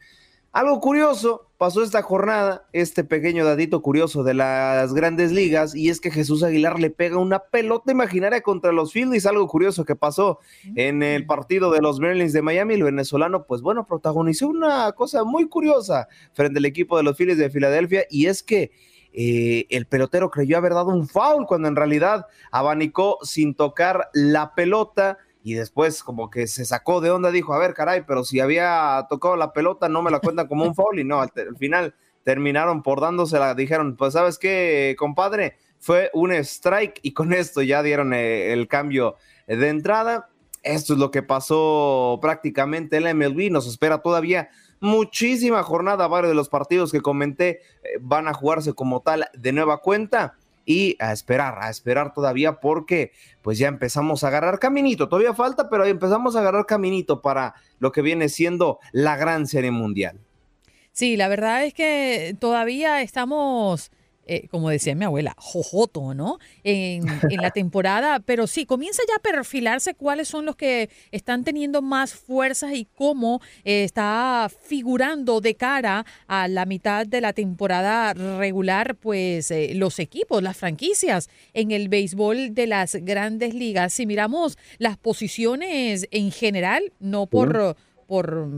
Algo 0.51 0.81
curioso 0.81 1.50
pasó 1.61 1.83
esta 1.83 2.01
jornada, 2.01 2.65
este 2.73 3.05
pequeño 3.05 3.45
dadito 3.45 3.83
curioso 3.83 4.25
de 4.25 4.33
las 4.33 4.95
grandes 4.95 5.31
ligas, 5.31 5.75
y 5.75 5.91
es 5.91 6.01
que 6.01 6.11
Jesús 6.11 6.43
Aguilar 6.43 6.81
le 6.81 6.89
pega 6.89 7.19
una 7.19 7.41
pelota 7.41 7.93
imaginaria 7.93 8.41
contra 8.41 8.73
los 8.73 8.95
Phillies. 8.95 9.27
Algo 9.27 9.47
curioso 9.47 9.85
que 9.85 9.95
pasó 9.95 10.39
en 10.75 11.03
el 11.03 11.27
partido 11.27 11.71
de 11.71 11.83
los 11.83 12.01
Marlins 12.01 12.33
de 12.33 12.41
Miami. 12.41 12.73
El 12.73 12.85
venezolano, 12.85 13.45
pues 13.45 13.61
bueno, 13.61 13.85
protagonizó 13.85 14.49
una 14.49 14.91
cosa 14.93 15.23
muy 15.25 15.49
curiosa 15.49 16.09
frente 16.33 16.61
al 16.61 16.65
equipo 16.65 16.97
de 16.97 17.03
los 17.03 17.19
Phillies 17.19 17.37
de 17.37 17.51
Filadelfia, 17.51 18.07
y 18.09 18.25
es 18.25 18.43
que 18.43 18.71
eh, 19.13 19.67
el 19.69 19.85
pelotero 19.85 20.31
creyó 20.31 20.57
haber 20.57 20.73
dado 20.73 20.89
un 20.89 21.07
foul 21.07 21.47
cuando 21.47 21.69
en 21.69 21.77
realidad 21.77 22.25
abanicó 22.53 23.19
sin 23.21 23.55
tocar 23.55 24.09
la 24.15 24.55
pelota 24.55 25.19
y 25.43 25.55
después 25.55 26.03
como 26.03 26.31
que 26.31 26.47
se 26.47 26.65
sacó 26.65 27.01
de 27.01 27.11
onda, 27.11 27.31
dijo, 27.31 27.55
a 27.55 27.59
ver, 27.59 27.75
caray, 27.75 28.05
pero 28.07 28.25
si 28.25 28.41
había 28.41 29.07
tocado 29.09 29.37
la 29.37 29.53
pelota 29.53 29.89
no 29.89 30.03
me 30.03 30.11
la 30.11 30.21
cuentan 30.21 30.47
como 30.47 30.65
un 30.65 30.75
foul 30.75 30.99
y 30.99 31.05
no, 31.05 31.21
al, 31.21 31.31
final 31.59 31.95
terminaron 32.25 32.83
por 32.83 33.01
dándosela, 33.01 33.55
dijeron, 33.55 33.97
pues 33.97 34.13
sabes 34.13 34.39
qué, 34.39 34.95
compadre, 34.99 35.57
fue 35.79 36.11
un 36.13 36.33
strike 36.33 37.01
y 37.03 37.13
con 37.13 37.33
esto 37.33 37.63
ya 37.63 37.83
dieron 37.83 38.13
eh, 38.13 38.53
el 38.53 38.69
cambio 38.69 39.17
de 39.47 39.69
entrada. 39.69 40.29
Esto 40.63 40.93
es 40.93 40.99
lo 40.99 41.11
que 41.11 41.23
pasó 41.23 42.19
prácticamente 42.21 42.99
en 42.99 43.05
la 43.05 43.15
MLB, 43.15 43.51
nos 43.51 43.67
espera 43.67 44.03
todavía 44.03 44.51
muchísima 44.81 45.63
jornada, 45.63 46.07
varios 46.07 46.31
de 46.31 46.35
los 46.35 46.51
partidos 46.51 46.93
que 46.93 47.01
comenté 47.01 47.61
eh, 47.83 47.99
van 48.01 48.29
a 48.29 48.35
jugarse 48.35 48.75
como 48.75 49.01
tal 49.01 49.27
de 49.33 49.53
nueva 49.53 49.79
cuenta 49.79 50.37
y 50.71 50.97
a 51.01 51.13
esperar, 51.13 51.59
a 51.61 51.69
esperar 51.69 52.15
todavía 52.15 52.61
porque 52.61 53.11
pues 53.43 53.59
ya 53.59 53.67
empezamos 53.67 54.23
a 54.23 54.29
agarrar 54.29 54.61
caminito, 54.61 55.09
todavía 55.09 55.35
falta, 55.35 55.69
pero 55.69 55.85
empezamos 55.85 56.37
a 56.37 56.39
agarrar 56.39 56.65
caminito 56.65 57.23
para 57.23 57.55
lo 57.81 57.91
que 57.91 58.03
viene 58.03 58.29
siendo 58.29 58.79
la 58.93 59.17
gran 59.17 59.49
serie 59.49 59.73
mundial. 59.73 60.21
Sí, 60.93 61.17
la 61.17 61.27
verdad 61.27 61.65
es 61.65 61.75
que 61.75 62.37
todavía 62.39 63.03
estamos 63.03 63.91
eh, 64.27 64.47
como 64.49 64.71
decía 64.71 64.95
mi 64.95 65.05
abuela, 65.05 65.35
jojoto, 65.37 66.15
¿no? 66.15 66.39
En, 66.63 67.05
la 67.41 67.51
temporada, 67.51 68.21
pero 68.21 68.47
sí, 68.47 68.67
comienza 68.67 69.03
ya 69.09 69.17
a 69.17 69.19
perfilarse 69.19 69.95
cuáles 69.95 70.29
son 70.29 70.47
los 70.47 70.57
que 70.57 70.89
están 71.11 71.43
teniendo 71.43 71.83
más 71.83 72.15
fuerzas 72.15 72.73
y 72.75 72.87
cómo 72.95 73.41
eh, 73.65 73.85
está 73.85 74.51
figurando 74.63 75.41
de 75.41 75.55
cara 75.55 76.07
a 76.27 76.49
la 76.49 76.65
mitad 76.67 77.07
de 77.07 77.21
la 77.21 77.33
temporada 77.33 78.13
regular, 78.15 78.95
pues 78.97 79.51
eh, 79.51 79.73
los 79.75 79.99
equipos, 79.99 80.43
las 80.43 80.57
franquicias 80.57 81.29
en 81.55 81.71
el 81.71 81.89
béisbol 81.89 82.55
de 82.55 82.67
las 82.67 82.95
grandes 82.95 83.55
ligas. 83.55 83.93
Si 83.95 84.07
miramos 84.07 84.59
las 84.79 84.97
posiciones 84.97 86.07
en 86.11 86.31
general, 86.31 86.93
no 87.01 87.27
por 87.27 87.77
por, 88.11 88.49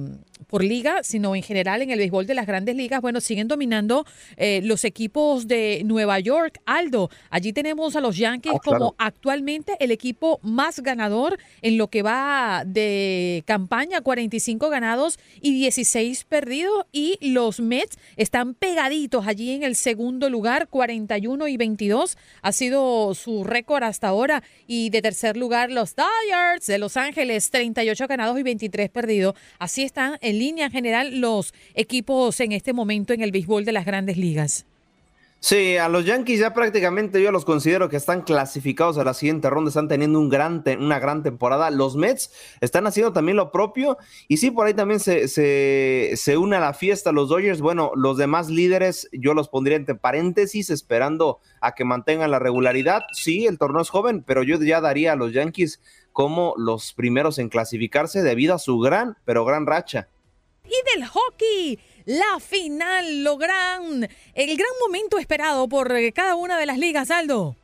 por 0.46 0.64
liga, 0.64 1.02
sino 1.02 1.34
en 1.34 1.42
general 1.42 1.82
en 1.82 1.90
el 1.90 1.98
béisbol 1.98 2.26
de 2.26 2.34
las 2.34 2.46
grandes 2.46 2.76
ligas, 2.76 3.00
bueno, 3.00 3.20
siguen 3.20 3.48
dominando 3.48 4.06
eh, 4.36 4.60
los 4.64 4.84
equipos 4.84 5.46
de 5.48 5.82
Nueva 5.84 6.18
York. 6.20 6.60
Aldo, 6.66 7.10
allí 7.30 7.52
tenemos 7.52 7.96
a 7.96 8.00
los 8.00 8.16
Yankees 8.16 8.54
ah, 8.56 8.60
como 8.64 8.94
actualmente 8.98 9.76
el 9.80 9.90
equipo 9.90 10.40
más 10.42 10.80
ganador 10.80 11.38
en 11.62 11.78
lo 11.78 11.88
que 11.88 12.02
va 12.02 12.64
de 12.66 13.42
campaña, 13.46 14.00
45 14.00 14.68
ganados 14.68 15.18
y 15.40 15.54
16 15.54 16.24
perdidos, 16.24 16.86
y 16.92 17.18
los 17.20 17.60
Mets 17.60 17.98
están 18.16 18.54
pegaditos 18.54 19.26
allí 19.26 19.52
en 19.52 19.62
el 19.62 19.76
segundo 19.76 20.30
lugar, 20.30 20.68
41 20.68 21.48
y 21.48 21.56
22 21.56 22.16
ha 22.42 22.52
sido 22.52 23.14
su 23.14 23.44
récord 23.44 23.82
hasta 23.82 24.08
ahora, 24.08 24.42
y 24.66 24.90
de 24.90 25.02
tercer 25.02 25.36
lugar 25.36 25.70
los 25.70 25.94
Dodgers 25.94 26.66
de 26.66 26.78
Los 26.78 26.96
Ángeles, 26.96 27.50
38 27.50 28.06
ganados 28.08 28.38
y 28.38 28.42
23 28.42 28.90
perdidos. 28.90 29.34
Así 29.58 29.82
están 29.82 30.18
en 30.20 30.31
línea 30.32 30.70
general 30.70 31.20
los 31.20 31.54
equipos 31.74 32.40
en 32.40 32.52
este 32.52 32.72
momento 32.72 33.12
en 33.12 33.22
el 33.22 33.32
béisbol 33.32 33.64
de 33.64 33.72
las 33.72 33.86
grandes 33.86 34.16
ligas. 34.16 34.66
Sí, 35.44 35.76
a 35.76 35.88
los 35.88 36.04
Yankees 36.04 36.38
ya 36.38 36.54
prácticamente 36.54 37.20
yo 37.20 37.32
los 37.32 37.44
considero 37.44 37.88
que 37.88 37.96
están 37.96 38.22
clasificados 38.22 38.96
a 38.96 39.02
la 39.02 39.12
siguiente 39.12 39.50
ronda, 39.50 39.70
están 39.70 39.88
teniendo 39.88 40.20
un 40.20 40.28
gran 40.28 40.62
una 40.78 41.00
gran 41.00 41.24
temporada. 41.24 41.68
Los 41.72 41.96
Mets 41.96 42.30
están 42.60 42.86
haciendo 42.86 43.12
también 43.12 43.36
lo 43.36 43.50
propio 43.50 43.98
y 44.28 44.36
sí, 44.36 44.52
por 44.52 44.68
ahí 44.68 44.74
también 44.74 45.00
se, 45.00 45.26
se, 45.26 46.12
se 46.14 46.36
une 46.36 46.54
a 46.54 46.60
la 46.60 46.74
fiesta 46.74 47.10
los 47.10 47.28
Dodgers. 47.28 47.60
Bueno, 47.60 47.90
los 47.96 48.18
demás 48.18 48.50
líderes 48.50 49.08
yo 49.10 49.34
los 49.34 49.48
pondría 49.48 49.76
entre 49.76 49.96
paréntesis 49.96 50.70
esperando 50.70 51.40
a 51.60 51.74
que 51.74 51.84
mantengan 51.84 52.30
la 52.30 52.38
regularidad. 52.38 53.02
Sí, 53.12 53.48
el 53.48 53.58
torneo 53.58 53.82
es 53.82 53.90
joven, 53.90 54.22
pero 54.22 54.44
yo 54.44 54.60
ya 54.62 54.80
daría 54.80 55.14
a 55.14 55.16
los 55.16 55.32
Yankees 55.32 55.80
como 56.12 56.54
los 56.56 56.92
primeros 56.92 57.40
en 57.40 57.48
clasificarse 57.48 58.22
debido 58.22 58.54
a 58.54 58.60
su 58.60 58.78
gran, 58.78 59.16
pero 59.24 59.44
gran 59.44 59.66
racha. 59.66 60.08
Y 60.64 60.98
del 60.98 61.06
hockey, 61.06 61.78
la 62.04 62.40
final, 62.40 63.24
lo 63.24 63.36
gran, 63.36 64.08
el 64.34 64.56
gran 64.56 64.70
momento 64.80 65.18
esperado 65.18 65.68
por 65.68 65.92
eh, 65.92 66.12
cada 66.12 66.34
una 66.34 66.58
de 66.58 66.66
las 66.66 66.78
ligas, 66.78 67.10
Aldo. 67.10 67.56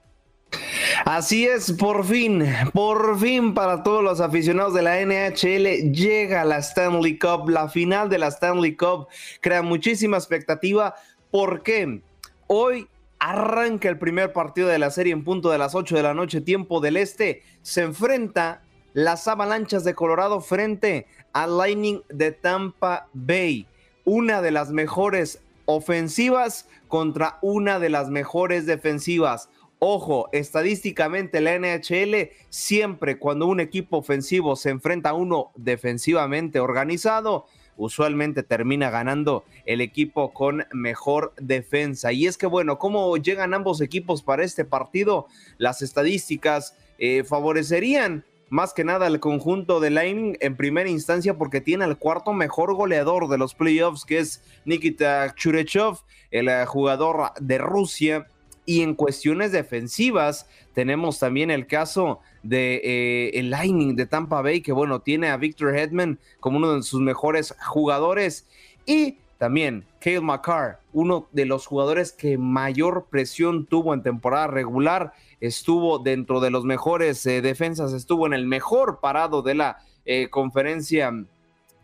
Así 1.04 1.46
es, 1.46 1.72
por 1.72 2.04
fin, 2.04 2.44
por 2.72 3.18
fin 3.18 3.54
para 3.54 3.82
todos 3.82 4.02
los 4.02 4.20
aficionados 4.20 4.74
de 4.74 4.82
la 4.82 5.00
NHL 5.00 5.92
llega 5.92 6.44
la 6.44 6.58
Stanley 6.58 7.18
Cup, 7.18 7.48
la 7.48 7.68
final 7.68 8.08
de 8.08 8.18
la 8.18 8.28
Stanley 8.28 8.74
Cup. 8.76 9.08
Crea 9.40 9.62
muchísima 9.62 10.16
expectativa 10.16 10.94
porque 11.30 12.00
hoy 12.46 12.88
Arranca 13.20 13.88
el 13.88 13.98
primer 13.98 14.32
partido 14.32 14.68
de 14.68 14.78
la 14.78 14.90
serie 14.90 15.12
en 15.12 15.24
punto 15.24 15.50
de 15.50 15.58
las 15.58 15.74
8 15.74 15.96
de 15.96 16.02
la 16.02 16.14
noche, 16.14 16.40
tiempo 16.40 16.80
del 16.80 16.96
este. 16.96 17.42
Se 17.62 17.82
enfrenta 17.82 18.62
las 18.92 19.26
avalanchas 19.26 19.82
de 19.82 19.94
Colorado 19.94 20.40
frente 20.40 21.06
al 21.38 21.56
Lightning 21.56 22.02
de 22.08 22.32
Tampa 22.32 23.06
Bay. 23.12 23.64
Una 24.04 24.42
de 24.42 24.50
las 24.50 24.72
mejores 24.72 25.40
ofensivas 25.66 26.68
contra 26.88 27.38
una 27.42 27.78
de 27.78 27.90
las 27.90 28.10
mejores 28.10 28.66
defensivas. 28.66 29.48
Ojo, 29.78 30.28
estadísticamente 30.32 31.40
la 31.40 31.56
NHL 31.56 32.30
siempre 32.48 33.20
cuando 33.20 33.46
un 33.46 33.60
equipo 33.60 33.98
ofensivo 33.98 34.56
se 34.56 34.70
enfrenta 34.70 35.10
a 35.10 35.14
uno 35.14 35.52
defensivamente 35.54 36.58
organizado, 36.58 37.46
usualmente 37.76 38.42
termina 38.42 38.90
ganando 38.90 39.44
el 39.64 39.80
equipo 39.80 40.32
con 40.32 40.66
mejor 40.72 41.34
defensa. 41.38 42.10
Y 42.10 42.26
es 42.26 42.36
que 42.36 42.48
bueno, 42.48 42.80
¿cómo 42.80 43.16
llegan 43.16 43.54
ambos 43.54 43.80
equipos 43.80 44.24
para 44.24 44.42
este 44.42 44.64
partido? 44.64 45.28
Las 45.56 45.82
estadísticas 45.82 46.76
eh, 46.98 47.22
favorecerían 47.22 48.24
más 48.50 48.72
que 48.72 48.84
nada 48.84 49.06
al 49.06 49.20
conjunto 49.20 49.80
de 49.80 49.90
Lightning 49.90 50.36
en 50.40 50.56
primera 50.56 50.88
instancia 50.88 51.36
porque 51.36 51.60
tiene 51.60 51.84
el 51.84 51.98
cuarto 51.98 52.32
mejor 52.32 52.74
goleador 52.74 53.28
de 53.28 53.38
los 53.38 53.54
playoffs, 53.54 54.04
que 54.04 54.18
es 54.18 54.42
Nikita 54.64 55.34
Churechov, 55.34 56.00
el 56.30 56.48
eh, 56.48 56.64
jugador 56.66 57.32
de 57.40 57.58
Rusia. 57.58 58.26
Y 58.64 58.82
en 58.82 58.94
cuestiones 58.94 59.50
defensivas, 59.50 60.46
tenemos 60.74 61.18
también 61.18 61.50
el 61.50 61.66
caso 61.66 62.20
de 62.42 62.80
eh, 62.84 63.30
el 63.38 63.48
Lightning 63.48 63.96
de 63.96 64.04
Tampa 64.04 64.42
Bay, 64.42 64.60
que 64.60 64.72
bueno, 64.72 65.00
tiene 65.00 65.28
a 65.28 65.38
Victor 65.38 65.74
Hedman 65.74 66.18
como 66.38 66.58
uno 66.58 66.74
de 66.74 66.82
sus 66.82 67.00
mejores 67.00 67.54
jugadores. 67.66 68.46
Y 68.84 69.16
también 69.38 69.86
Kale 70.00 70.20
McCarr, 70.20 70.80
uno 70.92 71.28
de 71.32 71.46
los 71.46 71.66
jugadores 71.66 72.12
que 72.12 72.36
mayor 72.36 73.06
presión 73.08 73.66
tuvo 73.66 73.94
en 73.94 74.02
temporada 74.02 74.48
regular, 74.48 75.12
estuvo 75.40 76.00
dentro 76.00 76.40
de 76.40 76.50
los 76.50 76.64
mejores 76.64 77.24
eh, 77.24 77.40
defensas, 77.40 77.92
estuvo 77.92 78.26
en 78.26 78.34
el 78.34 78.46
mejor 78.46 78.98
parado 79.00 79.42
de 79.42 79.54
la 79.54 79.78
eh, 80.04 80.28
conferencia 80.28 81.12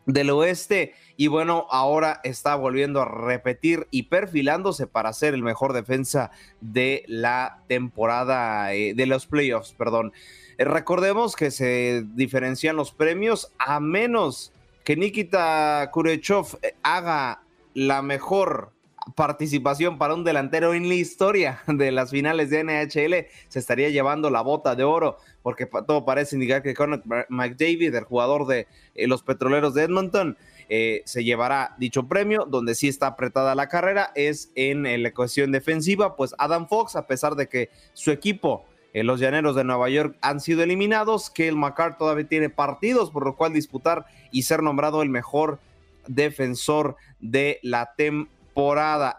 del 0.06 0.30
oeste 0.30 0.94
y 1.16 1.28
bueno, 1.28 1.66
ahora 1.70 2.20
está 2.24 2.56
volviendo 2.56 3.00
a 3.00 3.04
repetir 3.06 3.86
y 3.90 4.04
perfilándose 4.04 4.86
para 4.88 5.12
ser 5.12 5.32
el 5.32 5.42
mejor 5.42 5.72
defensa 5.72 6.32
de 6.60 7.04
la 7.06 7.62
temporada 7.68 8.74
eh, 8.74 8.94
de 8.94 9.06
los 9.06 9.26
playoffs, 9.26 9.72
perdón. 9.72 10.12
recordemos 10.58 11.36
que 11.36 11.52
se 11.52 12.04
diferencian 12.14 12.74
los 12.74 12.92
premios 12.92 13.52
a 13.58 13.78
menos 13.78 14.52
que 14.82 14.96
Nikita 14.96 15.88
Kurechov 15.90 16.58
haga 16.82 17.43
la 17.74 18.02
mejor 18.02 18.72
participación 19.14 19.98
para 19.98 20.14
un 20.14 20.24
delantero 20.24 20.72
en 20.74 20.88
la 20.88 20.94
historia 20.94 21.62
de 21.66 21.92
las 21.92 22.10
finales 22.10 22.50
de 22.50 22.64
NHL. 22.64 23.26
Se 23.48 23.58
estaría 23.58 23.90
llevando 23.90 24.30
la 24.30 24.40
bota 24.40 24.74
de 24.74 24.84
oro, 24.84 25.18
porque 25.42 25.66
todo 25.66 26.04
parece 26.04 26.36
indicar 26.36 26.62
que 26.62 26.74
Conor 26.74 27.02
McDavid, 27.28 27.94
el 27.94 28.04
jugador 28.04 28.46
de 28.46 28.66
eh, 28.94 29.06
los 29.06 29.22
petroleros 29.22 29.74
de 29.74 29.82
Edmonton, 29.84 30.36
eh, 30.68 31.02
se 31.04 31.24
llevará 31.24 31.74
dicho 31.78 32.08
premio, 32.08 32.46
donde 32.48 32.74
sí 32.74 32.88
está 32.88 33.08
apretada 33.08 33.54
la 33.54 33.68
carrera, 33.68 34.12
es 34.14 34.50
en, 34.54 35.02
la 35.02 35.12
cuestión 35.12 35.52
defensiva, 35.52 36.16
pues 36.16 36.34
Adam 36.38 36.68
Fox, 36.68 36.96
a 36.96 37.06
pesar 37.06 37.34
de 37.34 37.48
que 37.48 37.68
su 37.92 38.10
equipo, 38.10 38.64
eh, 38.94 39.04
los 39.04 39.20
Llaneros 39.20 39.56
de 39.56 39.64
Nueva 39.64 39.90
York, 39.90 40.16
han 40.22 40.40
sido 40.40 40.62
eliminados, 40.62 41.28
que 41.28 41.48
el 41.48 41.56
McCart 41.56 41.98
todavía 41.98 42.26
tiene 42.26 42.48
partidos 42.48 43.10
por 43.10 43.26
lo 43.26 43.36
cual 43.36 43.52
disputar 43.52 44.06
y 44.30 44.44
ser 44.44 44.62
nombrado 44.62 45.02
el 45.02 45.10
mejor 45.10 45.58
defensor 46.06 46.96
de 47.20 47.60
la 47.62 47.94
temporada. 47.96 48.34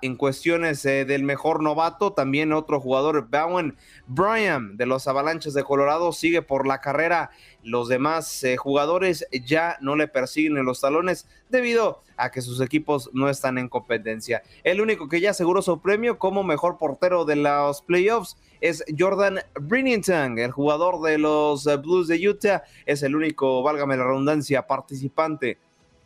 En 0.01 0.15
cuestiones 0.15 0.85
eh, 0.85 1.03
del 1.03 1.23
mejor 1.23 1.61
novato, 1.61 2.13
también 2.13 2.53
otro 2.53 2.79
jugador, 2.79 3.27
Bowen 3.29 3.75
Bryan 4.07 4.77
de 4.77 4.85
los 4.85 5.07
Avalanches 5.09 5.53
de 5.53 5.63
Colorado, 5.63 6.13
sigue 6.13 6.41
por 6.41 6.65
la 6.65 6.79
carrera. 6.79 7.31
Los 7.61 7.89
demás 7.89 8.43
eh, 8.43 8.55
jugadores 8.55 9.27
ya 9.45 9.77
no 9.81 9.97
le 9.97 10.07
persiguen 10.07 10.57
en 10.57 10.65
los 10.65 10.79
talones 10.79 11.27
debido 11.49 12.01
a 12.15 12.31
que 12.31 12.41
sus 12.41 12.61
equipos 12.61 13.09
no 13.11 13.29
están 13.29 13.57
en 13.57 13.67
competencia. 13.67 14.41
El 14.63 14.79
único 14.79 15.09
que 15.09 15.19
ya 15.19 15.31
aseguró 15.31 15.61
su 15.61 15.81
premio 15.81 16.17
como 16.17 16.43
mejor 16.43 16.77
portero 16.77 17.25
de 17.25 17.35
los 17.35 17.81
playoffs 17.81 18.37
es 18.61 18.85
Jordan 18.97 19.39
Brinnington, 19.59 20.39
el 20.39 20.51
jugador 20.51 21.01
de 21.01 21.17
los 21.17 21.67
eh, 21.67 21.75
Blues 21.75 22.07
de 22.07 22.25
Utah. 22.25 22.63
Es 22.85 23.03
el 23.03 23.15
único, 23.15 23.61
válgame 23.63 23.97
la 23.97 24.05
redundancia, 24.05 24.65
participante 24.65 25.57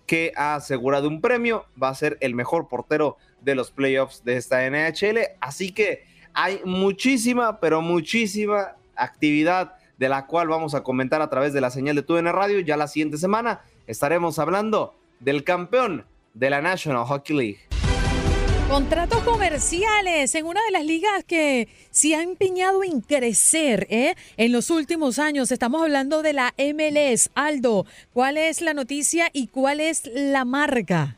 que 0.10 0.34
ha 0.36 0.55
asegurado 0.55 1.07
un 1.07 1.22
premio, 1.22 1.68
va 1.82 1.89
a 1.89 1.93
ser 1.93 2.18
el 2.22 2.34
mejor 2.34 2.68
portero 2.68 3.18
de 3.41 3.53
los 3.53 3.70
playoffs 3.70 4.24
de 4.24 4.38
esta 4.38 4.68
NHL. 4.68 5.20
Así 5.39 5.72
que 5.72 6.03
hay 6.34 6.62
muchísima, 6.66 7.60
pero 7.60 7.84
muchísima 7.84 8.76
actividad 8.95 9.76
de 9.99 10.10
la 10.10 10.26
cual 10.26 10.47
vamos 10.47 10.74
a 10.74 10.82
comentar 10.82 11.22
a 11.22 11.30
través 11.30 11.53
de 11.53 11.62
la 11.62 11.70
señal 11.70 11.95
de 11.95 12.01
TUN 12.01 12.26
Radio. 12.26 12.60
Ya 12.60 12.76
la 12.76 12.88
siguiente 12.88 13.20
semana 13.20 13.62
estaremos 13.86 14.39
hablando 14.39 14.95
del 15.20 15.43
campeón 15.43 16.07
de 16.34 16.49
la 16.49 16.64
National 16.64 17.05
Hockey 17.05 17.38
League. 17.38 17.79
Contratos 18.70 19.24
comerciales 19.24 20.36
en 20.36 20.46
una 20.46 20.62
de 20.64 20.72
las 20.72 20.86
ligas 20.86 21.24
que 21.26 21.68
se 21.90 22.16
ha 22.16 22.22
empeñado 22.22 22.84
en 22.84 23.02
crecer 23.02 23.88
¿eh? 23.90 24.14
en 24.38 24.52
los 24.52 24.70
últimos 24.70 25.18
años. 25.18 25.52
Estamos 25.52 25.82
hablando 25.82 26.22
de 26.22 26.34
la 26.34 26.54
MLS. 26.56 27.32
Aldo, 27.34 27.88
¿cuál 28.14 28.38
es 28.38 28.62
la 28.62 28.76
noticia 28.76 29.32
y 29.34 29.48
cuál 29.48 29.80
es 29.80 30.04
la 30.14 30.46
marca? 30.46 31.16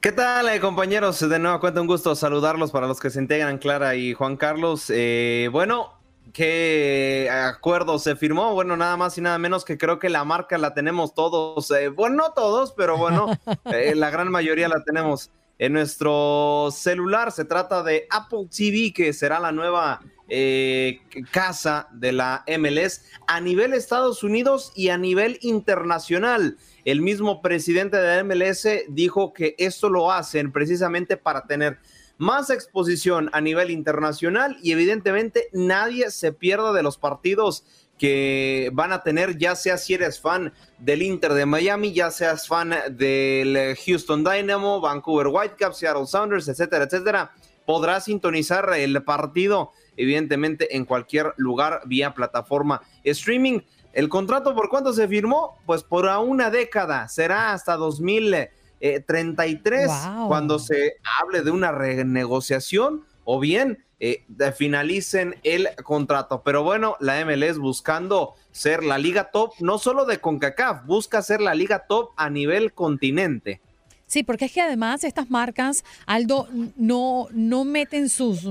¿Qué 0.00 0.12
tal, 0.12 0.48
eh, 0.48 0.60
compañeros? 0.60 1.28
De 1.28 1.40
nuevo 1.40 1.58
cuenta 1.58 1.80
un 1.80 1.88
gusto 1.88 2.14
saludarlos 2.14 2.70
para 2.70 2.86
los 2.86 3.00
que 3.00 3.10
se 3.10 3.18
integran, 3.18 3.58
Clara 3.58 3.96
y 3.96 4.14
Juan 4.14 4.36
Carlos. 4.36 4.84
Eh, 4.90 5.48
bueno, 5.50 5.92
¿qué 6.32 7.28
acuerdo 7.28 7.98
se 7.98 8.14
firmó? 8.14 8.54
Bueno, 8.54 8.76
nada 8.76 8.96
más 8.96 9.18
y 9.18 9.22
nada 9.22 9.38
menos 9.38 9.64
que 9.64 9.76
creo 9.76 9.98
que 9.98 10.08
la 10.08 10.22
marca 10.22 10.56
la 10.56 10.72
tenemos 10.72 11.14
todos. 11.14 11.68
Eh, 11.72 11.88
bueno, 11.88 12.14
no 12.14 12.32
todos, 12.32 12.70
pero 12.76 12.96
bueno, 12.96 13.26
la 13.64 14.10
gran 14.10 14.30
mayoría 14.30 14.68
la 14.68 14.84
tenemos 14.84 15.32
en 15.58 15.72
nuestro 15.72 16.68
celular. 16.72 17.32
Se 17.32 17.44
trata 17.44 17.82
de 17.82 18.06
Apple 18.10 18.48
TV, 18.54 18.92
que 18.92 19.12
será 19.12 19.40
la 19.40 19.52
nueva 19.52 20.00
eh, 20.28 21.00
casa 21.30 21.88
de 21.92 22.12
la 22.12 22.44
MLS 22.58 23.02
a 23.28 23.40
nivel 23.40 23.72
Estados 23.72 24.24
Unidos 24.24 24.72
y 24.74 24.88
a 24.88 24.98
nivel 24.98 25.38
internacional. 25.42 26.56
El 26.84 27.00
mismo 27.00 27.42
presidente 27.42 27.96
de 27.96 28.16
la 28.16 28.24
MLS 28.24 28.66
dijo 28.88 29.32
que 29.32 29.54
esto 29.58 29.88
lo 29.88 30.10
hacen 30.10 30.52
precisamente 30.52 31.16
para 31.16 31.46
tener 31.46 31.78
más 32.18 32.50
exposición 32.50 33.28
a 33.32 33.40
nivel 33.40 33.70
internacional 33.70 34.56
y 34.62 34.72
evidentemente 34.72 35.48
nadie 35.52 36.10
se 36.10 36.32
pierda 36.32 36.72
de 36.72 36.82
los 36.82 36.96
partidos 36.98 37.64
que 37.98 38.70
van 38.72 38.92
a 38.92 39.02
tener, 39.02 39.36
ya 39.38 39.56
sea 39.56 39.78
si 39.78 39.94
eres 39.94 40.20
fan 40.20 40.52
del 40.78 41.02
Inter 41.02 41.32
de 41.32 41.46
Miami, 41.46 41.92
ya 41.92 42.10
seas 42.10 42.46
fan 42.46 42.74
del 42.90 43.76
Houston 43.86 44.22
Dynamo, 44.22 44.80
Vancouver 44.80 45.28
Whitecaps, 45.28 45.78
Seattle 45.78 46.06
Sounders, 46.06 46.46
etcétera, 46.48 46.84
etcétera, 46.84 47.32
podrás 47.64 48.04
sintonizar 48.04 48.70
el 48.76 49.02
partido, 49.02 49.72
evidentemente, 49.96 50.76
en 50.76 50.84
cualquier 50.84 51.32
lugar 51.36 51.80
vía 51.86 52.14
plataforma 52.14 52.82
streaming. 53.02 53.60
¿El 53.92 54.08
contrato 54.10 54.54
por 54.54 54.68
cuánto 54.68 54.92
se 54.92 55.08
firmó? 55.08 55.58
Pues 55.64 55.82
por 55.82 56.04
una 56.04 56.50
década, 56.50 57.08
será 57.08 57.54
hasta 57.54 57.76
2033 57.76 59.90
cuando 60.28 60.58
se 60.58 60.96
hable 61.18 61.40
de 61.40 61.50
una 61.50 61.72
renegociación 61.72 63.06
o 63.26 63.38
bien 63.40 63.84
eh, 64.00 64.24
finalicen 64.56 65.36
el 65.42 65.68
contrato. 65.82 66.42
Pero 66.42 66.62
bueno, 66.62 66.96
la 67.00 67.22
MLS 67.26 67.58
buscando 67.58 68.34
ser 68.52 68.84
la 68.84 68.96
liga 68.96 69.30
top, 69.30 69.52
no 69.60 69.78
solo 69.78 70.06
de 70.06 70.20
CONCACAF, 70.20 70.86
busca 70.86 71.20
ser 71.20 71.40
la 71.40 71.54
liga 71.54 71.86
top 71.86 72.12
a 72.16 72.30
nivel 72.30 72.72
continente. 72.72 73.60
Sí, 74.08 74.22
porque 74.22 74.44
es 74.44 74.52
que 74.52 74.60
además 74.60 75.02
estas 75.02 75.30
marcas, 75.30 75.84
Aldo, 76.06 76.48
no, 76.76 77.26
no 77.32 77.64
meten 77.64 78.08
sus 78.08 78.44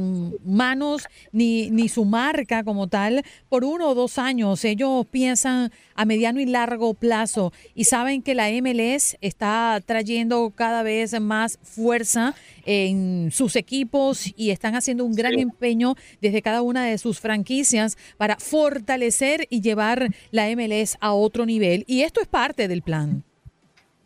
manos 0.43 1.03
ni, 1.31 1.69
ni 1.69 1.87
su 1.87 2.03
marca 2.03 2.65
como 2.65 2.87
tal 2.87 3.23
por 3.47 3.63
uno 3.63 3.87
o 3.87 3.95
dos 3.95 4.17
años. 4.17 4.65
Ellos 4.65 5.05
piensan 5.09 5.71
a 5.95 6.03
mediano 6.03 6.41
y 6.41 6.45
largo 6.45 6.93
plazo 6.93 7.53
y 7.73 7.85
saben 7.85 8.21
que 8.21 8.35
la 8.35 8.49
MLS 8.49 9.15
está 9.21 9.81
trayendo 9.85 10.51
cada 10.53 10.83
vez 10.83 11.17
más 11.21 11.57
fuerza 11.63 12.35
en 12.65 13.29
sus 13.31 13.55
equipos 13.55 14.33
y 14.35 14.49
están 14.49 14.75
haciendo 14.75 15.05
un 15.05 15.13
gran 15.13 15.39
empeño 15.39 15.95
desde 16.21 16.41
cada 16.41 16.63
una 16.63 16.83
de 16.83 16.97
sus 16.97 17.21
franquicias 17.21 17.97
para 18.17 18.35
fortalecer 18.35 19.47
y 19.49 19.61
llevar 19.61 20.09
la 20.31 20.53
MLS 20.53 20.97
a 20.99 21.13
otro 21.13 21.45
nivel. 21.45 21.85
Y 21.87 22.01
esto 22.01 22.19
es 22.19 22.27
parte 22.27 22.67
del 22.67 22.81
plan. 22.81 23.23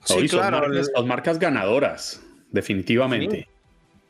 Sí, 0.03 0.27
claro. 0.27 0.61
Son 0.95 1.07
marcas, 1.07 1.39
ganadoras, 1.39 2.21
definitivamente. 2.51 3.47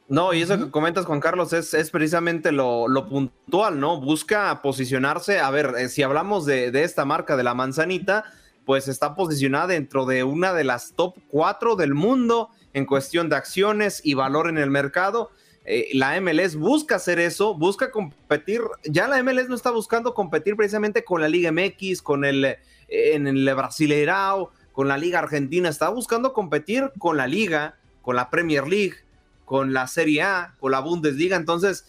No, 0.09 0.33
y 0.33 0.41
eso 0.41 0.57
que 0.57 0.71
comentas, 0.71 1.05
Juan 1.05 1.19
Carlos, 1.19 1.53
es, 1.53 1.75
es 1.75 1.91
precisamente 1.91 2.51
lo, 2.51 2.87
puntual, 3.07 3.79
¿no? 3.79 4.01
Busca 4.01 4.59
posicionarse. 4.63 5.39
A 5.39 5.51
ver, 5.51 5.75
eh, 5.77 5.87
si 5.87 6.01
hablamos 6.01 6.47
de, 6.47 6.71
esta 6.83 7.05
marca 7.05 7.37
de 7.37 7.43
la 7.43 7.53
manzanita, 7.53 8.25
pues 8.65 8.87
está 8.87 9.15
posicionada 9.15 9.67
dentro 9.67 10.07
de 10.07 10.23
una 10.23 10.53
de 10.53 10.63
las 10.63 10.93
top 10.93 11.15
cuatro 11.27 11.75
del 11.75 11.93
mundo 11.93 12.49
en 12.73 12.87
cuestión 12.87 13.29
de 13.29 13.35
acciones 13.35 14.01
y 14.03 14.15
valor 14.15 14.49
en 14.49 14.57
el 14.57 14.71
mercado. 14.71 15.29
Eh, 15.63 15.89
la 15.93 16.19
MLS 16.19 16.55
busca 16.55 16.95
hacer 16.95 17.19
eso, 17.19 17.53
busca 17.53 17.91
competir. 17.91 18.61
Ya 18.85 19.07
la 19.07 19.21
MLS 19.21 19.47
no 19.47 19.55
está 19.55 19.69
buscando 19.69 20.15
competir 20.15 20.55
precisamente 20.55 21.03
con 21.03 21.21
la 21.21 21.29
Liga 21.29 21.51
MX, 21.51 22.01
con 22.01 22.25
el, 22.25 22.57
en 22.87 23.27
el 23.27 23.53
Brasileirao, 23.53 24.51
con 24.79 24.87
la 24.87 24.97
Liga 24.97 25.19
Argentina. 25.19 25.67
Está 25.67 25.89
buscando 25.89 26.31
competir 26.31 26.93
con 26.99 27.17
la 27.17 27.27
Liga, 27.27 27.75
con 28.01 28.15
la 28.15 28.29
Premier 28.29 28.65
League, 28.65 28.95
con 29.43 29.73
la 29.73 29.87
Serie 29.87 30.21
A, 30.21 30.55
con 30.57 30.71
la 30.71 30.79
Bundesliga. 30.79 31.35
Entonces, 31.35 31.85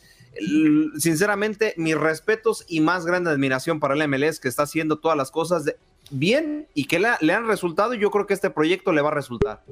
sinceramente, 0.99 1.72
mis 1.76 1.97
respetos 1.97 2.64
y 2.66 2.80
más 2.80 3.07
grande 3.07 3.30
admiración 3.30 3.78
para 3.78 3.95
el 3.95 4.09
MLS 4.09 4.41
que 4.41 4.49
está 4.49 4.64
haciendo 4.64 4.99
todas 4.99 5.16
las 5.16 5.30
cosas 5.30 5.72
bien 6.11 6.66
y 6.74 6.86
que 6.86 6.99
le 6.99 7.32
han 7.32 7.47
resultado. 7.47 7.95
Yo 7.95 8.11
creo 8.11 8.26
que 8.26 8.34
este 8.34 8.51
proyecto 8.51 8.93
le 8.93 9.03
va 9.03 9.11
a 9.11 9.14
resultar 9.14 9.62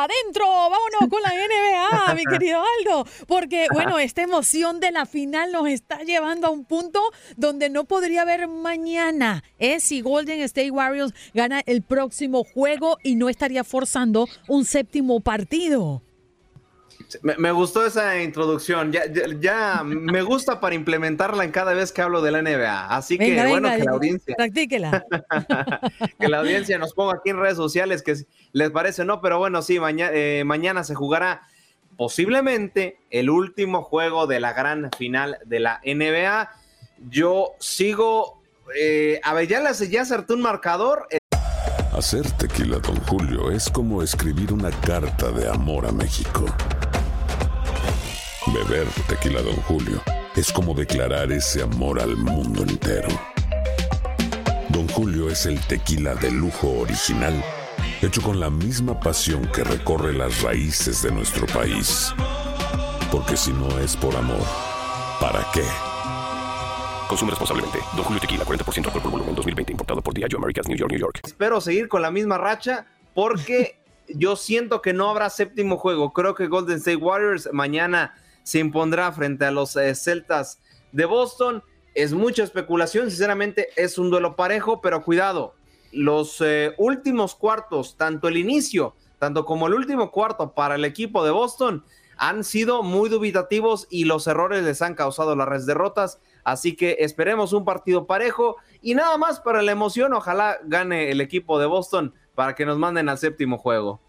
adentro. 0.00 0.44
Vámonos 0.46 1.10
con 1.10 1.22
la 1.22 1.30
NBA, 1.30 2.14
mi 2.14 2.24
querido 2.24 2.62
Aldo. 2.78 3.06
Porque, 3.26 3.66
bueno, 3.72 3.98
esta 3.98 4.22
emoción 4.22 4.80
de 4.80 4.90
la 4.90 5.06
final 5.06 5.52
nos 5.52 5.68
está 5.68 6.02
llevando 6.02 6.46
a 6.46 6.50
un 6.50 6.64
punto 6.64 7.00
donde 7.36 7.70
no 7.70 7.84
podría 7.84 8.22
haber 8.22 8.48
mañana. 8.48 9.44
¿eh? 9.58 9.80
Si 9.80 10.00
Golden 10.00 10.40
State 10.42 10.70
Warriors 10.70 11.14
gana 11.34 11.62
el 11.66 11.82
próximo 11.82 12.44
juego 12.44 12.98
y 13.02 13.16
no 13.16 13.28
estaría 13.28 13.64
forzando 13.64 14.28
un 14.48 14.64
séptimo 14.64 15.20
partido. 15.20 16.02
Me, 17.22 17.50
gustó 17.52 17.84
esa 17.84 18.22
introducción. 18.22 18.92
Ya, 18.92 19.02
ya, 19.40 19.82
me 19.84 20.22
gusta 20.22 20.60
para 20.60 20.74
implementarla 20.74 21.44
en 21.44 21.50
cada 21.50 21.74
vez 21.74 21.92
que 21.92 22.02
hablo 22.02 22.22
de 22.22 22.30
la 22.30 22.42
NBA. 22.42 22.94
Así 22.94 23.18
que 23.18 23.34
bueno, 23.48 23.68
que 23.76 23.84
la 23.84 23.92
audiencia. 23.92 24.34
Practíquela. 24.36 25.04
que 26.18 26.28
la 26.28 26.38
audiencia 26.38 26.78
nos 26.78 26.94
ponga 26.94 27.14
aquí 27.14 27.30
en 27.30 27.38
redes 27.38 27.56
sociales 27.56 28.02
que 28.02 28.16
les 28.52 28.70
parece, 28.70 29.04
no, 29.04 29.20
pero 29.20 29.38
bueno, 29.38 29.62
sí, 29.62 29.78
eh, 29.80 30.42
mañana 30.44 30.84
se 30.84 30.94
jugará 30.94 31.42
posiblemente 31.96 32.98
el 33.10 33.30
último 33.30 33.82
juego 33.82 34.26
de 34.26 34.40
la 34.40 34.52
gran 34.52 34.90
final 34.96 35.38
de 35.44 35.60
la 35.60 35.80
NBA. 35.84 36.50
Yo 37.08 37.54
sigo. 37.58 38.42
Eh, 38.78 39.20
a 39.22 39.34
ver, 39.34 39.48
ya, 39.48 39.72
ya 39.72 40.02
acerté 40.02 40.34
un 40.34 40.40
marcador. 40.40 41.08
Hacer 41.92 42.30
tequila, 42.32 42.78
don 42.78 42.96
Julio, 43.02 43.50
es 43.50 43.68
como 43.68 44.02
escribir 44.02 44.52
una 44.52 44.70
carta 44.70 45.30
de 45.30 45.48
amor 45.48 45.86
a 45.86 45.92
México. 45.92 46.46
Beber 48.52 48.86
tequila, 49.08 49.40
don 49.40 49.56
Julio, 49.62 50.02
es 50.36 50.52
como 50.52 50.74
declarar 50.74 51.32
ese 51.32 51.62
amor 51.62 51.98
al 51.98 52.16
mundo 52.16 52.62
entero. 52.62 53.08
Don 54.68 54.86
Julio 54.88 55.30
es 55.30 55.46
el 55.46 55.58
tequila 55.66 56.14
de 56.16 56.30
lujo 56.30 56.80
original, 56.80 57.42
hecho 58.02 58.20
con 58.20 58.40
la 58.40 58.50
misma 58.50 59.00
pasión 59.00 59.46
que 59.54 59.64
recorre 59.64 60.12
las 60.12 60.42
raíces 60.42 61.02
de 61.02 61.10
nuestro 61.10 61.46
país. 61.46 62.14
Porque 63.10 63.38
si 63.38 63.52
no 63.54 63.78
es 63.78 63.96
por 63.96 64.14
amor, 64.16 64.44
¿para 65.18 65.46
qué? 65.54 65.64
Consume 67.08 67.30
responsablemente. 67.30 67.78
Don 67.96 68.04
Julio 68.04 68.20
Tequila, 68.20 68.44
40% 68.44 68.86
alcohol 68.86 69.02
por 69.02 69.12
volumen, 69.12 69.34
2020. 69.34 69.72
Importado 69.72 70.02
por 70.02 70.12
Diageo 70.12 70.38
Americas, 70.38 70.68
New 70.68 70.76
York, 70.76 70.90
New 70.90 71.00
York. 71.00 71.20
Espero 71.24 71.58
seguir 71.62 71.88
con 71.88 72.02
la 72.02 72.10
misma 72.10 72.36
racha 72.36 72.84
porque 73.14 73.78
yo 74.08 74.36
siento 74.36 74.82
que 74.82 74.92
no 74.92 75.08
habrá 75.08 75.30
séptimo 75.30 75.78
juego. 75.78 76.12
Creo 76.12 76.34
que 76.34 76.48
Golden 76.48 76.76
State 76.76 76.96
Warriors 76.96 77.48
mañana 77.52 78.14
se 78.42 78.58
impondrá 78.58 79.10
frente 79.12 79.44
a 79.44 79.50
los 79.50 79.76
eh, 79.76 79.94
Celtas 79.94 80.60
de 80.92 81.04
Boston. 81.04 81.62
Es 81.94 82.12
mucha 82.12 82.42
especulación, 82.42 83.10
sinceramente 83.10 83.68
es 83.76 83.98
un 83.98 84.10
duelo 84.10 84.36
parejo, 84.36 84.80
pero 84.80 85.02
cuidado, 85.02 85.54
los 85.92 86.40
eh, 86.40 86.74
últimos 86.78 87.34
cuartos, 87.34 87.96
tanto 87.96 88.28
el 88.28 88.36
inicio, 88.36 88.94
tanto 89.18 89.44
como 89.44 89.66
el 89.66 89.74
último 89.74 90.10
cuarto 90.10 90.52
para 90.52 90.74
el 90.76 90.84
equipo 90.84 91.24
de 91.24 91.30
Boston, 91.30 91.84
han 92.16 92.44
sido 92.44 92.82
muy 92.82 93.08
dubitativos 93.08 93.86
y 93.90 94.04
los 94.04 94.26
errores 94.26 94.62
les 94.62 94.80
han 94.82 94.94
causado 94.94 95.36
las 95.36 95.66
derrotas. 95.66 96.20
Así 96.44 96.76
que 96.76 96.96
esperemos 97.00 97.52
un 97.52 97.64
partido 97.64 98.06
parejo 98.06 98.56
y 98.80 98.94
nada 98.94 99.16
más 99.18 99.40
para 99.40 99.62
la 99.62 99.72
emoción, 99.72 100.12
ojalá 100.12 100.58
gane 100.64 101.10
el 101.10 101.20
equipo 101.20 101.58
de 101.58 101.66
Boston 101.66 102.14
para 102.34 102.54
que 102.54 102.66
nos 102.66 102.78
manden 102.78 103.08
al 103.08 103.18
séptimo 103.18 103.58
juego. 103.58 104.00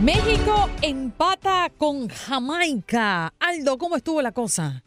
México 0.00 0.68
empata 0.82 1.72
con 1.78 2.08
Jamaica. 2.08 3.32
Aldo, 3.40 3.78
¿cómo 3.78 3.96
estuvo 3.96 4.20
la 4.20 4.32
cosa? 4.32 4.82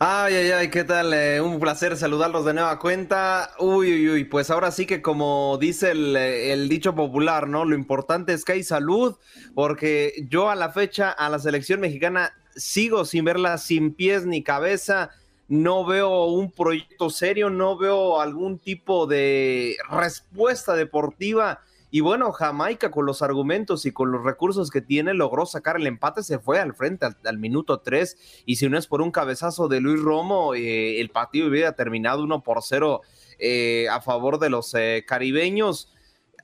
Ay, 0.00 0.34
ay, 0.34 0.50
ay, 0.50 0.68
¿qué 0.68 0.82
tal? 0.82 1.14
Eh, 1.14 1.40
un 1.40 1.60
placer 1.60 1.96
saludarlos 1.96 2.44
de 2.44 2.52
nueva 2.52 2.76
cuenta. 2.80 3.52
Uy, 3.60 3.92
uy, 3.92 4.08
uy, 4.08 4.24
pues 4.24 4.50
ahora 4.50 4.72
sí 4.72 4.84
que 4.84 5.00
como 5.00 5.56
dice 5.60 5.92
el, 5.92 6.16
el, 6.16 6.68
dicho 6.68 6.96
popular, 6.96 7.48
¿no? 7.48 7.64
Lo 7.64 7.76
importante 7.76 8.32
es 8.32 8.44
que 8.44 8.52
hay 8.52 8.64
salud, 8.64 9.14
porque 9.54 10.12
yo 10.28 10.50
a 10.50 10.56
la 10.56 10.72
fecha, 10.72 11.12
a 11.12 11.30
la 11.30 11.38
selección 11.38 11.78
mexicana, 11.78 12.34
sigo 12.56 13.04
sin 13.04 13.24
verla 13.24 13.58
sin 13.58 13.94
pies 13.94 14.26
ni 14.26 14.42
cabeza. 14.42 15.10
No 15.46 15.86
veo 15.86 16.24
un 16.24 16.50
proyecto 16.50 17.10
serio, 17.10 17.48
no 17.48 17.78
veo 17.78 18.20
algún 18.20 18.58
tipo 18.58 19.06
de 19.06 19.76
respuesta 19.88 20.74
deportiva 20.74 21.60
y 21.96 22.00
bueno, 22.00 22.30
Jamaica 22.30 22.90
con 22.90 23.06
los 23.06 23.22
argumentos 23.22 23.86
y 23.86 23.90
con 23.90 24.12
los 24.12 24.22
recursos 24.22 24.68
que 24.68 24.82
tiene 24.82 25.14
logró 25.14 25.46
sacar 25.46 25.76
el 25.76 25.86
empate, 25.86 26.22
se 26.22 26.38
fue 26.38 26.60
al 26.60 26.74
frente 26.74 27.06
al, 27.24 27.38
minuto 27.38 27.80
3 27.80 28.42
y 28.44 28.56
si 28.56 28.68
no 28.68 28.76
es 28.76 28.86
por 28.86 29.00
un 29.00 29.10
cabezazo 29.10 29.66
de 29.66 29.80
Luis 29.80 30.02
Romo, 30.02 30.52
eh, 30.52 31.00
el 31.00 31.08
partido 31.08 31.48
hubiera 31.48 31.72
terminado 31.72 32.22
1 32.22 32.42
por 32.42 32.62
0 32.62 33.00
eh, 33.38 33.86
a 33.90 34.02
favor 34.02 34.38
de 34.38 34.50
los 34.50 34.74
eh, 34.74 35.06
caribeños. 35.08 35.90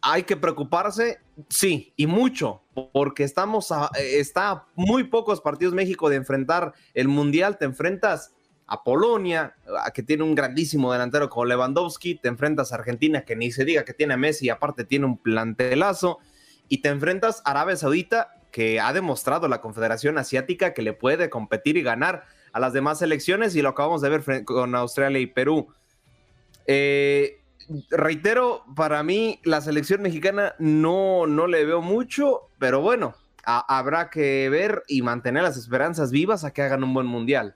¿Hay 0.00 0.22
que 0.22 0.38
preocuparse? 0.38 1.18
Sí, 1.50 1.92
y 1.96 2.06
mucho, 2.06 2.62
porque 2.94 3.22
estamos 3.22 3.72
a, 3.72 3.90
está 3.98 4.68
muy 4.74 5.04
pocos 5.04 5.42
partidos 5.42 5.74
México 5.74 6.08
de 6.08 6.16
enfrentar 6.16 6.72
el 6.94 7.08
Mundial, 7.08 7.58
te 7.58 7.66
enfrentas 7.66 8.32
a 8.72 8.84
Polonia, 8.84 9.54
que 9.92 10.02
tiene 10.02 10.22
un 10.22 10.34
grandísimo 10.34 10.94
delantero 10.94 11.28
como 11.28 11.44
Lewandowski, 11.44 12.14
te 12.14 12.28
enfrentas 12.28 12.72
a 12.72 12.76
Argentina, 12.76 13.20
que 13.20 13.36
ni 13.36 13.52
se 13.52 13.66
diga 13.66 13.84
que 13.84 13.92
tiene 13.92 14.14
a 14.14 14.16
Messi, 14.16 14.48
aparte 14.48 14.84
tiene 14.84 15.04
un 15.04 15.18
plantelazo, 15.18 16.20
y 16.68 16.78
te 16.78 16.88
enfrentas 16.88 17.42
a 17.44 17.50
Arabia 17.50 17.76
Saudita, 17.76 18.34
que 18.50 18.80
ha 18.80 18.94
demostrado 18.94 19.46
la 19.46 19.60
Confederación 19.60 20.16
Asiática 20.16 20.72
que 20.72 20.80
le 20.80 20.94
puede 20.94 21.28
competir 21.28 21.76
y 21.76 21.82
ganar 21.82 22.24
a 22.54 22.60
las 22.60 22.72
demás 22.72 23.00
selecciones, 23.00 23.54
y 23.54 23.60
lo 23.60 23.68
acabamos 23.68 24.00
de 24.00 24.08
ver 24.08 24.44
con 24.46 24.74
Australia 24.74 25.20
y 25.20 25.26
Perú. 25.26 25.68
Eh, 26.66 27.42
reitero, 27.90 28.64
para 28.74 29.02
mí 29.02 29.38
la 29.44 29.60
selección 29.60 30.00
mexicana 30.00 30.54
no, 30.58 31.26
no 31.26 31.46
le 31.46 31.66
veo 31.66 31.82
mucho, 31.82 32.48
pero 32.58 32.80
bueno, 32.80 33.14
habrá 33.44 34.08
que 34.08 34.48
ver 34.48 34.82
y 34.88 35.02
mantener 35.02 35.42
las 35.42 35.58
esperanzas 35.58 36.10
vivas 36.10 36.42
a 36.44 36.54
que 36.54 36.62
hagan 36.62 36.84
un 36.84 36.94
buen 36.94 37.06
mundial. 37.06 37.54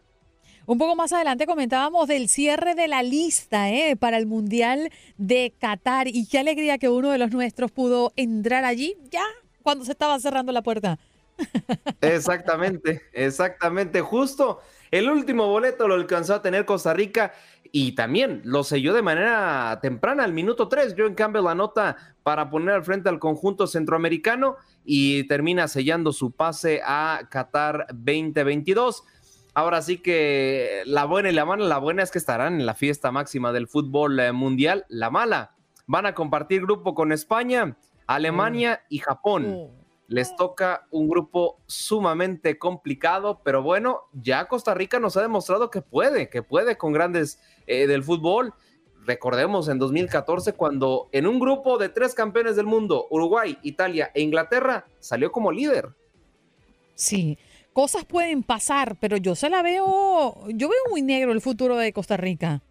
Un 0.66 0.78
poco 0.78 0.96
más 0.96 1.12
adelante 1.12 1.46
comentábamos 1.46 2.08
del 2.08 2.28
cierre 2.28 2.74
de 2.74 2.88
la 2.88 3.04
lista 3.04 3.70
¿eh? 3.70 3.94
para 3.94 4.18
el 4.18 4.26
Mundial 4.26 4.90
de 5.16 5.54
Qatar 5.60 6.08
y 6.08 6.26
qué 6.26 6.40
alegría 6.40 6.76
que 6.78 6.88
uno 6.88 7.12
de 7.12 7.18
los 7.18 7.30
nuestros 7.30 7.70
pudo 7.70 8.12
entrar 8.16 8.64
allí 8.64 8.96
ya 9.12 9.22
cuando 9.62 9.84
se 9.84 9.92
estaba 9.92 10.18
cerrando 10.18 10.50
la 10.50 10.62
puerta. 10.62 10.98
Exactamente, 12.00 13.02
exactamente, 13.12 14.00
justo. 14.00 14.60
El 14.90 15.10
último 15.10 15.46
boleto 15.48 15.86
lo 15.86 15.94
alcanzó 15.94 16.34
a 16.34 16.42
tener 16.42 16.64
Costa 16.64 16.94
Rica 16.94 17.32
y 17.70 17.92
también 17.92 18.40
lo 18.44 18.64
selló 18.64 18.94
de 18.94 19.02
manera 19.02 19.78
temprana, 19.82 20.24
al 20.24 20.32
minuto 20.32 20.66
3. 20.66 20.94
Yo 20.96 21.06
en 21.06 21.14
cambio 21.14 21.42
la 21.42 21.54
nota 21.54 21.96
para 22.22 22.48
poner 22.48 22.74
al 22.74 22.84
frente 22.84 23.08
al 23.08 23.18
conjunto 23.18 23.66
centroamericano 23.66 24.56
y 24.84 25.24
termina 25.28 25.68
sellando 25.68 26.12
su 26.12 26.32
pase 26.32 26.80
a 26.84 27.20
Qatar 27.30 27.86
2022. 27.92 29.04
Ahora 29.57 29.80
sí 29.80 29.96
que 29.96 30.82
la 30.84 31.07
buena 31.07 31.30
y 31.30 31.32
la 31.32 31.46
mala, 31.46 31.64
la 31.64 31.78
buena 31.78 32.02
es 32.02 32.11
que 32.11 32.18
estarán 32.18 32.61
en 32.61 32.66
la 32.66 32.74
fiesta 32.74 33.11
máxima 33.11 33.52
del 33.52 33.68
fútbol 33.68 34.20
eh, 34.20 34.30
mundial. 34.30 34.84
La 34.90 35.09
mala, 35.09 35.54
van 35.86 36.04
a 36.04 36.14
compartir 36.14 36.61
grupo 36.61 36.94
con 36.94 37.11
España, 37.11 37.74
Alemania 38.07 38.82
y 38.90 38.98
Japón. 38.98 39.46
Oh. 39.48 39.70
Les 40.09 40.36
toca 40.36 40.86
un 40.90 41.09
grupo 41.09 41.62
sumamente 41.64 42.59
complicado, 42.59 43.40
pero 43.42 43.62
bueno, 43.62 44.02
ya 44.12 44.44
Costa 44.44 44.74
Rica 44.74 45.00
nos 45.00 45.16
ha 45.16 45.22
demostrado 45.22 45.70
que 45.70 45.80
puede, 45.80 46.28
que 46.28 46.42
puede 46.42 46.76
con 46.76 46.92
grandes 46.92 47.40
eh, 47.66 47.86
del 47.86 48.04
fútbol. 48.04 48.52
Recordemos 49.07 49.68
en 49.68 49.78
2014 49.78 50.52
cuando 50.52 51.09
en 51.12 51.26
un 51.26 51.40
grupo 51.40 51.78
de 51.78 51.88
tres 51.88 52.14
campeones 52.14 52.57
del 52.57 52.66
mundo, 52.66 53.07
Uruguay, 53.09 53.59
Italia 53.62 54.11
e 54.12 54.20
Inglaterra, 54.20 54.84
salió 55.00 55.32
como 55.32 55.50
líder. 55.50 55.94
Sí, 56.94 57.38
cosas 57.77 58.07
pueden 58.07 58.43
pasar, 58.43 58.97
pero 58.99 59.18
yo 59.18 59.35
se 59.35 59.51
la 59.51 59.61
veo, 59.61 60.49
yo 60.49 60.66
veo 60.70 60.81
muy 60.89 61.03
negro 61.03 61.33
el 61.33 61.43
futuro 61.43 61.77
de 61.77 61.93
Costa 61.93 62.16
Rica. 62.16 62.62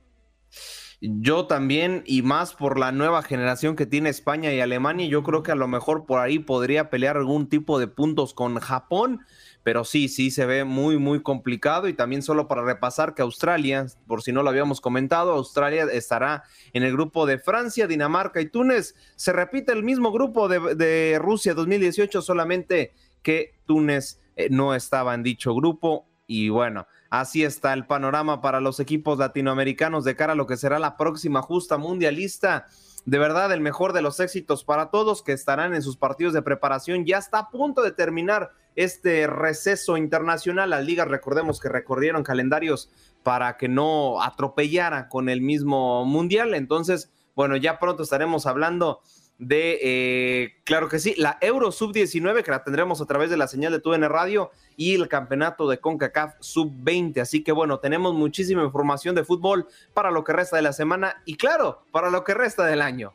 Yo 1.00 1.46
también, 1.46 2.02
y 2.08 2.24
más 2.24 2.56
por 2.56 2.80
la 2.80 2.92
nueva 2.92 3.22
generación 3.22 3.76
que 3.76 3.86
tiene 3.86 4.10
España 4.10 4.52
y 4.52 4.62
Alemania, 4.62 5.06
yo 5.06 5.22
creo 5.22 5.44
que 5.44 5.52
a 5.52 5.56
lo 5.56 5.68
mejor 5.68 6.08
por 6.08 6.22
ahí 6.22 6.40
podría 6.40 6.90
pelear 6.90 7.18
algún 7.18 7.50
tipo 7.50 7.78
de 7.78 7.88
puntos 7.88 8.34
con 8.34 8.60
Japón, 8.60 9.20
pero 9.62 9.84
sí, 9.84 10.08
sí 10.08 10.32
se 10.32 10.48
ve 10.48 10.64
muy, 10.64 10.98
muy 10.98 11.22
complicado. 11.22 11.88
Y 11.88 11.94
también 11.94 12.24
solo 12.24 12.48
para 12.48 12.64
repasar 12.64 13.14
que 13.14 13.22
Australia, 13.22 13.86
por 14.08 14.24
si 14.24 14.32
no 14.32 14.42
lo 14.42 14.50
habíamos 14.50 14.82
comentado, 14.82 15.34
Australia 15.34 15.84
estará 15.84 16.46
en 16.74 16.82
el 16.82 16.94
grupo 16.94 17.28
de 17.28 17.38
Francia, 17.38 17.86
Dinamarca 17.86 18.42
y 18.42 18.50
Túnez. 18.50 18.96
Se 19.18 19.34
repite 19.34 19.72
el 19.72 19.84
mismo 19.84 20.12
grupo 20.12 20.48
de, 20.48 20.74
de 20.74 21.20
Rusia 21.20 21.54
2018, 21.54 22.24
solamente 22.24 22.94
que 23.26 23.56
Túnez 23.66 24.22
eh, 24.36 24.50
no 24.52 24.76
estaba 24.76 25.16
en 25.16 25.24
dicho 25.24 25.56
grupo 25.56 26.06
y 26.28 26.50
bueno, 26.50 26.88
así 27.10 27.44
está 27.44 27.74
el 27.74 27.88
panorama 27.88 28.40
para 28.40 28.62
los 28.62 28.80
equipos 28.80 29.18
latinoamericanos 29.18 30.04
de 30.04 30.16
cara 30.16 30.34
a 30.34 30.36
lo 30.36 30.46
que 30.46 30.58
será 30.58 30.78
la 30.78 30.96
próxima 30.96 31.42
justa 31.42 31.78
mundialista. 31.78 32.68
De 33.06 33.18
verdad, 33.18 33.52
el 33.52 33.62
mejor 33.62 33.94
de 33.94 34.04
los 34.04 34.20
éxitos 34.20 34.64
para 34.64 34.92
todos 34.92 35.24
que 35.24 35.32
estarán 35.32 35.74
en 35.74 35.82
sus 35.82 35.98
partidos 35.98 36.34
de 36.34 36.44
preparación. 36.44 37.06
Ya 37.06 37.18
está 37.18 37.40
a 37.40 37.50
punto 37.50 37.82
de 37.82 37.92
terminar 37.92 38.52
este 38.76 39.26
receso 39.26 39.98
internacional. 39.98 40.70
Las 40.70 40.86
ligas, 40.86 41.08
recordemos 41.08 41.60
que 41.60 41.70
recorrieron 41.70 42.24
calendarios 42.24 42.92
para 43.24 43.58
que 43.58 43.68
no 43.68 44.22
atropellara 44.22 45.10
con 45.10 45.30
el 45.30 45.42
mismo 45.42 46.06
mundial. 46.06 46.54
Entonces, 46.54 47.12
bueno, 47.36 47.56
ya 47.58 47.80
pronto 47.80 48.04
estaremos 48.04 48.46
hablando 48.46 49.02
de, 49.38 49.80
eh, 49.82 50.56
claro 50.64 50.88
que 50.88 51.00
sí, 51.00 51.14
la 51.18 51.38
Euro 51.42 51.72
Sub-19, 51.72 52.44
que 52.44 52.52
la 52.52 52.64
tendremos 52.64 53.02
a 53.02 53.06
través 53.06 53.30
de 53.30 53.38
la 53.38 53.48
señal 53.48 53.74
de 53.74 53.80
TUN 53.80 54.02
Radio, 54.04 54.52
y 54.78 54.96
el 54.96 55.08
campeonato 55.08 55.70
de 55.70 55.80
CONCACAF 55.80 56.36
Sub-20. 56.40 57.22
Así 57.22 57.44
que 57.44 57.52
bueno, 57.52 57.80
tenemos 57.80 58.14
muchísima 58.14 58.64
información 58.64 59.16
de 59.16 59.24
fútbol 59.24 59.68
para 59.94 60.12
lo 60.12 60.24
que 60.24 60.34
resta 60.34 60.56
de 60.58 60.62
la 60.62 60.74
semana 60.74 61.22
y 61.26 61.36
claro, 61.36 61.84
para 61.92 62.10
lo 62.10 62.24
que 62.24 62.34
resta 62.34 62.66
del 62.66 62.82
año. 62.82 63.14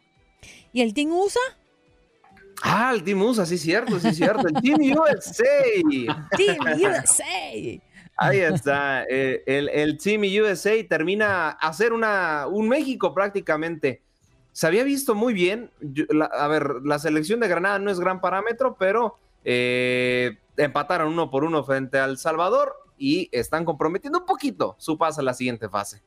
¿Y 0.73 0.83
el 0.83 0.95
Team 0.95 1.13
USA? 1.13 1.41
Ah, 2.63 2.93
el 2.95 3.03
Team 3.03 3.23
USA, 3.23 3.47
sí, 3.47 3.59
cierto, 3.59 3.99
sí, 3.99 4.15
cierto. 4.15 4.47
El 4.47 4.55
Team 4.61 4.99
USA. 4.99 5.45
Team 6.37 6.59
USA. 6.77 7.81
Ahí 8.17 8.39
está. 8.39 9.05
Eh, 9.09 9.43
el, 9.47 9.69
el, 9.71 9.97
Team 9.97 10.23
USA 10.43 10.73
termina 10.87 11.51
a 11.51 11.73
ser 11.73 11.93
una, 11.93 12.47
un 12.47 12.69
México 12.69 13.15
prácticamente 13.15 14.03
se 14.53 14.67
había 14.67 14.85
visto 14.85 15.15
muy 15.15 15.33
bien. 15.33 15.71
a 16.33 16.49
ver, 16.49 16.77
la 16.85 16.99
selección 16.99 17.41
de 17.41 17.49
Granada 17.49 17.79
no 17.79 17.91
es 17.91 18.01
gran 18.01 18.21
parámetro, 18.21 18.77
pero 18.79 19.17
eh, 19.45 20.39
empataron 20.57 21.13
uno 21.13 21.31
por 21.31 21.45
uno 21.45 21.65
frente 21.65 21.99
al 21.99 22.19
Salvador 22.19 22.75
y 22.99 23.29
están 23.33 23.65
comprometiendo 23.65 24.21
un 24.21 24.27
poquito 24.27 24.77
su 24.79 24.99
paso 24.99 25.21
a 25.21 25.25
la 25.25 25.35
siguiente 25.35 25.69
fase. 25.69 26.03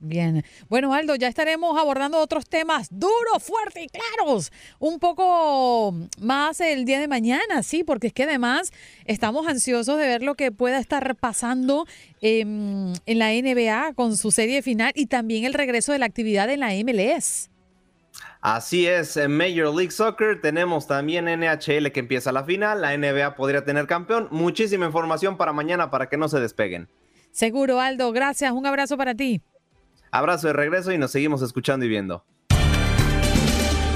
Bien. 0.00 0.44
Bueno, 0.68 0.92
Aldo, 0.92 1.14
ya 1.14 1.28
estaremos 1.28 1.78
abordando 1.78 2.18
otros 2.18 2.46
temas 2.46 2.88
duros, 2.90 3.42
fuertes 3.42 3.84
y 3.84 3.88
claros. 3.88 4.52
Un 4.78 4.98
poco 4.98 5.94
más 6.20 6.60
el 6.60 6.84
día 6.84 7.00
de 7.00 7.08
mañana, 7.08 7.62
sí, 7.62 7.84
porque 7.84 8.08
es 8.08 8.12
que 8.12 8.24
además 8.24 8.70
estamos 9.06 9.46
ansiosos 9.46 9.96
de 9.96 10.06
ver 10.06 10.22
lo 10.22 10.34
que 10.34 10.52
pueda 10.52 10.78
estar 10.78 11.16
pasando 11.16 11.86
en 12.20 12.92
la 13.06 13.30
NBA 13.30 13.94
con 13.94 14.16
su 14.18 14.30
serie 14.30 14.60
final 14.60 14.92
y 14.94 15.06
también 15.06 15.44
el 15.44 15.54
regreso 15.54 15.92
de 15.92 15.98
la 16.00 16.06
actividad 16.06 16.50
en 16.50 16.60
la 16.60 16.72
MLS. 16.84 17.48
Así 18.40 18.86
es, 18.86 19.16
en 19.16 19.36
Major 19.36 19.74
League 19.74 19.90
Soccer 19.90 20.40
tenemos 20.40 20.86
también 20.86 21.24
NHL 21.24 21.90
que 21.92 22.00
empieza 22.00 22.30
la 22.30 22.44
final, 22.44 22.82
la 22.82 22.96
NBA 22.96 23.34
podría 23.36 23.64
tener 23.64 23.86
campeón, 23.86 24.28
muchísima 24.30 24.86
información 24.86 25.36
para 25.36 25.52
mañana 25.52 25.90
para 25.90 26.08
que 26.08 26.16
no 26.16 26.28
se 26.28 26.40
despeguen. 26.40 26.88
Seguro, 27.30 27.80
Aldo, 27.80 28.12
gracias, 28.12 28.52
un 28.52 28.66
abrazo 28.66 28.96
para 28.96 29.14
ti. 29.14 29.40
Abrazo 30.10 30.48
de 30.48 30.52
regreso 30.52 30.92
y 30.92 30.98
nos 30.98 31.10
seguimos 31.10 31.42
escuchando 31.42 31.86
y 31.86 31.88
viendo. 31.88 32.24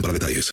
para 0.00 0.12
detalles. 0.12 0.50